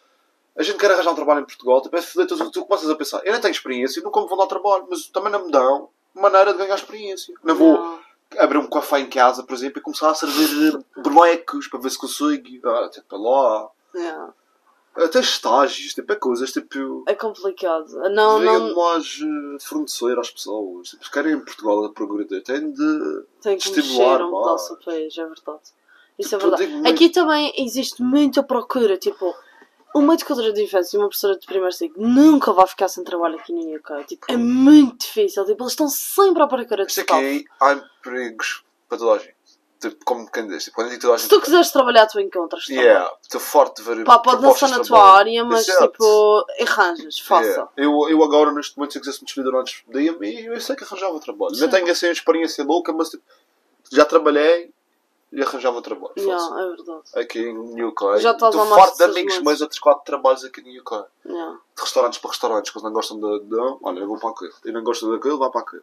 A 0.57 0.63
gente 0.63 0.79
quer 0.79 0.93
arranjar 0.93 1.11
um 1.11 1.17
trabalho 1.17 1.41
em 1.41 1.45
Portugal. 1.47 1.83
Tipo, 1.83 1.97
é 1.97 2.01
foder, 2.01 2.29
tu, 2.29 2.51
tu 2.53 2.65
começas 2.65 2.89
a 2.89 2.95
pensar, 2.95 3.21
eu 3.25 3.33
não 3.33 3.41
tenho 3.41 3.51
experiência, 3.51 4.01
nunca 4.05 4.21
me 4.21 4.29
vou 4.29 4.39
dar 4.39 4.47
trabalho, 4.47 4.87
mas 4.89 5.09
também 5.09 5.33
não 5.33 5.47
me 5.47 5.51
dão 5.51 5.89
maneira 6.15 6.53
de 6.53 6.59
ganhar 6.59 6.77
experiência. 6.77 7.35
Não 7.43 7.57
vou 7.57 7.73
Não. 7.73 7.99
Abrir 8.39 8.59
um 8.59 8.69
café 8.69 9.01
em 9.01 9.09
casa, 9.09 9.43
por 9.43 9.55
exemplo, 9.55 9.79
e 9.79 9.83
começar 9.83 10.11
a 10.11 10.15
servir 10.15 10.75
eh, 10.97 11.01
bonecos 11.01 11.69
para 11.69 11.81
ver 11.81 11.91
se 11.91 11.99
consigo. 11.99 12.69
Ah, 12.69 12.89
tipo, 12.91 13.17
lá. 13.17 13.69
Não. 13.95 14.35
Até 14.97 15.19
estágios, 15.19 15.93
tipo, 15.93 16.13
é 16.13 16.17
coisas, 16.17 16.53
tipo. 16.53 17.03
É 17.09 17.15
complicado. 17.15 17.89
Não, 18.11 18.39
não. 18.39 18.75
mais 18.77 19.19
eh, 19.23 19.59
fornecer 19.65 20.17
às 20.19 20.31
pessoas. 20.31 20.91
Tipo, 20.91 21.05
se 21.05 21.11
querem 21.11 21.33
em 21.35 21.41
Portugal 21.41 21.85
a 21.85 21.93
progredir, 21.93 22.43
têm 22.43 22.71
de. 22.71 23.23
Tem 23.43 23.57
que 23.59 23.67
estimular 23.69 24.19
mexer 24.21 24.25
um 24.25 24.31
mais. 24.41 24.69
país, 24.85 25.19
é 25.19 25.25
verdade. 25.25 25.61
Isso 26.17 26.35
é 26.35 26.39
Tipo, 26.39 26.47
eu 26.47 26.51
verdade. 26.51 26.63
digo 26.67 26.73
muito- 26.75 26.95
Aqui 26.95 27.09
também 27.09 27.53
existe 27.59 28.01
muita 28.03 28.41
procura, 28.43 28.97
tipo, 28.97 29.35
uma 29.95 30.15
educadora 30.15 30.53
de 30.53 30.63
infância 30.65 30.97
e 30.97 30.99
uma 30.99 31.07
professora 31.09 31.39
de 31.39 31.47
primeiro 31.47 31.73
ciclo 31.73 32.07
nunca 32.07 32.53
vai 32.53 32.67
ficar 32.67 32.89
sem 32.89 33.05
trabalho 33.05 33.37
aqui 33.39 33.53
no 33.53 33.77
UK. 33.77 34.05
Tipo, 34.07 34.27
é 34.29 34.37
muito 34.37 35.07
difícil. 35.07 35.45
Tipo, 35.45 35.63
eles 35.63 35.73
estão 35.73 35.89
sempre 35.89 36.43
à 36.43 36.47
procura 36.49 36.85
de 36.85 36.91
staff. 36.91 37.13
aqui 37.13 37.45
há 37.61 37.73
empregos 37.73 38.65
para 38.89 38.99
toda 38.99 39.13
a 39.13 39.19
gente. 39.19 39.35
Tipo, 39.81 40.05
como 40.05 40.31
quem 40.31 40.49
diz, 40.49 40.65
tipo, 40.65 40.77
quando 40.77 40.87
eu 40.87 40.91
digo 40.93 41.03
toda 41.03 41.15
a 41.15 41.19
Se 41.19 41.25
gente. 41.25 41.31
tu 41.35 41.41
quiseres 41.43 41.71
trabalhar, 41.71 42.07
tu 42.07 42.19
encontras. 42.19 42.67
Yeah, 42.69 43.11
estou 43.23 43.41
forte 43.41 43.83
de 43.83 43.83
ver. 43.83 44.05
Pá, 44.05 44.19
pode 44.19 44.43
não 44.43 44.55
ser 44.55 44.69
na 44.69 44.81
tua 44.81 45.17
área, 45.17 45.45
mas 45.45 45.69
Exato. 45.69 45.93
tipo, 45.93 46.47
arranjas, 46.61 47.19
faça. 47.21 47.47
Yeah. 47.47 47.71
Eu, 47.77 48.09
eu 48.09 48.25
agora, 48.25 48.51
neste 48.51 48.77
momento, 48.77 48.93
se 48.93 48.99
eu 48.99 49.03
quisesse 49.03 49.21
me 49.21 49.27
despedir 49.27 49.55
antes 49.55 49.85
da 49.89 50.01
IMI, 50.01 50.47
eu 50.47 50.61
sei 50.61 50.75
que 50.75 50.85
arranjava 50.85 51.21
trabalho. 51.21 51.55
Sim. 51.55 51.61
Não 51.61 51.69
tenho 51.69 51.91
assim 51.91 52.07
uma 52.07 52.13
experiência 52.13 52.65
louca, 52.65 52.93
mas 52.93 53.11
tipo, 53.11 53.23
já 53.93 54.05
trabalhei 54.07 54.73
e 55.35 55.43
arranjava 55.43 55.83
trabalho. 55.83 56.13
fácil. 56.15 56.31
Yeah, 56.31 56.63
é 56.63 56.77
verdade. 56.77 57.03
Aqui 57.17 57.39
em 57.41 57.85
UK. 57.85 58.19
Já 58.21 58.31
estás 58.31 58.55
Estou 58.55 58.69
farto 58.69 58.97
de 58.97 59.05
amigos 59.05 59.41
meus 59.41 59.61
outros 59.61 59.81
quatro 59.81 60.05
trabalhos 60.05 60.45
aqui 60.45 60.63
no 60.63 60.81
UK. 60.81 61.05
Yeah. 61.27 61.59
De 61.77 61.83
restaurantes 61.83 62.19
para 62.21 62.31
restaurantes, 62.31 62.71
que 62.71 62.79
eles 62.79 62.85
não 62.85 62.93
gostam 62.93 63.19
de. 63.19 63.41
de 63.41 63.57
olha, 63.83 63.99
eu 63.99 64.07
vou 64.07 64.19
para 64.19 64.31
aquele. 64.31 64.53
E 64.65 64.71
não 64.71 64.85
gostam 64.85 65.11
daquele, 65.11 65.37
vá 65.37 65.51
para 65.51 65.63
aquele. 65.63 65.83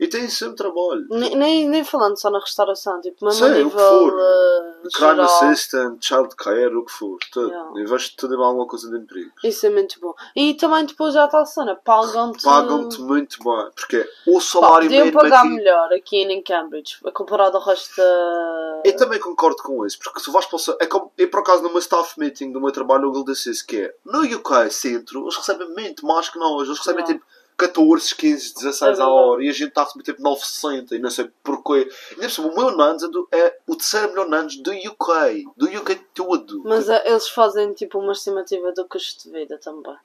E 0.00 0.08
tem 0.08 0.26
sempre 0.30 0.56
trabalho. 0.56 1.04
Nem, 1.10 1.36
nem, 1.36 1.68
nem 1.68 1.84
falando 1.84 2.18
só 2.18 2.30
na 2.30 2.40
restauração, 2.40 3.00
tipo, 3.02 3.22
mesmo 3.22 3.38
Sim, 3.38 3.44
a 3.44 3.48
o 3.48 3.52
que 3.52 3.64
nível 3.64 3.78
for. 3.78 4.14
uh, 4.14 4.88
Crime 4.94 5.10
geral. 5.10 5.20
assistant, 5.26 6.02
child 6.02 6.34
care, 6.36 6.74
o 6.74 6.84
que 6.86 6.90
for. 6.92 7.18
Tudo. 7.30 7.48
Yeah. 7.50 7.70
Vejo 7.86 8.10
tudo 8.16 8.34
em 8.34 8.42
alguma 8.42 8.66
coisa 8.66 8.90
de 8.90 8.96
emprego. 8.96 9.30
Isso 9.44 9.66
é 9.66 9.70
muito 9.70 10.00
bom. 10.00 10.14
E 10.34 10.54
também 10.54 10.86
depois 10.86 11.12
já 11.12 11.26
está 11.26 11.40
a 11.40 11.44
cena, 11.44 11.76
pagam-te. 11.76 12.42
Pagam-te 12.42 12.98
muito 13.02 13.36
bem. 13.44 13.70
Porque 13.76 14.08
o 14.26 14.34
Pá, 14.36 14.40
salário 14.40 14.88
Podiam 14.88 15.04
mínimo 15.06 15.20
pagar 15.22 15.40
aqui. 15.40 15.48
melhor 15.50 15.92
aqui 15.92 16.16
em 16.22 16.42
Cambridge, 16.42 16.96
comparado 17.12 17.58
ao 17.58 17.62
resto 17.62 17.94
da. 17.96 18.80
Eu 18.84 18.96
também 18.96 19.20
concordo 19.20 19.62
com 19.62 19.84
isso, 19.84 19.98
porque 20.02 20.20
se 20.20 20.30
vais 20.32 20.46
para 20.46 20.56
o 20.56 20.76
é 20.80 20.86
como, 20.86 21.12
eu 21.18 21.28
por 21.28 21.40
acaso 21.40 21.62
numa 21.62 21.78
staff 21.78 22.18
meeting 22.18 22.52
do 22.52 22.60
meu 22.60 22.72
trabalho, 22.72 23.08
o 23.08 23.12
Google 23.12 23.34
disse 23.34 23.50
isso, 23.50 23.66
que 23.66 23.76
é, 23.82 23.94
no 24.04 24.20
UK 24.22 24.70
Centro, 24.70 25.20
eles 25.24 25.36
recebem 25.36 25.68
muito 25.74 26.06
mais 26.06 26.30
que 26.30 26.38
nós, 26.38 26.66
eles 26.66 26.78
recebem 26.78 27.04
Não. 27.04 27.12
tipo 27.12 27.24
14, 27.60 28.14
15, 28.14 28.54
16 28.54 28.98
É 28.98 29.02
a 29.02 29.08
hora, 29.08 29.44
e 29.44 29.48
a 29.48 29.52
gente 29.52 29.68
está 29.68 29.82
a 29.82 29.84
receber 29.84 30.04
tipo 30.04 30.22
960, 30.22 30.96
e 30.96 30.98
não 30.98 31.10
sei 31.10 31.30
porquê. 31.44 31.90
E 32.18 32.28
cima, 32.30 32.48
o 32.48 32.54
meu 32.56 32.76
Nandes 32.76 33.06
é, 33.32 33.58
o 33.66 33.76
terceiro 33.76 34.08
melhor 34.08 34.28
Nandes 34.28 34.62
do 34.62 34.70
UK, 34.70 35.44
do 35.56 35.66
UK 35.66 35.96
todo. 36.14 36.62
Mas 36.64 36.88
é, 36.88 37.06
eles 37.06 37.28
fazem 37.28 37.72
tipo 37.74 37.98
uma 37.98 38.12
estimativa 38.12 38.72
do 38.72 38.86
custo 38.86 39.24
de 39.24 39.30
vida 39.30 39.58
também. 39.58 39.96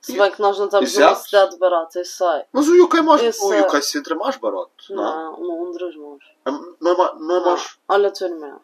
Se 0.00 0.16
bem 0.16 0.30
que 0.30 0.40
nós 0.40 0.58
não 0.58 0.66
estamos 0.66 0.94
numa 0.94 1.10
Exato. 1.10 1.24
cidade 1.24 1.58
barata, 1.58 1.98
eu 1.98 2.04
sei. 2.04 2.44
Mas 2.52 2.68
o 2.68 2.84
UK, 2.84 2.98
é 2.98 3.02
mais, 3.02 3.22
Esse 3.22 3.44
o 3.44 3.52
é- 3.52 3.60
UK 3.62 3.82
Centro 3.82 4.14
é 4.14 4.16
mais 4.16 4.36
barato, 4.36 4.70
não, 4.90 4.96
Não, 4.96 5.40
um 5.40 5.64
Londres, 5.64 5.96
mãos. 5.96 6.24
é? 6.46 6.50
Não 6.50 6.92
é, 6.92 6.96
mais, 6.96 7.20
não 7.20 7.36
é 7.36 7.40
mais... 7.44 7.78
Olha 7.88 8.08
a 8.08 8.12
tua 8.12 8.28
irmã. 8.28 8.60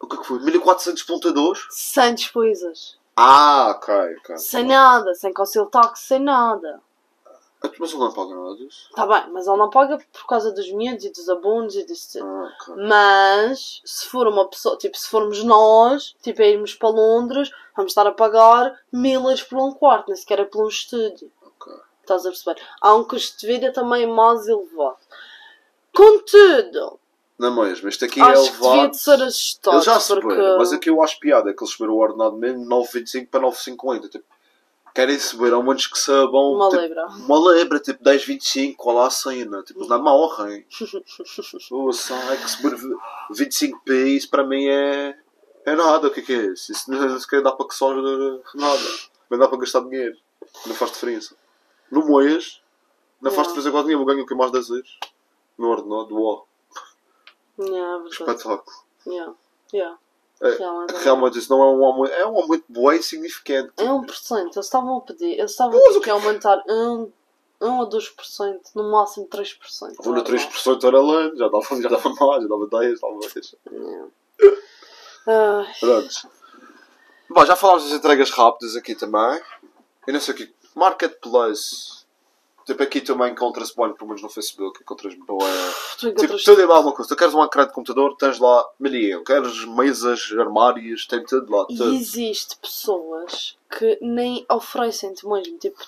O 0.00 0.06
que 0.06 0.16
é 0.16 0.18
que 0.18 0.26
foi? 0.26 0.38
1400.2? 0.40 1.58
Sem 1.70 2.14
despesas. 2.14 2.98
Ah, 3.16 3.74
ok, 3.76 3.94
ok. 4.18 4.38
Sem 4.38 4.66
nada, 4.66 5.14
sem 5.14 5.32
conselho 5.32 5.70
sem 5.94 6.18
nada. 6.20 6.80
Mas 7.78 7.90
ele 7.90 7.98
não 8.00 8.12
paga 8.12 8.34
nada 8.34 8.56
disso. 8.56 8.88
Tá 8.94 9.06
bem, 9.06 9.32
mas 9.32 9.46
ele 9.46 9.56
não 9.58 9.68
paga 9.68 9.98
por 10.12 10.26
causa 10.26 10.50
dos 10.52 10.70
miúdos 10.72 11.04
e 11.04 11.10
dos 11.12 11.28
abonos 11.28 11.74
e 11.76 11.84
disso 11.84 12.18
tudo. 12.18 12.26
Ah, 12.26 12.52
ok. 12.60 12.74
Mas 12.88 13.82
se 13.84 14.06
for 14.06 14.26
uma 14.26 14.48
pessoa, 14.48 14.76
tipo, 14.78 14.96
se 14.96 15.08
formos 15.08 15.42
nós, 15.44 16.14
tipo, 16.22 16.40
a 16.40 16.46
irmos 16.46 16.74
para 16.74 16.88
Londres, 16.88 17.50
vamos 17.76 17.92
estar 17.92 18.06
a 18.06 18.12
pagar 18.12 18.74
milas 18.90 19.42
por 19.42 19.58
um 19.58 19.72
quarto, 19.72 20.08
nem 20.08 20.16
sequer 20.16 20.40
é 20.40 20.44
por 20.44 20.64
um 20.64 20.68
estúdio. 20.68 21.30
ok. 21.42 21.72
Estás 22.00 22.24
a 22.24 22.30
perceber? 22.30 22.62
Há 22.80 22.94
um 22.94 23.04
custo 23.04 23.38
de 23.40 23.46
vida 23.46 23.72
também 23.72 24.06
mais 24.06 24.48
elevado. 24.48 24.98
Contudo, 25.94 26.98
Não 27.38 27.54
mesmo, 27.62 27.88
isto 27.88 28.04
aqui 28.04 28.20
é 28.20 28.22
acho 28.24 28.44
que 28.44 28.50
devia 28.52 28.68
elevado. 28.68 28.90
de 28.90 28.98
ser 28.98 29.22
ajustado. 29.22 29.76
Eles 29.76 29.84
já 29.84 29.92
porque... 29.92 30.28
subiram, 30.34 30.58
mas 30.58 30.72
aqui 30.72 30.88
eu 30.90 31.02
acho 31.02 31.18
piada 31.20 31.50
é 31.50 31.52
que 31.52 31.62
eles 31.62 31.72
subiram 31.74 31.94
o 31.94 31.98
ordenado 31.98 32.36
mesmo 32.36 32.64
9,25 32.64 33.28
para 33.28 33.40
9,50. 33.40 34.08
Tipo, 34.08 34.24
querem 34.94 35.18
subir 35.18 35.52
ao 35.52 35.62
menos 35.62 35.86
que 35.86 35.98
sabam 35.98 36.54
Uma 36.54 36.68
tipo, 36.68 36.82
libra. 36.82 37.06
uma 37.06 37.52
libra, 37.52 37.80
tipo 37.80 38.02
10,25, 38.02 38.76
qual 38.76 38.96
lá 38.96 39.06
a 39.06 39.10
cena? 39.10 39.62
Tipo, 39.62 39.86
não 39.86 40.02
morrem. 40.02 40.66
Ouça, 41.70 42.14
é 42.14 42.36
que 42.36 42.50
subir 42.50 42.76
25 43.30 43.80
p, 43.84 44.08
isso 44.08 44.30
para 44.30 44.44
mim 44.44 44.66
é. 44.66 45.18
é 45.64 45.74
nada. 45.74 46.08
O 46.08 46.10
que 46.10 46.20
é 46.20 46.22
que 46.22 46.32
é 46.32 46.46
isso? 46.46 46.72
Isso 46.72 46.90
não 46.90 47.18
sequer 47.18 47.42
dá 47.42 47.52
para 47.52 47.66
que 47.68 47.74
só 47.74 47.94
nada. 47.94 48.82
Não 49.30 49.38
dá 49.38 49.48
para 49.48 49.58
gastar 49.58 49.80
dinheiro. 49.80 50.16
Não 50.66 50.74
faz 50.74 50.92
diferença. 50.92 51.36
No 51.90 52.06
Moias, 52.06 52.60
não 53.20 53.30
faz 53.30 53.48
diferença 53.48 53.82
dinheiro. 53.82 54.02
Eu 54.02 54.06
ganho 54.06 54.22
o 54.22 54.26
que 54.26 54.34
mais 54.34 54.50
10 54.50 54.68
vezes. 54.68 54.98
No 55.58 55.68
ordenado, 55.68 56.14
uau. 56.14 56.46
Yeah, 57.58 58.04
é. 58.04 58.08
Espetáculo. 58.08 58.64
Yeah. 59.06 59.34
Yeah. 59.72 59.98
É, 60.42 60.50
Realmente. 60.56 60.94
Realmente 61.02 61.38
isso 61.38 61.52
não 61.52 61.62
é 61.62 61.66
um 61.66 61.84
aumento, 61.84 62.12
é 62.14 62.26
um 62.26 62.36
aumento 62.36 62.64
bem 62.68 63.02
significante. 63.02 63.72
É 63.76 63.84
1%. 63.84 64.38
Eles 64.38 64.56
estavam 64.56 64.96
a 64.96 65.00
pedir. 65.02 65.38
Eles 65.38 65.50
estavam 65.50 65.78
a 65.78 65.82
pedir 65.88 66.00
que 66.00 66.10
aumentar 66.10 66.62
1, 66.66 67.12
1 67.60 67.82
a 67.82 67.86
2%, 67.86 68.60
no 68.74 68.90
máximo 68.90 69.28
3%. 69.28 69.96
Vou 69.98 70.14
no 70.14 70.22
Não 70.22 70.22
é 70.22 70.24
3% 70.24 70.84
era 70.84 71.00
lá, 71.00 71.30
já 71.36 71.48
dava, 71.48 71.82
já 71.82 71.88
dava 71.88 72.08
mais, 72.08 72.42
já 72.42 72.48
dava 72.48 72.66
10, 72.66 73.00
talvez. 73.00 73.54
Ai, 75.26 75.72
Pronto. 75.78 76.30
Bom, 77.28 77.46
já 77.46 77.54
falámos 77.54 77.84
das 77.84 77.92
entregas 77.92 78.30
rápidas 78.30 78.74
aqui 78.76 78.94
também. 78.94 79.40
E 80.08 80.12
não 80.12 80.20
sei 80.20 80.34
o 80.34 80.36
que. 80.36 80.52
Marketplace. 80.74 81.99
Tipo, 82.70 82.84
aqui 82.84 83.00
também 83.00 83.32
encontras 83.32 83.72
bem, 83.72 83.92
pelo 83.94 84.06
menos 84.06 84.22
no 84.22 84.28
Facebook, 84.28 84.80
encontras 84.80 85.12
boa. 85.26 85.44
Tipo, 85.98 86.36
tudo 86.38 86.62
é 86.62 86.66
lá 86.66 86.78
uma 86.78 86.92
coisa. 86.92 87.08
Tu 87.08 87.16
queres 87.16 87.34
um 87.34 87.42
ecrã 87.42 87.66
de 87.66 87.72
computador, 87.72 88.16
tens 88.16 88.38
lá 88.38 88.64
milhão. 88.78 89.24
Queres 89.24 89.64
mesas, 89.64 90.32
armários, 90.38 91.04
tem 91.04 91.24
tudo 91.24 91.50
lá. 91.50 91.64
Tudo. 91.64 91.92
E 91.92 91.96
existe 91.96 92.56
pessoas 92.58 93.58
que 93.76 93.98
nem 94.00 94.46
oferecem-te 94.48 95.26
mesmo, 95.26 95.58
tipo, 95.58 95.80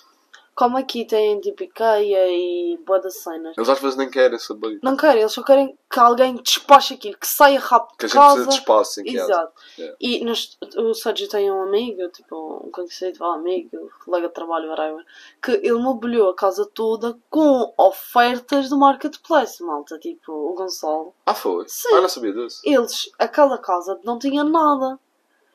como 0.54 0.76
aqui 0.76 1.04
tem 1.04 1.40
tipo 1.40 1.62
IKEA 1.62 2.28
e 2.28 2.78
boa 2.84 3.00
das 3.00 3.16
cenas. 3.22 3.56
Eles 3.56 3.68
às 3.68 3.80
vezes 3.80 3.96
nem 3.96 4.10
querem 4.10 4.38
saber. 4.38 4.78
Não 4.82 4.96
querem, 4.96 5.20
eles 5.22 5.32
só 5.32 5.42
querem 5.42 5.76
que 5.90 5.98
alguém 5.98 6.34
despache 6.36 6.94
aquilo, 6.94 7.16
que 7.18 7.26
saia 7.26 7.58
rápido 7.58 7.96
Que 7.96 8.06
a 8.06 8.08
de 8.08 8.12
gente 8.12 8.20
casa. 8.22 8.34
precisa 8.34 8.50
de 8.50 8.58
espaço 8.58 9.00
em 9.00 9.04
casa. 9.04 9.32
Exato. 9.32 9.52
Yeah. 9.78 9.96
E 10.00 10.24
nós, 10.24 10.58
o 10.76 10.94
Sérgio 10.94 11.28
tem 11.28 11.50
um 11.50 11.62
amigo, 11.62 12.08
tipo, 12.08 12.62
um 12.66 12.70
conhecido, 12.70 13.24
um 13.24 13.32
amigo, 13.32 13.90
colega 14.04 14.28
de 14.28 14.34
trabalho, 14.34 14.68
whatever, 14.68 15.04
que 15.42 15.52
ele 15.52 15.74
mobiliou 15.78 16.30
a 16.30 16.34
casa 16.34 16.66
toda 16.66 17.18
com 17.30 17.72
ofertas 17.78 18.68
do 18.68 18.78
Marketplace, 18.78 19.62
malta. 19.62 19.98
Tipo, 19.98 20.32
o 20.32 20.54
Gonçalo. 20.54 21.14
Ah, 21.26 21.34
foi? 21.34 21.64
Sim. 21.68 21.94
Ah, 21.94 22.00
não 22.02 22.08
sabia 22.08 22.32
disso. 22.32 22.60
Eles, 22.64 23.10
aquela 23.18 23.58
casa 23.58 23.98
não 24.04 24.18
tinha 24.18 24.44
nada. 24.44 24.98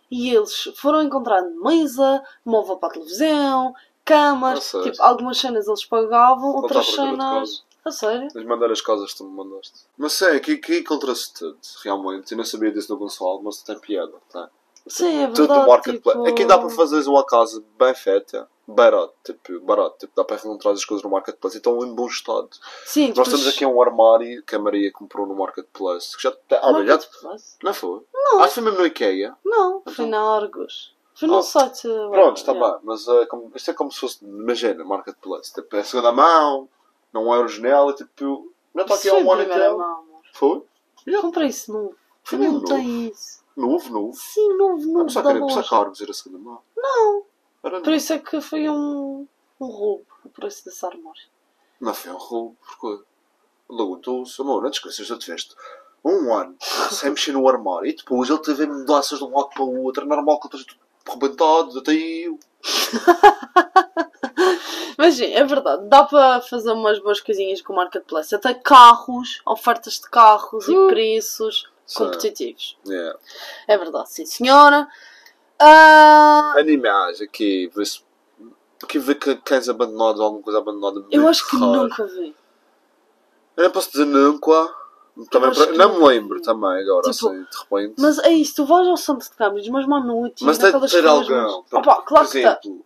E 0.09 0.33
eles 0.33 0.71
foram 0.77 1.01
encontrando 1.03 1.61
mesa, 1.61 2.23
móvel 2.45 2.77
para 2.77 2.87
a 2.87 2.91
televisão, 2.93 3.73
camas, 4.07 4.73
Ah, 4.73 4.81
tipo, 4.83 5.03
algumas 5.03 5.37
cenas 5.37 5.67
eles 5.67 5.85
pagavam, 5.85 6.53
Não 6.53 6.55
outras 6.61 6.87
está 6.87 7.03
à 7.03 7.05
procura 7.07 7.41
de 7.41 7.47
cenas. 7.49 7.67
A 7.85 7.91
sério? 7.91 8.27
Tens 8.33 8.41
de 8.41 8.47
mandar 8.47 8.71
as 8.71 8.81
casas 8.81 9.11
que 9.11 9.17
tu 9.19 9.23
me 9.23 9.31
mandaste. 9.35 9.73
Mas 9.97 10.13
sei, 10.13 10.35
aqui, 10.37 10.53
aqui 10.53 10.79
encontra-se 10.79 11.33
tudo, 11.33 11.57
realmente. 11.83 12.31
Eu 12.33 12.37
não 12.37 12.43
sabia 12.45 12.71
disso 12.71 12.91
no 12.91 12.99
Gonçalo, 12.99 13.41
mas 13.43 13.61
tem 13.63 13.79
piada, 13.79 14.13
tá? 14.31 14.49
Sim, 14.87 15.23
é 15.23 15.27
Tudo 15.27 15.37
verdade. 15.39 15.61
no 15.61 15.67
marketplace. 15.67 16.17
tipo... 16.17 16.29
Aqui 16.29 16.45
dá 16.45 16.57
para 16.57 16.69
fazeres 16.69 17.07
uma 17.07 17.25
casa 17.25 17.63
bem 17.77 17.93
feita, 17.95 18.49
barato, 18.67 19.13
tipo, 19.23 19.59
barato. 19.61 19.95
Tipo, 19.99 20.13
dá 20.15 20.23
para 20.25 20.35
encontrar 20.37 20.71
as 20.71 20.83
coisas 20.85 21.03
no 21.03 21.09
marketplace 21.09 21.57
e 21.57 21.59
estão 21.59 21.81
em 21.85 21.93
bom 21.93 22.07
estado. 22.07 22.49
Sim, 22.85 23.07
Nós 23.09 23.15
depois- 23.15 23.29
temos 23.31 23.47
aqui 23.47 23.65
um 23.65 23.81
armário 23.81 24.43
que 24.43 24.55
a 24.55 24.59
Maria 24.59 24.91
comprou 24.91 25.25
no 25.25 25.35
marketplace. 25.35 26.15
Que 26.17 26.23
já, 26.23 26.33
olha, 26.63 26.85
já, 26.85 26.93
Marketplace? 26.97 27.55
não 27.63 27.73
foi? 27.73 28.01
Não. 28.13 28.39
Acho 28.39 28.47
que 28.49 28.53
foi 28.55 28.63
mesmo 28.63 28.79
no 28.79 28.85
IKEA. 28.85 29.33
Não, 29.45 29.81
foi 29.89 30.05
na 30.05 30.21
Argos. 30.21 30.93
Foi 31.17 31.27
no 31.27 31.37
Oh, 31.37 31.41
site. 31.41 31.81
Pronto, 31.81 32.37
está 32.37 32.51
yeah. 32.51 32.73
bem, 32.73 32.81
mas 32.83 33.07
é 33.07 33.25
como, 33.25 33.51
isto 33.55 33.71
é 33.71 33.73
como 33.73 33.91
se 33.91 33.99
fosse, 33.99 34.23
imagina, 34.23 34.83
marketplace. 34.85 35.51
Tipo, 35.53 35.75
é 35.75 35.83
segunda 35.83 36.11
mão, 36.11 36.69
não 37.11 37.33
é 37.33 37.39
original, 37.39 37.89
é 37.89 37.93
tipo, 37.93 38.53
não 38.73 38.83
está 38.83 38.95
aqui 38.95 39.09
há 39.09 39.15
um 39.15 39.31
ano 39.31 39.51
amor. 39.83 40.21
Foi? 40.33 40.63
Eu 41.05 41.21
comprei 41.21 41.47
isso 41.47 41.73
novo. 41.73 41.95
Foi 42.23 42.37
não 42.37 42.53
novo? 42.53 42.65
tem 42.65 43.07
isso. 43.07 43.43
Novo, 43.55 43.89
novo. 43.91 44.13
Sim, 44.13 44.57
novo, 44.57 44.85
Não, 44.85 44.93
novo 45.05 45.05
queria, 45.07 45.49
só 45.49 45.55
loja. 45.55 45.69
caro 45.69 45.91
dizer 45.91 46.09
a 46.11 46.13
segunda 46.13 46.37
mão. 46.43 46.61
Não. 46.77 47.23
Era 47.63 47.81
Por 47.81 47.93
isso 47.93 48.13
é 48.13 48.19
que 48.19 48.39
foi 48.39 48.69
um, 48.69 49.27
um 49.59 49.65
roubo 49.65 50.05
o 50.23 50.29
preço 50.29 50.63
desse 50.65 50.85
armário. 50.85 51.21
Não 51.81 51.93
foi 51.93 52.11
um 52.11 52.17
roubo, 52.17 52.57
porque 52.61 53.03
logo 53.69 53.97
tu, 53.97 54.23
amor, 54.39 54.61
não 54.61 54.69
te 54.69 54.75
esqueças, 54.75 55.09
eu 55.09 55.17
tiveste 55.17 55.55
um 56.05 56.33
ano 56.33 56.55
sem 56.91 57.09
mexer 57.09 57.31
no 57.31 57.47
armário 57.49 57.87
e 57.89 57.95
depois 57.95 58.29
ele 58.29 58.39
teve 58.39 58.67
mudanças 58.67 59.17
de 59.17 59.25
um 59.25 59.35
lado 59.35 59.49
para 59.49 59.63
o 59.63 59.83
outro. 59.83 60.03
É 60.03 60.07
normal 60.07 60.39
que 60.39 60.49
tudo 60.49 60.63
rebentado, 61.09 61.79
até 61.79 61.93
eu. 61.93 62.37
Mas 64.97 65.15
sim, 65.15 65.31
é 65.33 65.43
verdade. 65.43 65.87
Dá 65.87 66.03
para 66.03 66.41
fazer 66.41 66.71
umas 66.71 66.99
boas 66.99 67.19
coisinhas 67.21 67.61
com 67.61 67.73
o 67.73 67.75
Marketplace. 67.75 68.33
Até 68.33 68.53
carros, 68.53 69.41
ofertas 69.45 69.95
de 69.95 70.09
carros 70.09 70.67
Hum. 70.67 70.85
e 70.85 70.87
preços 70.89 71.69
Sim. 71.85 72.05
competitivos. 72.05 72.77
Yeah. 72.87 73.17
É 73.67 73.77
verdade, 73.77 74.11
sim 74.11 74.25
senhora. 74.25 74.87
Ah, 75.59 76.53
Animais, 76.57 77.21
aqui, 77.21 77.69
vê-se. 77.75 78.01
Aqui 78.83 78.99
vê 78.99 79.15
que 79.15 79.35
cães 79.37 79.67
abandonados, 79.69 80.21
alguma 80.21 80.41
coisa 80.43 80.59
abandonada. 80.59 81.05
eu 81.11 81.27
acho 81.27 81.47
que 81.49 81.57
raro. 81.57 81.83
nunca 81.83 82.05
vi. 82.05 82.35
Eu 83.55 83.63
não 83.63 83.71
posso 83.71 83.91
dizer 83.91 84.05
nunca. 84.05 84.69
Também 85.25 85.53
para- 85.53 85.67
que 85.67 85.77
não 85.77 85.93
me 85.93 85.99
não. 85.99 86.05
lembro 86.07 86.41
também 86.41 86.81
agora, 86.81 87.11
Tipo, 87.11 87.29
assim, 87.29 87.43
de 87.43 87.57
repente. 87.57 87.95
Mas 87.99 88.19
é 88.19 88.29
isso, 88.31 88.55
tu 88.55 88.65
vais 88.65 88.87
ao 88.87 88.97
centro 88.97 89.27
de 89.29 89.35
câmbios, 89.35 89.67
mas 89.69 89.87
noite, 90.05 90.43
Mas 90.43 90.57
naquelas 90.59 90.91
ter 90.91 90.99
ruas, 91.01 91.11
alguém. 91.29 91.37
mas- 91.37 91.53
Opa, 91.73 92.01
claro 92.01 92.25
Por 92.25 92.31
tá. 92.33 92.39
exemplo, 92.39 92.85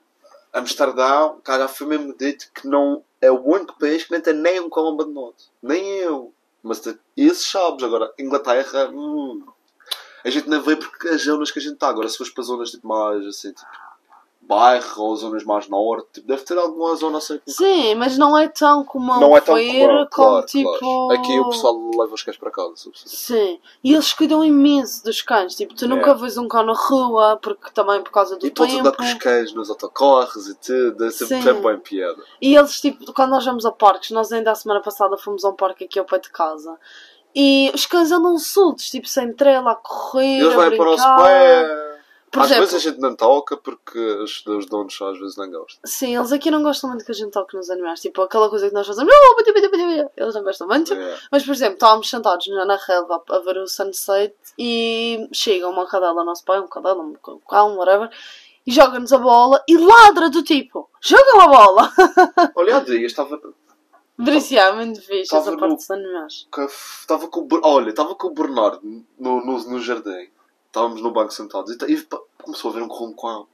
Amsterdão, 0.53 1.39
cá 1.43 1.57
já 1.57 1.67
foi 1.67 1.87
mesmo 1.87 2.13
dito 2.17 2.45
que 2.53 2.67
não 2.67 3.03
é 3.21 3.31
o 3.31 3.41
único 3.41 3.77
país 3.79 4.03
que 4.03 4.11
nem 4.11 4.19
tem 4.19 4.33
nem 4.33 4.59
um 4.59 4.69
cão 4.69 4.87
abandonado. 4.89 5.35
Nem 5.63 5.85
eu. 5.99 6.33
Mas 6.61 6.81
esses 7.15 7.47
sabes. 7.49 7.83
Agora, 7.83 8.11
Inglaterra, 8.19 8.89
hum, 8.93 9.43
a 10.25 10.29
gente 10.29 10.49
não 10.49 10.61
vê 10.61 10.75
porque 10.75 11.07
as 11.07 11.23
zonas 11.23 11.49
que 11.51 11.59
a 11.59 11.61
gente 11.61 11.73
está. 11.75 11.87
Agora, 11.87 12.07
se 12.09 12.17
fores 12.17 12.33
para 12.33 12.43
zonas 12.43 12.69
tipo, 12.71 12.85
mais 12.87 13.25
assim, 13.25 13.53
tipo, 13.53 13.65
bairro 14.51 15.03
ou 15.03 15.15
zonas 15.15 15.45
mais 15.45 15.69
norte, 15.69 16.07
tipo, 16.15 16.27
deve 16.27 16.43
ter 16.43 16.57
alguma 16.57 16.93
zona 16.95 17.19
assim. 17.19 17.39
que- 17.45 17.51
Sim, 17.51 17.95
mas 17.95 18.17
não 18.17 18.37
é 18.37 18.49
tão 18.49 18.83
comum 18.83 19.17
Não 19.19 19.37
é 19.37 19.39
tão 19.39 19.55
ver 19.55 19.87
como 19.87 20.09
claro, 20.09 20.45
tipo. 20.45 20.77
claro. 20.77 21.11
Aqui 21.11 21.39
o 21.39 21.49
pessoal 21.49 21.79
leva 21.97 22.13
os 22.13 22.21
cães 22.21 22.37
para 22.37 22.51
casa. 22.51 22.73
Sim, 22.93 23.59
e 23.81 23.93
eles 23.93 24.11
cuidam 24.13 24.43
imenso 24.43 25.03
dos 25.05 25.21
cães. 25.21 25.55
Tipo, 25.55 25.73
tu 25.73 25.87
nunca 25.87 26.11
É. 26.11 26.13
vês 26.15 26.37
um 26.37 26.47
cão 26.49 26.63
na 26.65 26.73
rua, 26.73 27.39
porque 27.41 27.71
também 27.73 28.01
por 28.03 28.11
causa 28.11 28.35
do 28.35 28.45
E 28.45 28.51
podes 28.51 28.75
andar 28.75 28.91
tempo. 28.91 28.97
com 28.97 29.03
os 29.03 29.13
cães 29.15 29.53
nos 29.53 29.69
autocarros 29.69 30.47
e 30.49 30.55
tudo. 30.55 31.05
É 31.05 31.11
sempre 31.11 31.53
Sim. 31.53 31.61
bem 31.61 31.79
piada. 31.79 32.21
E 32.41 32.55
eles, 32.55 32.81
tipo, 32.81 33.13
quando 33.13 33.29
nós 33.31 33.45
vamos 33.45 33.65
a 33.65 33.71
parques, 33.71 34.11
nós 34.11 34.31
ainda 34.33 34.51
a 34.51 34.55
semana 34.55 34.81
passada 34.81 35.17
fomos 35.17 35.45
a 35.45 35.49
um 35.49 35.55
parque 35.55 35.85
aqui 35.85 35.97
ao 35.97 36.05
pé 36.05 36.19
de 36.19 36.29
casa. 36.29 36.77
E 37.33 37.71
os 37.73 37.85
cães 37.85 38.11
andam 38.11 38.37
soltos, 38.37 38.89
tipo, 38.89 39.07
sem 39.07 39.31
trela, 39.31 39.71
a 39.71 39.75
correr, 39.75 40.39
Eles 40.41 40.53
a 40.53 40.69
vão 40.69 40.77
para 40.77 40.91
o 40.91 41.23
pé. 41.23 41.90
Por 42.31 42.39
às 42.39 42.45
exemplo, 42.45 42.65
vezes 42.65 42.75
a 42.75 42.89
gente 42.89 43.01
não 43.01 43.13
toca 43.13 43.57
porque 43.57 43.99
os, 43.99 44.45
os 44.47 44.65
donos 44.65 44.97
às 45.01 45.19
vezes 45.19 45.35
não 45.35 45.51
gostam. 45.51 45.81
sim, 45.85 46.15
eles 46.15 46.31
aqui 46.31 46.49
não 46.49 46.63
gostam 46.63 46.89
muito 46.89 47.03
que 47.03 47.11
a 47.11 47.15
gente 47.15 47.31
toque 47.31 47.57
nos 47.57 47.69
animais. 47.69 47.99
Tipo, 47.99 48.21
aquela 48.21 48.49
coisa 48.49 48.69
que 48.69 48.73
nós 48.73 48.87
fazemos, 48.87 49.13
eles 50.15 50.35
não 50.35 50.43
gostam 50.43 50.67
muito. 50.67 50.93
É. 50.93 51.19
Mas, 51.31 51.43
por 51.43 51.51
exemplo, 51.51 51.73
estávamos 51.73 52.09
sentados 52.09 52.47
na, 52.47 52.65
na 52.65 52.77
relva 52.77 53.21
a 53.29 53.39
ver 53.39 53.57
o 53.57 53.67
sunset 53.67 54.33
e 54.57 55.27
chega 55.33 55.67
uma 55.67 55.85
cadela, 55.85 56.23
nosso 56.23 56.45
pai, 56.45 56.59
um 56.59 56.67
cadela, 56.67 57.01
um 57.01 57.13
cão, 57.47 57.75
whatever, 57.77 58.09
e 58.65 58.71
joga-nos 58.71 59.11
a 59.11 59.17
bola 59.17 59.61
e 59.67 59.77
ladra 59.77 60.29
do 60.29 60.41
tipo, 60.43 60.89
jogam 61.01 61.41
a 61.41 61.47
bola! 61.47 61.91
Olha, 62.55 62.77
há 62.77 62.79
dias 62.79 63.11
estava 63.11 63.39
Parecia 64.23 64.71
muito 64.73 65.01
fixe 65.01 65.35
essa 65.35 65.51
no- 65.51 65.57
parte 65.57 65.75
dos 65.77 65.89
animais. 65.91 66.47
estava 67.01 67.27
com 67.27 67.47
olha, 67.63 67.89
estava 67.89 68.13
com 68.13 68.27
o 68.27 68.33
Bernardo 68.33 68.79
no, 69.19 69.43
no, 69.43 69.57
no 69.69 69.79
jardim. 69.81 70.29
Estávamos 70.71 71.01
no 71.01 71.11
banco 71.11 71.33
sentados 71.33 71.69
e, 71.69 71.93
e 71.93 72.07
começou 72.41 72.71
a 72.71 72.73
ver 72.75 72.81
um 72.81 72.87
roncão. 72.87 73.45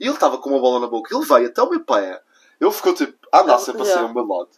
E 0.00 0.04
ele 0.04 0.14
estava 0.14 0.38
com 0.38 0.48
uma 0.48 0.58
bola 0.58 0.80
na 0.80 0.86
boca. 0.86 1.14
Ele 1.14 1.22
veio 1.22 1.46
até 1.48 1.62
o 1.62 1.68
meu 1.68 1.84
pé. 1.84 2.22
Ele 2.58 2.70
ficou 2.70 2.94
tipo 2.94 3.14
a 3.30 3.42
andar 3.42 3.58
sempre 3.58 3.82
assim 3.82 3.90
Yeah. 3.90 4.08
ao 4.08 4.14
meu 4.14 4.26
lado. 4.26 4.48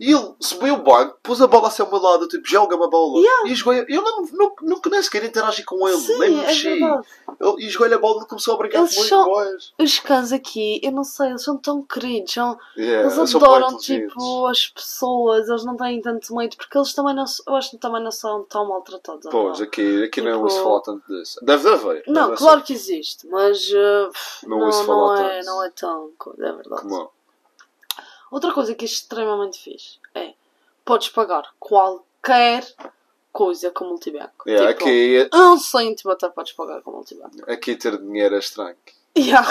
E 0.00 0.12
ele 0.12 0.32
subiu 0.38 0.74
o 0.74 0.82
banco, 0.82 1.18
pôs 1.24 1.42
a 1.42 1.46
bola 1.48 1.66
assim 1.66 1.82
ao 1.82 1.90
meu 1.90 2.00
lado, 2.00 2.24
eu, 2.24 2.28
tipo, 2.28 2.46
joga-me 2.46 2.84
a 2.84 2.88
bola. 2.88 3.18
Yeah. 3.20 3.48
E 3.50 3.54
joguei, 3.56 3.84
eu 3.88 4.00
não, 4.02 4.22
não, 4.32 4.54
nunca 4.62 4.88
nem 4.88 5.02
sequer 5.02 5.24
interagi 5.24 5.64
com 5.64 5.88
ele, 5.88 5.96
nem 5.96 6.06
Sim, 6.06 6.18
me 6.18 6.26
é 6.26 6.46
mexi. 6.46 6.70
verdade. 6.78 7.06
Ele- 7.40 7.66
e 7.90 7.94
a 7.94 7.98
bola 7.98 8.22
e 8.22 8.26
começou 8.26 8.54
a 8.54 8.58
brincar 8.58 8.78
Eles 8.78 8.94
são-. 8.94 9.28
Os 9.78 9.98
cães 9.98 10.30
aqui, 10.32 10.80
eu 10.84 10.92
não 10.92 11.02
sei, 11.02 11.30
eles 11.30 11.42
são 11.42 11.56
tão 11.56 11.82
queridos, 11.82 12.32
são, 12.32 12.56
Yeah, 12.76 13.12
eles 13.12 13.34
adoram 13.34 13.76
tipo 13.76 14.46
as 14.46 14.68
pessoas, 14.68 15.48
eles 15.48 15.64
não 15.64 15.76
têm 15.76 16.00
tanto 16.00 16.34
medo, 16.34 16.56
porque 16.56 16.78
eles 16.78 16.94
também 16.94 17.14
não, 17.14 17.24
eu 17.46 17.56
acho 17.56 17.70
que 17.70 17.78
também 17.78 18.02
não 18.02 18.12
são 18.12 18.44
tão 18.44 18.68
maltratados. 18.68 19.26
Pois, 19.30 19.58
não? 19.58 19.66
aqui, 19.66 20.04
aqui 20.04 20.20
não 20.20 20.30
Tipo- 20.32 20.44
ouço 20.44 20.62
falar 20.62 20.80
tanto 20.80 21.02
disso. 21.08 21.40
Deve 21.42 21.68
haver. 21.68 22.04
Não, 22.06 22.26
deve 22.26 22.38
claro 22.38 22.62
que 22.62 22.72
existe, 22.72 23.26
mas 23.26 23.68
uh, 23.70 24.10
Não 24.46 24.58
não, 24.60 24.86
não, 24.86 25.16
é, 25.16 25.42
não 25.42 25.64
é 25.64 25.70
tão 25.70 26.10
é 26.38 26.52
verdade. 26.52 26.82
Como? 26.82 27.10
Outra 28.30 28.52
coisa 28.52 28.74
que 28.74 28.84
é 28.84 28.88
extremamente 28.88 29.58
fixe 29.58 29.98
é 30.14 30.34
podes 30.84 31.08
pagar 31.08 31.44
qualquer 31.58 32.66
coisa 33.32 33.70
com 33.70 33.84
multibanco. 33.86 34.48
Yeah, 34.48 34.72
tipo, 34.74 34.84
aqui, 34.88 35.30
um 35.34 35.58
cêntimo 35.58 36.10
até 36.12 36.28
podes 36.28 36.52
pagar 36.52 36.82
com 36.82 36.90
multibanco. 36.92 37.50
aqui 37.50 37.76
ter 37.76 37.96
dinheiro 37.98 38.34
é 38.34 38.38
estranho. 38.38 38.76
Yeah. 39.16 39.48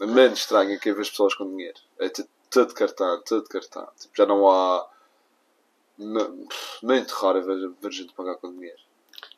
É 0.00 0.06
menos 0.06 0.38
estranho 0.40 0.74
aqui 0.76 0.92
ver 0.92 1.02
as 1.02 1.10
pessoas 1.10 1.34
com 1.34 1.48
dinheiro. 1.48 1.78
É 1.98 2.08
tu- 2.08 2.26
tudo 2.48 2.72
cartão, 2.74 3.22
tudo 3.26 3.48
cartão. 3.48 3.86
Tipo, 3.98 4.16
já 4.16 4.26
não 4.26 4.48
há. 4.48 4.88
não- 5.98 6.46
Muito 6.82 7.10
raro 7.14 7.42
ver, 7.42 7.68
ver 7.80 7.92
gente 7.92 8.12
pagar 8.14 8.36
com 8.36 8.52
dinheiro. 8.52 8.78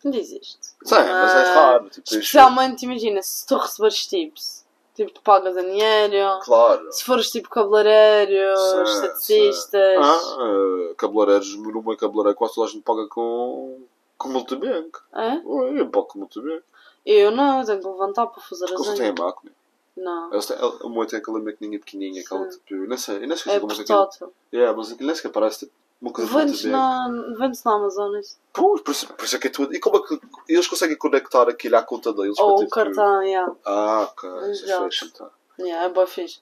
Não 0.05 0.11
diz 0.12 0.30
isto. 0.30 0.59
Sim, 0.84 0.94
mas 0.94 1.32
é 1.34 1.55
raro. 1.55 1.90
Tipo, 1.90 2.09
Especialmente, 2.09 2.84
imagina, 2.84 3.22
se 3.22 3.46
tu 3.46 3.57
receberes 3.57 4.07
tips, 4.07 4.62
tipo, 4.95 5.11
tu 5.12 5.20
pagas 5.22 5.57
a 5.57 5.62
dinheiro. 5.62 6.38
Claro. 6.45 6.93
Se 6.93 7.05
fores 7.05 7.30
tipo 7.30 7.49
cabeleireiros, 7.49 8.61
Sim, 8.61 8.82
esteticistas. 8.82 9.97
Ah, 10.01 10.20
ah, 10.38 10.95
cabeleireiros, 10.97 11.55
no 11.57 11.82
meu 11.82 11.97
cabeleireiro 11.97 12.36
quase 12.36 12.55
toda 12.55 12.68
a 12.68 12.70
gente 12.70 12.82
paga 12.82 13.07
com. 13.09 13.80
com 14.18 14.28
multibanco. 14.28 15.03
É? 15.14 15.40
Ué, 15.45 15.80
Eu 15.80 15.88
pago 15.88 16.07
com 16.07 16.18
multibanco. 16.20 16.62
Eu 17.05 17.30
não, 17.32 17.61
eu 17.61 17.66
tenho 17.66 17.80
que 17.80 17.86
levantar 17.88 18.26
para 18.28 18.43
fazer 18.43 18.66
Porque 18.66 18.80
as 18.82 18.86
eles 18.86 18.99
têm 18.99 19.09
a 19.09 19.12
unhas. 19.12 19.20
máquina. 19.24 19.53
Não. 19.97 20.32
Eles 20.32 20.47
têm, 20.47 20.57
o 20.82 20.88
meu 20.88 21.07
tem 21.07 21.18
aquela 21.18 21.40
maquininha 21.40 21.78
pequenininha, 21.78 22.22
aquela 22.22 22.51
Sim. 22.51 22.59
tipo. 22.59 22.74
eu 22.74 22.88
Nem 22.88 22.97
sei, 22.99 23.16
eu 23.16 23.26
nem 23.28 23.36
sei 23.36 23.53
É 23.55 23.61
como 23.61 23.72
é 23.72 23.76
que 23.76 23.84
portátil. 23.84 24.32
Yeah, 24.53 24.76
mas 24.76 24.93
aquilo 24.93 25.07
nem 25.07 25.16
sequer 25.16 25.32
parece 25.32 25.59
tipo. 25.66 25.72
Uma 26.03 26.12
coisa 26.12 26.68
na, 26.68 27.09
vende 27.38 27.61
na 27.64 27.74
Amazon 27.74 28.16
isso. 28.18 28.36
Pois, 28.53 28.80
por 28.80 28.90
isso, 28.90 29.14
por 29.14 29.24
isso 29.24 29.36
é 29.36 29.38
que 29.38 29.46
é 29.46 29.50
tudo. 29.50 29.72
E 29.72 29.78
como 29.78 29.98
é 29.98 30.00
que 30.03 30.20
eles 30.48 30.66
conseguem 30.66 30.98
conectar 30.98 31.48
aquilo 31.48 31.76
à 31.76 31.82
conta 31.82 32.12
deles? 32.12 32.36
Ou 32.40 32.55
um 32.55 32.57
tipo, 32.57 32.70
cartão, 32.70 33.22
yeah. 33.22 33.55
Ah, 33.64 34.09
ok. 34.11 34.28
Isso 34.50 34.68
é 34.68 34.84
fixe, 34.84 35.05
então. 35.05 35.30
Yeah, 35.61 35.86
é 35.86 35.88
boa 35.88 36.07
fixe. 36.09 36.40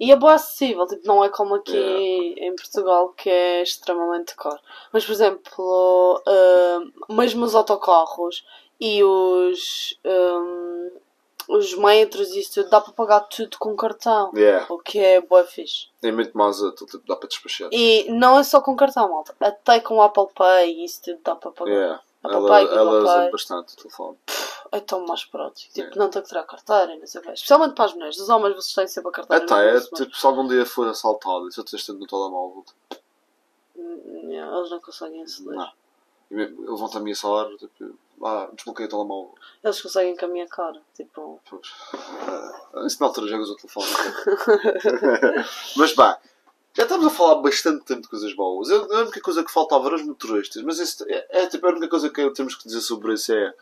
E 0.00 0.10
é 0.10 0.16
boa 0.16 0.34
acessível, 0.34 0.86
tipo, 0.88 1.06
não 1.06 1.22
é 1.22 1.28
como 1.28 1.54
aqui 1.54 1.76
Yeah. 1.76 2.46
em 2.46 2.56
Portugal 2.56 3.10
que 3.10 3.30
é 3.30 3.62
extremamente 3.62 4.34
caro. 4.34 4.58
Mas, 4.92 5.04
por 5.04 5.12
exemplo, 5.12 6.22
ah, 6.26 6.80
mesmo 7.10 7.44
os 7.44 7.54
autocarros 7.54 8.44
e 8.80 9.04
os, 9.04 10.00
ah, 10.04 10.90
os 11.52 11.74
metros 11.76 12.28
e 12.30 12.40
isso 12.40 12.54
tudo, 12.54 12.70
dá 12.70 12.80
para 12.80 12.92
pagar 12.92 13.20
tudo 13.20 13.56
com 13.58 13.74
cartão. 13.76 14.30
Yeah. 14.34 14.66
O 14.68 14.78
que 14.78 14.98
é 14.98 15.20
boa 15.20 15.44
fixe. 15.44 15.88
É 16.02 16.12
muito 16.12 16.36
mais 16.36 16.60
útil, 16.62 16.86
tipo, 16.86 17.04
dá 17.06 17.16
para 17.16 17.28
despachar. 17.28 17.68
E 17.72 18.10
não 18.10 18.38
é 18.38 18.42
só 18.44 18.60
com 18.60 18.76
cartão, 18.76 19.10
malta. 19.10 19.34
Até 19.40 19.80
com 19.80 19.96
o 19.96 20.02
Apple 20.02 20.28
Pay 20.34 20.72
e 20.72 20.84
isso 20.84 21.02
tudo 21.02 21.20
dá 21.24 21.34
para 21.34 21.50
pagar. 21.50 21.70
Yeah. 21.72 22.02
Apple 22.22 22.36
Ela, 22.36 22.48
Pay, 22.48 22.66
ela 22.66 22.92
usa 23.02 23.14
Pay. 23.16 23.30
bastante 23.30 23.72
o 23.72 23.76
telefone. 23.76 24.18
É 24.72 24.78
tão 24.80 25.04
mais 25.06 25.24
prático. 25.24 25.72
Tipo, 25.72 25.78
Yeah. 25.86 25.96
não 25.98 26.10
ter 26.10 26.22
que 26.22 26.28
tirar 26.28 26.44
carteira, 26.44 26.96
não 26.96 27.06
sei 27.06 27.20
o. 27.20 27.32
Especialmente 27.32 27.74
para 27.74 27.84
as 27.86 27.94
mulheres. 27.94 28.18
Os 28.18 28.28
homens, 28.28 28.54
vocês 28.54 28.74
têm 28.74 28.86
sempre 28.86 29.08
a 29.08 29.12
carteira. 29.12 29.44
Até, 29.44 29.68
é, 29.70 29.72
mas- 29.74 29.88
tipo, 29.88 30.16
se 30.16 30.26
algum 30.26 30.46
dia 30.46 30.64
for 30.64 30.86
assaltado 30.86 31.48
e 31.48 31.52
se 31.52 31.58
eu 31.58 31.64
tanto 31.64 31.94
no 31.94 32.06
telemóvel, 32.06 32.64
Hum, 33.76 34.28
yeah, 34.30 34.56
eles 34.56 34.70
não 34.70 34.80
conseguem 34.80 35.22
aceder. 35.22 35.52
não. 35.54 35.70
E 36.30 36.34
mesmo, 36.34 36.64
eu 36.64 36.72
levanto 36.74 36.96
a 36.98 37.00
minha 37.00 37.14
celular, 37.14 37.48
tipo, 37.56 37.94
ah, 38.24 38.48
desbloqueei 38.54 38.86
o 38.86 38.90
telemóvel. 38.90 39.34
Eles 39.62 39.80
conseguem 39.80 40.16
com 40.16 40.24
a 40.24 40.28
minha 40.28 40.46
cara. 40.46 40.80
Tipo, 40.94 41.40
Pois. 41.48 41.66
Ah, 41.94 42.84
isso 42.86 42.98
na 43.00 43.06
altura 43.06 43.38
usa 43.38 43.52
o 43.52 43.56
telefone. 43.56 43.86
mas 45.76 45.94
bem, 45.94 46.14
já 46.74 46.82
estamos 46.84 47.06
a 47.06 47.10
falar 47.10 47.36
bastante 47.36 47.84
tempo 47.84 48.02
de 48.02 48.08
coisas 48.08 48.34
boas. 48.34 48.68
Eu- 48.70 48.92
A 48.94 49.00
única 49.02 49.20
coisa 49.20 49.42
que 49.44 49.50
faltava 49.52 49.86
eram 49.86 49.96
os 49.96 50.02
motoristas, 50.06 50.62
mas 50.62 50.78
isso 50.78 51.04
é, 51.08 51.42
é 51.42 51.46
tipo 51.46 51.66
a 51.66 51.70
única 51.70 51.88
coisa 51.88 52.08
que 52.10 52.30
temos 52.30 52.54
que 52.54 52.64
dizer 52.64 52.80
sobre 52.80 53.14
isso 53.14 53.32
é 53.32 53.54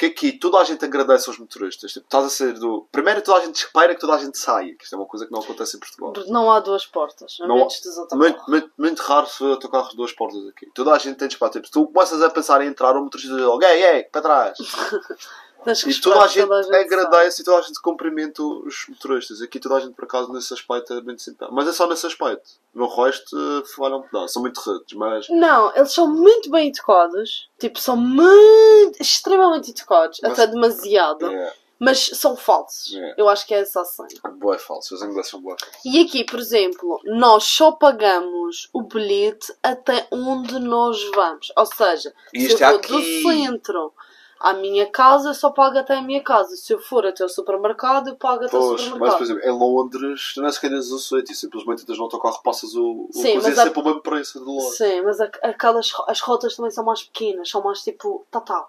que 0.00 0.06
aqui 0.06 0.32
toda 0.32 0.58
a 0.58 0.64
gente 0.64 0.82
agradece 0.82 1.28
aos 1.28 1.38
motoristas. 1.38 1.92
Tipo, 1.92 2.06
estás 2.06 2.24
a 2.24 2.30
ser 2.30 2.54
do. 2.54 2.88
Primeiro 2.90 3.20
toda 3.20 3.36
a 3.38 3.44
gente 3.44 3.56
espera 3.56 3.94
que 3.94 4.00
toda 4.00 4.14
a 4.14 4.18
gente 4.18 4.38
saia, 4.38 4.74
que 4.74 4.84
isto 4.84 4.94
é 4.94 4.98
uma 4.98 5.04
coisa 5.06 5.26
que 5.26 5.32
não 5.32 5.40
acontece 5.40 5.76
em 5.76 5.80
Portugal. 5.80 6.12
Porque 6.14 6.30
não 6.30 6.50
há 6.50 6.58
duas 6.58 6.86
portas, 6.86 7.36
a 7.40 7.46
Não 7.46 7.56
há- 7.56 7.58
menos 7.58 7.80
dos 7.82 7.94
Muito, 7.96 8.14
autocarros. 8.14 8.48
muito, 8.48 8.70
muito 8.78 9.02
raro 9.02 9.26
se 9.26 9.44
vê 9.44 9.50
autocarros 9.50 9.94
duas 9.94 10.12
portas 10.12 10.46
aqui. 10.48 10.66
Toda 10.74 10.92
a 10.92 10.98
gente 10.98 11.16
tem 11.18 11.28
espaço. 11.28 11.52
Tipo, 11.52 11.66
se 11.66 11.72
tu 11.72 11.86
começas 11.86 12.22
a 12.22 12.30
pensar 12.30 12.62
em 12.62 12.68
entrar, 12.68 12.96
o 12.96 13.02
motorista 13.02 13.34
diz 13.36 13.44
logo, 13.44 13.62
ei, 13.62 13.84
ei, 13.84 14.02
para 14.04 14.22
trás. 14.22 14.58
Que 15.64 15.90
E 15.90 16.00
toda 16.00 16.20
a 16.22 16.26
gente 16.26 16.46
saia. 16.48 16.80
agradece 16.80 17.42
e 17.42 17.44
toda 17.44 17.58
a 17.58 17.62
gente 17.62 17.80
cumprimenta 17.82 18.42
os 18.42 18.86
motoristas. 18.88 19.42
Aqui 19.42 19.58
toda 19.60 19.76
a 19.76 19.80
gente, 19.80 19.94
por 19.94 20.04
acaso, 20.04 20.32
nesse 20.32 20.52
aspecto 20.54 20.94
é 20.94 21.00
bem 21.00 21.16
simpático. 21.18 21.54
Mas 21.54 21.68
é 21.68 21.72
só 21.72 21.86
nesse 21.86 22.06
aspecto. 22.06 22.50
No 22.74 22.86
resto, 22.86 23.36
falham 23.76 23.98
um 23.98 24.02
pedaço. 24.02 24.34
São 24.34 24.42
muito 24.42 24.58
retos, 24.60 24.92
mas... 24.94 25.26
Não, 25.28 25.74
eles 25.76 25.92
são 25.92 26.06
muito 26.08 26.50
bem 26.50 26.68
educados. 26.68 27.48
Tipo, 27.58 27.78
são 27.78 27.96
muito. 27.96 29.00
extremamente 29.00 29.70
educados. 29.70 30.18
Mas- 30.22 30.32
Até 30.32 30.46
demasiado. 30.46 31.26
É, 31.26 31.52
Mas 31.78 32.10
são 32.14 32.36
falsos. 32.36 32.94
É. 32.94 33.14
Eu 33.16 33.26
acho 33.28 33.46
que 33.46 33.54
é 33.54 33.60
essa 33.60 33.80
a 33.80 33.84
cena. 33.86 34.08
boa 34.38 34.54
é 34.54 34.58
falso. 34.58 34.94
Os 34.94 35.02
ingleses 35.02 35.30
são 35.30 35.40
boa 35.40 35.56
E 35.84 36.00
aqui, 36.00 36.24
por 36.24 36.38
exemplo, 36.38 37.00
nós 37.06 37.44
só 37.44 37.72
pagamos 37.72 38.68
o 38.72 38.82
bilhete 38.82 39.50
até 39.62 40.06
onde 40.10 40.58
nós 40.58 41.02
vamos. 41.14 41.50
Ou 41.56 41.64
seja, 41.66 42.12
se 42.30 42.36
Isto 42.46 42.62
eu 42.62 42.68
é 42.68 42.72
for 42.72 42.86
do 42.86 42.96
aqui. 42.98 43.22
centro 43.22 43.94
à 44.40 44.54
minha 44.54 44.86
casa, 44.90 45.34
só 45.34 45.50
pago 45.50 45.78
até 45.78 45.94
a 45.96 46.02
minha 46.02 46.22
casa. 46.22 46.56
Se 46.56 46.72
eu 46.72 46.80
for 46.80 47.06
até 47.06 47.22
o 47.24 47.28
supermercado, 47.28 48.08
eu 48.08 48.16
pago 48.16 48.44
até 48.44 48.56
o 48.56 48.60
Pois, 48.60 48.70
mas 48.80 48.84
supermercado. 48.84 49.18
por 49.18 49.24
exemplo, 49.24 49.42
em 49.44 49.50
Londres, 49.52 50.32
tu 50.34 50.40
não 50.40 50.48
é 50.48 50.52
sequer 50.52 50.70
tens 50.70 50.90
o 50.90 50.98
suíte 50.98 51.32
e 51.32 51.36
simplesmente 51.36 51.84
tens 51.84 51.98
no 51.98 52.04
autocarro, 52.04 52.42
passas 52.42 52.74
o. 52.74 53.06
o 53.08 53.12
Sim, 53.12 53.34
mas 53.36 53.44
é 53.44 53.60
a- 53.60 53.64
sempre 53.64 53.80
o 53.80 53.84
mesmo 53.84 54.00
preço 54.00 54.38
de 54.38 54.44
loja. 54.44 54.70
Sim, 54.76 55.02
mas 55.02 55.20
aquelas, 55.20 55.92
as 56.08 56.20
rotas 56.20 56.56
também 56.56 56.70
são 56.70 56.84
mais 56.84 57.02
pequenas, 57.02 57.50
são 57.50 57.62
mais 57.62 57.82
tipo, 57.82 58.26
tá, 58.30 58.40
tá. 58.40 58.66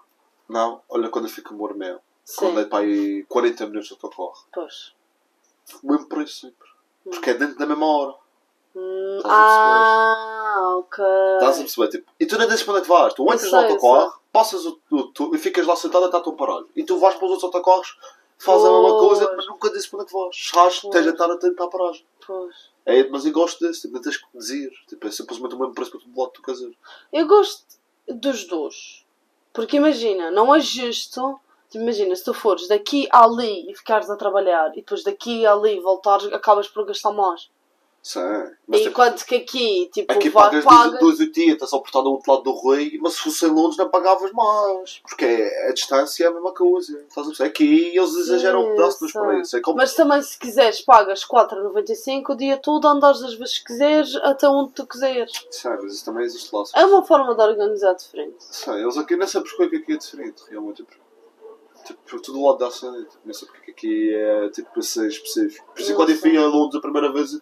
Não, 0.48 0.82
olha 0.88 1.08
quando 1.08 1.24
eu 1.24 1.30
fico. 1.30 1.54
Sim, 2.24 2.36
Quando 2.36 2.60
é 2.60 2.64
para 2.66 2.84
aí 2.84 3.24
40 3.24 3.66
minutos 3.66 3.88
de 3.88 3.94
autocarro. 3.94 4.44
pois. 4.52 4.92
O 5.82 5.86
mesmo 5.90 6.06
preço 6.06 6.40
sempre. 6.40 6.68
Porque 7.04 7.30
é 7.30 7.34
dentro 7.34 7.58
da 7.58 7.66
mesma 7.66 7.86
hora. 7.86 8.14
Hum, 8.74 9.16
Estás 9.18 9.34
ah, 9.34 10.76
ok. 10.78 11.04
Estás 11.34 11.56
a 11.56 11.60
perceber? 11.60 11.88
Tipo, 11.88 12.12
e 12.18 12.26
tu 12.26 12.38
não 12.38 12.46
dizes 12.46 12.62
para 12.62 12.74
onde 12.74 12.84
é 12.84 12.88
vais. 12.88 13.14
Tu 13.14 13.22
entras 13.24 13.50
no 13.52 13.58
autocarro, 13.58 14.21
passas 14.32 14.64
o, 14.64 14.80
o, 14.90 15.02
tu, 15.08 15.34
e 15.34 15.38
ficas 15.38 15.66
lá 15.66 15.76
sentado 15.76 16.06
até 16.06 16.16
a 16.16 16.20
tua 16.20 16.34
paragem. 16.34 16.66
E 16.74 16.82
tu 16.82 16.98
vais 16.98 17.14
para 17.14 17.26
os 17.26 17.32
outros 17.32 17.44
autocarros, 17.44 17.98
fazes 18.38 18.66
a 18.66 18.72
mesma 18.72 18.98
coisa, 18.98 19.32
mas 19.36 19.46
nunca 19.46 19.70
dizes 19.70 19.86
para 19.86 20.00
onde 20.00 20.06
é 20.06 20.10
que 20.10 20.18
vais. 20.18 20.50
Pois. 20.52 20.92
tens 20.92 21.04
de 21.04 21.10
estar 21.10 21.30
atento 21.30 21.62
à 21.62 21.68
paragem. 21.68 22.06
Pois. 22.26 22.72
É, 22.84 23.08
mas 23.08 23.24
eu 23.24 23.32
gosto 23.32 23.64
desse, 23.64 23.82
tipo, 23.82 23.94
não 23.94 24.02
tens 24.02 24.16
que 24.16 24.26
dizer. 24.34 24.70
Tipo, 24.88 25.06
é 25.06 25.10
simplesmente 25.10 25.54
o 25.54 25.58
mesmo 25.58 25.74
preço 25.74 25.90
para 25.92 26.00
todo 26.00 26.18
lado 26.18 26.30
que 26.30 26.40
tu 26.40 26.42
queres. 26.42 26.60
Eu 27.12 27.26
gosto 27.26 27.64
dos 28.08 28.44
dois. 28.46 29.04
Porque 29.52 29.76
imagina, 29.76 30.30
não 30.30 30.54
é 30.54 30.58
justo. 30.60 31.38
tipo, 31.70 31.82
Imagina, 31.84 32.16
se 32.16 32.24
tu 32.24 32.34
fores 32.34 32.66
daqui 32.66 33.06
a 33.12 33.24
ali 33.24 33.70
e 33.70 33.74
ficares 33.74 34.10
a 34.10 34.16
trabalhar 34.16 34.72
e 34.72 34.76
depois 34.76 35.04
daqui 35.04 35.46
a 35.46 35.52
ali 35.52 35.78
voltares, 35.78 36.26
acabas 36.32 36.68
por 36.68 36.84
gastar 36.86 37.12
mais. 37.12 37.50
Sim. 38.02 38.20
Mas, 38.66 38.80
tipo, 38.80 38.90
Enquanto 38.90 39.24
que 39.24 39.36
aqui, 39.36 39.88
tipo, 39.92 40.12
Aqui 40.12 40.28
pagas 40.28 40.64
pagas. 40.64 41.00
2,80, 41.00 41.52
estás 41.52 41.72
ao 41.72 41.80
portar 41.80 42.02
do 42.02 42.10
outro 42.10 42.32
lado 42.32 42.42
do 42.42 42.68
rei, 42.70 42.98
mas 43.00 43.12
se 43.14 43.20
fosse 43.20 43.46
em 43.46 43.48
Londres 43.50 43.76
não 43.76 43.88
pagavas 43.88 44.32
mais. 44.32 45.00
Porque 45.08 45.24
é- 45.24 45.68
a 45.68 45.72
distância 45.72 46.24
é 46.24 46.26
a 46.26 46.32
mesma 46.32 46.52
coisa. 46.52 46.98
Estás 47.08 47.26
a 47.26 47.30
perceber? 47.30 47.48
Aqui 47.50 47.96
eles 47.96 48.14
exageram 48.16 48.64
um 48.64 48.70
pedaço 48.74 48.98
dos 48.98 49.12
preços. 49.12 49.54
É 49.54 49.60
como... 49.60 49.76
Mas 49.76 49.94
também 49.94 50.20
se 50.20 50.36
quiseres 50.36 50.80
pagas 50.80 51.24
4,95 51.24 52.32
o 52.32 52.36
dia 52.36 52.56
todo, 52.56 52.88
andares 52.88 53.22
as 53.22 53.34
vezes 53.34 53.58
que 53.60 53.66
quiseres, 53.66 54.16
até 54.16 54.48
onde 54.48 54.72
tu 54.72 54.84
quiseres. 54.84 55.30
Sim, 55.50 55.68
mas 55.80 55.94
isso 55.94 56.04
também 56.04 56.24
existe 56.24 56.52
lá. 56.52 56.64
É 56.74 56.84
uma 56.84 57.04
forma 57.04 57.34
de 57.36 57.40
organizar 57.40 57.94
diferente. 57.94 58.34
Sim, 58.40 58.74
eles 58.80 58.96
aqui 58.98 59.14
não 59.14 59.28
sabem 59.28 59.48
porque 59.48 59.62
é 59.62 59.68
que 59.68 59.76
aqui 59.76 59.92
é 59.92 59.96
diferente, 59.96 60.42
realmente. 60.50 60.84
Tipo, 61.84 62.00
por 62.08 62.20
todo 62.20 62.38
o 62.40 62.46
lado 62.46 62.58
da 62.58 62.70
cena, 62.70 62.96
tipo, 62.98 63.18
não 63.24 63.34
sei 63.34 63.48
porque 63.48 63.60
é 63.60 63.64
que 63.64 63.70
aqui 63.72 64.14
é 64.14 64.48
tipo 64.50 64.72
para 64.72 64.82
ser 64.82 65.08
específico. 65.08 65.66
Por 65.72 65.80
isso 65.80 65.94
quando 65.94 66.10
eu 66.10 66.16
fui 66.16 66.36
a 66.36 66.46
Londres 66.46 66.76
a 66.76 66.80
primeira 66.80 67.12
vez, 67.12 67.32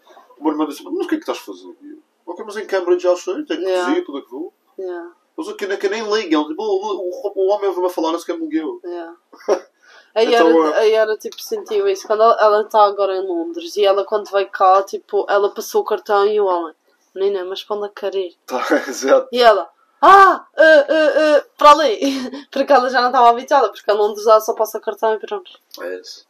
o 0.41 0.43
meu 0.45 0.53
irmão 0.53 0.67
disse: 0.67 0.83
Mas 0.83 0.93
o 0.95 1.09
que 1.09 1.15
é 1.15 1.19
que 1.19 1.23
estás 1.31 1.39
a 1.39 1.41
fazer? 1.43 1.69
Eu, 1.83 1.99
Ok, 2.27 2.45
mas 2.45 2.57
em 2.57 2.67
Cambridge 2.67 3.03
já 3.03 3.17
sei, 3.17 3.35
tenho 3.45 3.47
que 3.47 3.55
Yeah. 3.67 3.85
cozinhar, 3.87 4.05
tudo 4.07 4.19
é 4.19 4.23
que 4.23 4.31
vou. 4.31 4.53
Yeah, 4.79 5.11
Eles 5.37 5.51
aqui 5.51 5.67
nem, 5.67 5.79
que 5.79 5.89
nem 5.89 6.03
ligam, 6.13 6.47
tipo, 6.47 6.63
o, 6.63 6.67
o, 6.67 7.33
o 7.35 7.49
homem 7.49 7.69
ouve-me 7.69 7.87
a 7.87 7.91
falar, 7.91 8.13
não 8.13 8.19
sequer 8.19 8.39
me 8.39 8.47
ligou. 8.49 8.81
yeah. 8.85 9.17
A 10.15 10.25
Então, 10.25 10.49
Yara, 10.49 10.77
a 10.77 10.83
Yara, 10.83 11.17
tipo, 11.17 11.41
sentiu 11.41 11.87
isso. 11.89 12.05
Quando 12.07 12.23
ela- 12.25 12.63
está 12.63 12.83
agora 12.85 13.17
em 13.17 13.25
Londres 13.25 13.77
e 13.77 13.85
ela, 13.85 14.05
quando 14.05 14.29
veio 14.31 14.49
cá, 14.51 14.83
tipo, 14.83 15.25
ela 15.29 15.51
passou 15.55 15.83
o 15.83 15.85
cartão 15.85 16.27
e 16.27 16.41
o 16.41 16.47
homem, 16.47 16.75
menina, 17.15 17.45
mas 17.45 17.63
para 17.63 17.77
onde 17.77 17.87
é 17.87 17.89
que 17.91 17.95
quer 18.01 18.15
ir? 18.17 18.37
Tá, 18.47 18.61
exato. 18.89 19.29
E 19.33 19.41
ela, 19.41 19.69
ah, 20.03 20.45
ah, 20.57 20.87
ah, 20.89 21.37
ah, 21.39 21.47
para 21.57 21.71
ali. 21.73 22.01
porque 22.51 22.73
ela 22.73 22.89
já 22.91 23.01
não 23.01 23.09
estava 23.11 23.29
habituada, 23.31 23.71
porque 23.71 23.89
em 23.91 23.95
Londres 23.97 24.27
ela 24.27 24.41
só 24.41 24.53
passa 24.55 24.81
cartão 24.81 25.15
e 25.15 25.19
pronto. 25.21 25.51
É 25.81 26.01
isso. 26.01 26.27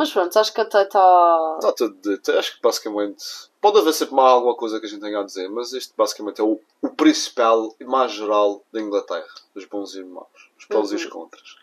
Mas 0.00 0.10
pronto, 0.10 0.38
acho 0.38 0.54
que 0.54 0.60
até 0.62 0.82
está. 0.84 1.56
Está 1.58 1.72
tudo 1.72 1.94
dito. 2.00 2.32
Acho 2.32 2.56
que 2.56 2.62
basicamente. 2.62 3.22
Pode 3.60 3.80
haver 3.80 3.92
sempre 3.92 4.14
mais 4.14 4.30
alguma 4.30 4.56
coisa 4.56 4.80
que 4.80 4.86
a 4.86 4.88
gente 4.88 5.02
tenha 5.02 5.20
a 5.20 5.22
dizer, 5.24 5.46
mas 5.50 5.74
isto 5.74 5.92
basicamente 5.94 6.40
é 6.40 6.42
o, 6.44 6.58
o 6.80 6.88
principal 6.88 7.74
e 7.78 7.84
mais 7.84 8.10
geral 8.12 8.64
da 8.72 8.80
Inglaterra. 8.80 9.28
Os 9.54 9.66
bons 9.66 9.94
e 9.94 10.00
os 10.00 10.08
maus. 10.08 10.50
Os 10.58 10.64
prós 10.64 10.90
e 10.90 10.94
os 10.94 11.04
Uhum. 11.04 11.10
contras. 11.10 11.56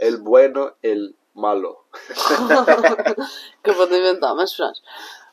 El 0.00 0.18
bueno, 0.18 0.72
el 0.82 1.14
malo. 1.36 1.84
Acabou 3.62 3.86
de 3.86 3.96
inventar, 3.96 4.34
mas 4.34 4.52
pronto. 4.56 4.80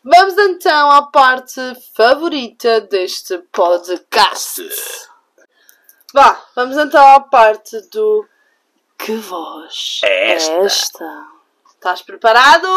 Vamos 0.03 0.37
então 0.37 0.91
à 0.91 1.07
parte 1.07 1.59
favorita 1.95 2.81
deste 2.81 3.39
podcast. 3.51 4.61
Vá, 6.13 6.39
vamos 6.55 6.77
então 6.77 7.03
à 7.15 7.21
parte 7.21 7.81
do 7.89 8.23
Que 8.99 9.15
voz 9.15 10.01
é 10.03 10.33
esta? 10.35 11.27
Estás 11.79 12.01
preparado? 12.01 12.67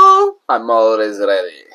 I'm 0.49 0.71
always 0.71 1.19
ready. 1.19 1.67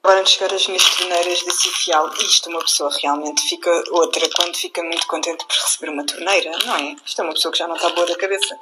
Acabaram 0.00 0.22
de 0.22 0.30
chegar 0.30 0.54
as 0.54 0.64
minhas 0.68 0.84
torneiras 0.96 1.40
de 1.40 1.50
Cifial 1.50 2.08
isto 2.14 2.48
uma 2.48 2.60
pessoa 2.60 2.88
realmente 3.02 3.42
fica 3.48 3.68
outra 3.90 4.22
quando 4.36 4.56
fica 4.56 4.80
muito 4.84 5.08
contente 5.08 5.44
por 5.44 5.52
receber 5.56 5.90
uma 5.90 6.06
torneira, 6.06 6.52
não 6.64 6.76
é? 6.76 6.96
Isto 7.04 7.20
é 7.20 7.24
uma 7.24 7.34
pessoa 7.34 7.50
que 7.50 7.58
já 7.58 7.66
não 7.66 7.74
está 7.74 7.88
boa 7.90 8.06
da 8.06 8.16
cabeça. 8.16 8.56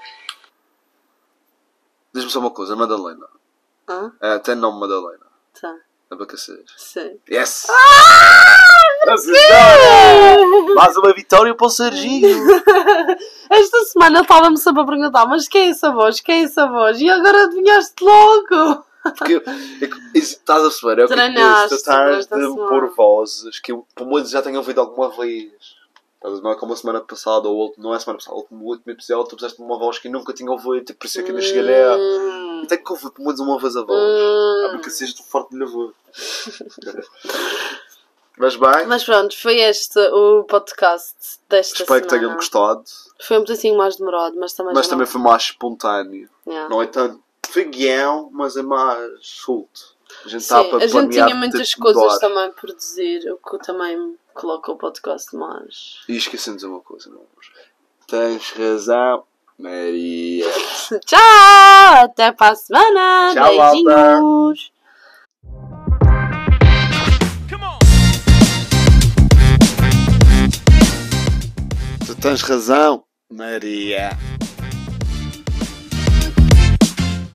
Diz-me 2.15 2.31
só 2.31 2.39
uma 2.39 2.51
coisa, 2.51 2.75
Madalena. 2.75 3.29
Hã? 3.87 4.13
É, 4.19 4.39
tem 4.39 4.55
nome 4.55 4.81
Madalena. 4.81 5.27
Tá, 5.61 5.77
Abacaxis. 6.11 6.65
sim. 6.79 7.21
Yes! 7.31 7.67
Mais 10.75 10.97
uma 10.97 11.13
vitória 11.13 11.55
para 11.55 11.67
o 11.67 11.71
Serginho! 11.71 12.29
Esta 13.51 13.85
semana 13.85 14.21
estava-me 14.21 14.57
sempre 14.59 14.83
a 14.83 14.87
perguntar, 14.87 15.27
mas 15.27 15.49
quem 15.49 15.69
é 15.69 15.71
essa 15.71 15.91
voz? 15.91 16.21
Quem 16.21 16.43
é 16.43 16.45
essa 16.45 16.67
voz? 16.67 17.01
E 17.01 17.09
agora 17.09 17.45
adivinhaste 17.45 18.03
logo! 18.03 18.85
Porque 19.17 19.35
é 19.81 19.87
que- 19.87 20.19
isso, 20.19 20.35
estás 20.35 20.61
a 20.61 20.69
perceber? 20.69 21.03
É 21.03 21.05
o 21.05 21.09
que 21.09 21.75
estás 21.75 22.19
esta 22.19 22.37
de 22.39 22.47
pôr 22.55 22.93
vozes 22.95 23.59
que 23.61 23.73
eu, 23.73 23.87
pelo 23.95 24.11
menos, 24.11 24.31
já 24.31 24.43
tenho 24.43 24.59
ouvido 24.59 24.81
alguma 24.81 25.09
vez. 25.11 25.51
A? 26.23 26.29
Não 26.29 26.51
é 26.51 26.57
como 26.57 26.73
a 26.73 26.77
semana 26.77 27.01
passada, 27.01 27.49
ou 27.49 27.57
outro, 27.57 27.81
não 27.81 27.95
é 27.95 27.97
a 27.97 28.01
semana 28.01 28.19
passada, 28.19 28.37
no 28.51 28.65
último 28.65 28.93
episódio, 28.93 29.29
tu 29.29 29.37
puseste 29.37 29.63
uma 29.63 29.79
voz 29.79 29.99
que 29.99 30.09
eu 30.09 30.13
nunca 30.13 30.33
tinha 30.33 30.51
ouvido, 30.51 30.85
tipo, 30.85 31.07
é 31.07 31.23
que 31.23 31.31
eu 31.31 31.35
não 31.35 31.41
cheguei 31.41 31.63
lá. 31.63 31.97
Hum. 31.97 32.61
Eu 32.63 32.67
tenho 32.67 32.85
que 32.85 32.93
ouvir 32.93 33.11
pelo 33.11 33.25
menos 33.27 33.41
uma 33.41 33.59
vez 33.59 33.77
a 33.77 33.83
voz. 33.83 33.99
Hum. 33.99 34.67
Ah, 34.67 34.69
porque 34.73 34.91
seja 34.91 35.15
forte 35.23 35.57
de 35.57 35.63
ouvir. 35.63 35.95
Mas 38.39 38.57
bem, 38.57 38.87
Mas 38.87 39.05
pronto, 39.05 39.37
foi 39.37 39.59
este 39.61 39.99
o 39.99 40.45
podcast 40.45 41.15
desta 41.49 41.83
espero 41.83 42.03
que 42.03 42.09
semana. 42.09 42.27
tenham 42.27 42.37
gostado. 42.37 42.85
Foi 43.21 43.39
um 43.39 43.41
bocadinho 43.41 43.77
mais 43.77 43.97
demorado, 43.97 44.37
mas 44.39 44.53
também 44.53 44.75
Mas 44.75 44.87
também 44.87 45.07
não... 45.07 45.13
foi 45.13 45.21
mais 45.21 45.43
espontâneo. 45.43 46.29
Yeah. 46.47 46.69
Não 46.69 46.81
é 46.83 46.87
tanto 46.87 47.21
guião, 47.71 48.31
mas 48.33 48.57
é 48.57 48.63
mais 48.63 49.19
solto. 49.21 49.97
A 50.25 50.29
gente 50.29 50.43
Sim, 50.43 50.55
está 50.55 50.65
para 50.65 50.85
a 50.85 50.87
gente 50.87 51.11
tinha 51.11 51.35
muitas 51.35 51.75
coisas 51.75 52.19
também 52.19 52.51
por 52.53 52.75
dizer, 52.75 53.31
o 53.33 53.37
que 53.37 53.59
também 53.65 54.17
coloca 54.35 54.73
o 54.73 54.77
podcast 54.77 55.35
mais. 55.35 56.01
E 56.09 56.19
dizer 56.57 56.67
uma 56.67 56.81
coisa, 56.81 57.09
meu 57.11 57.19
amor. 57.19 57.29
Tens 58.07 58.51
razão, 58.53 59.25
Maria. 59.59 60.47
Tchau! 61.05 62.05
Até 62.05 62.33
para 62.33 62.53
a 62.53 62.55
semana! 62.55 63.35
Tchau. 63.35 63.45
Beijinhos! 63.45 64.73
Tu 64.73 64.78
tens 72.21 72.43
razão, 72.43 73.05
Maria. 73.31 74.11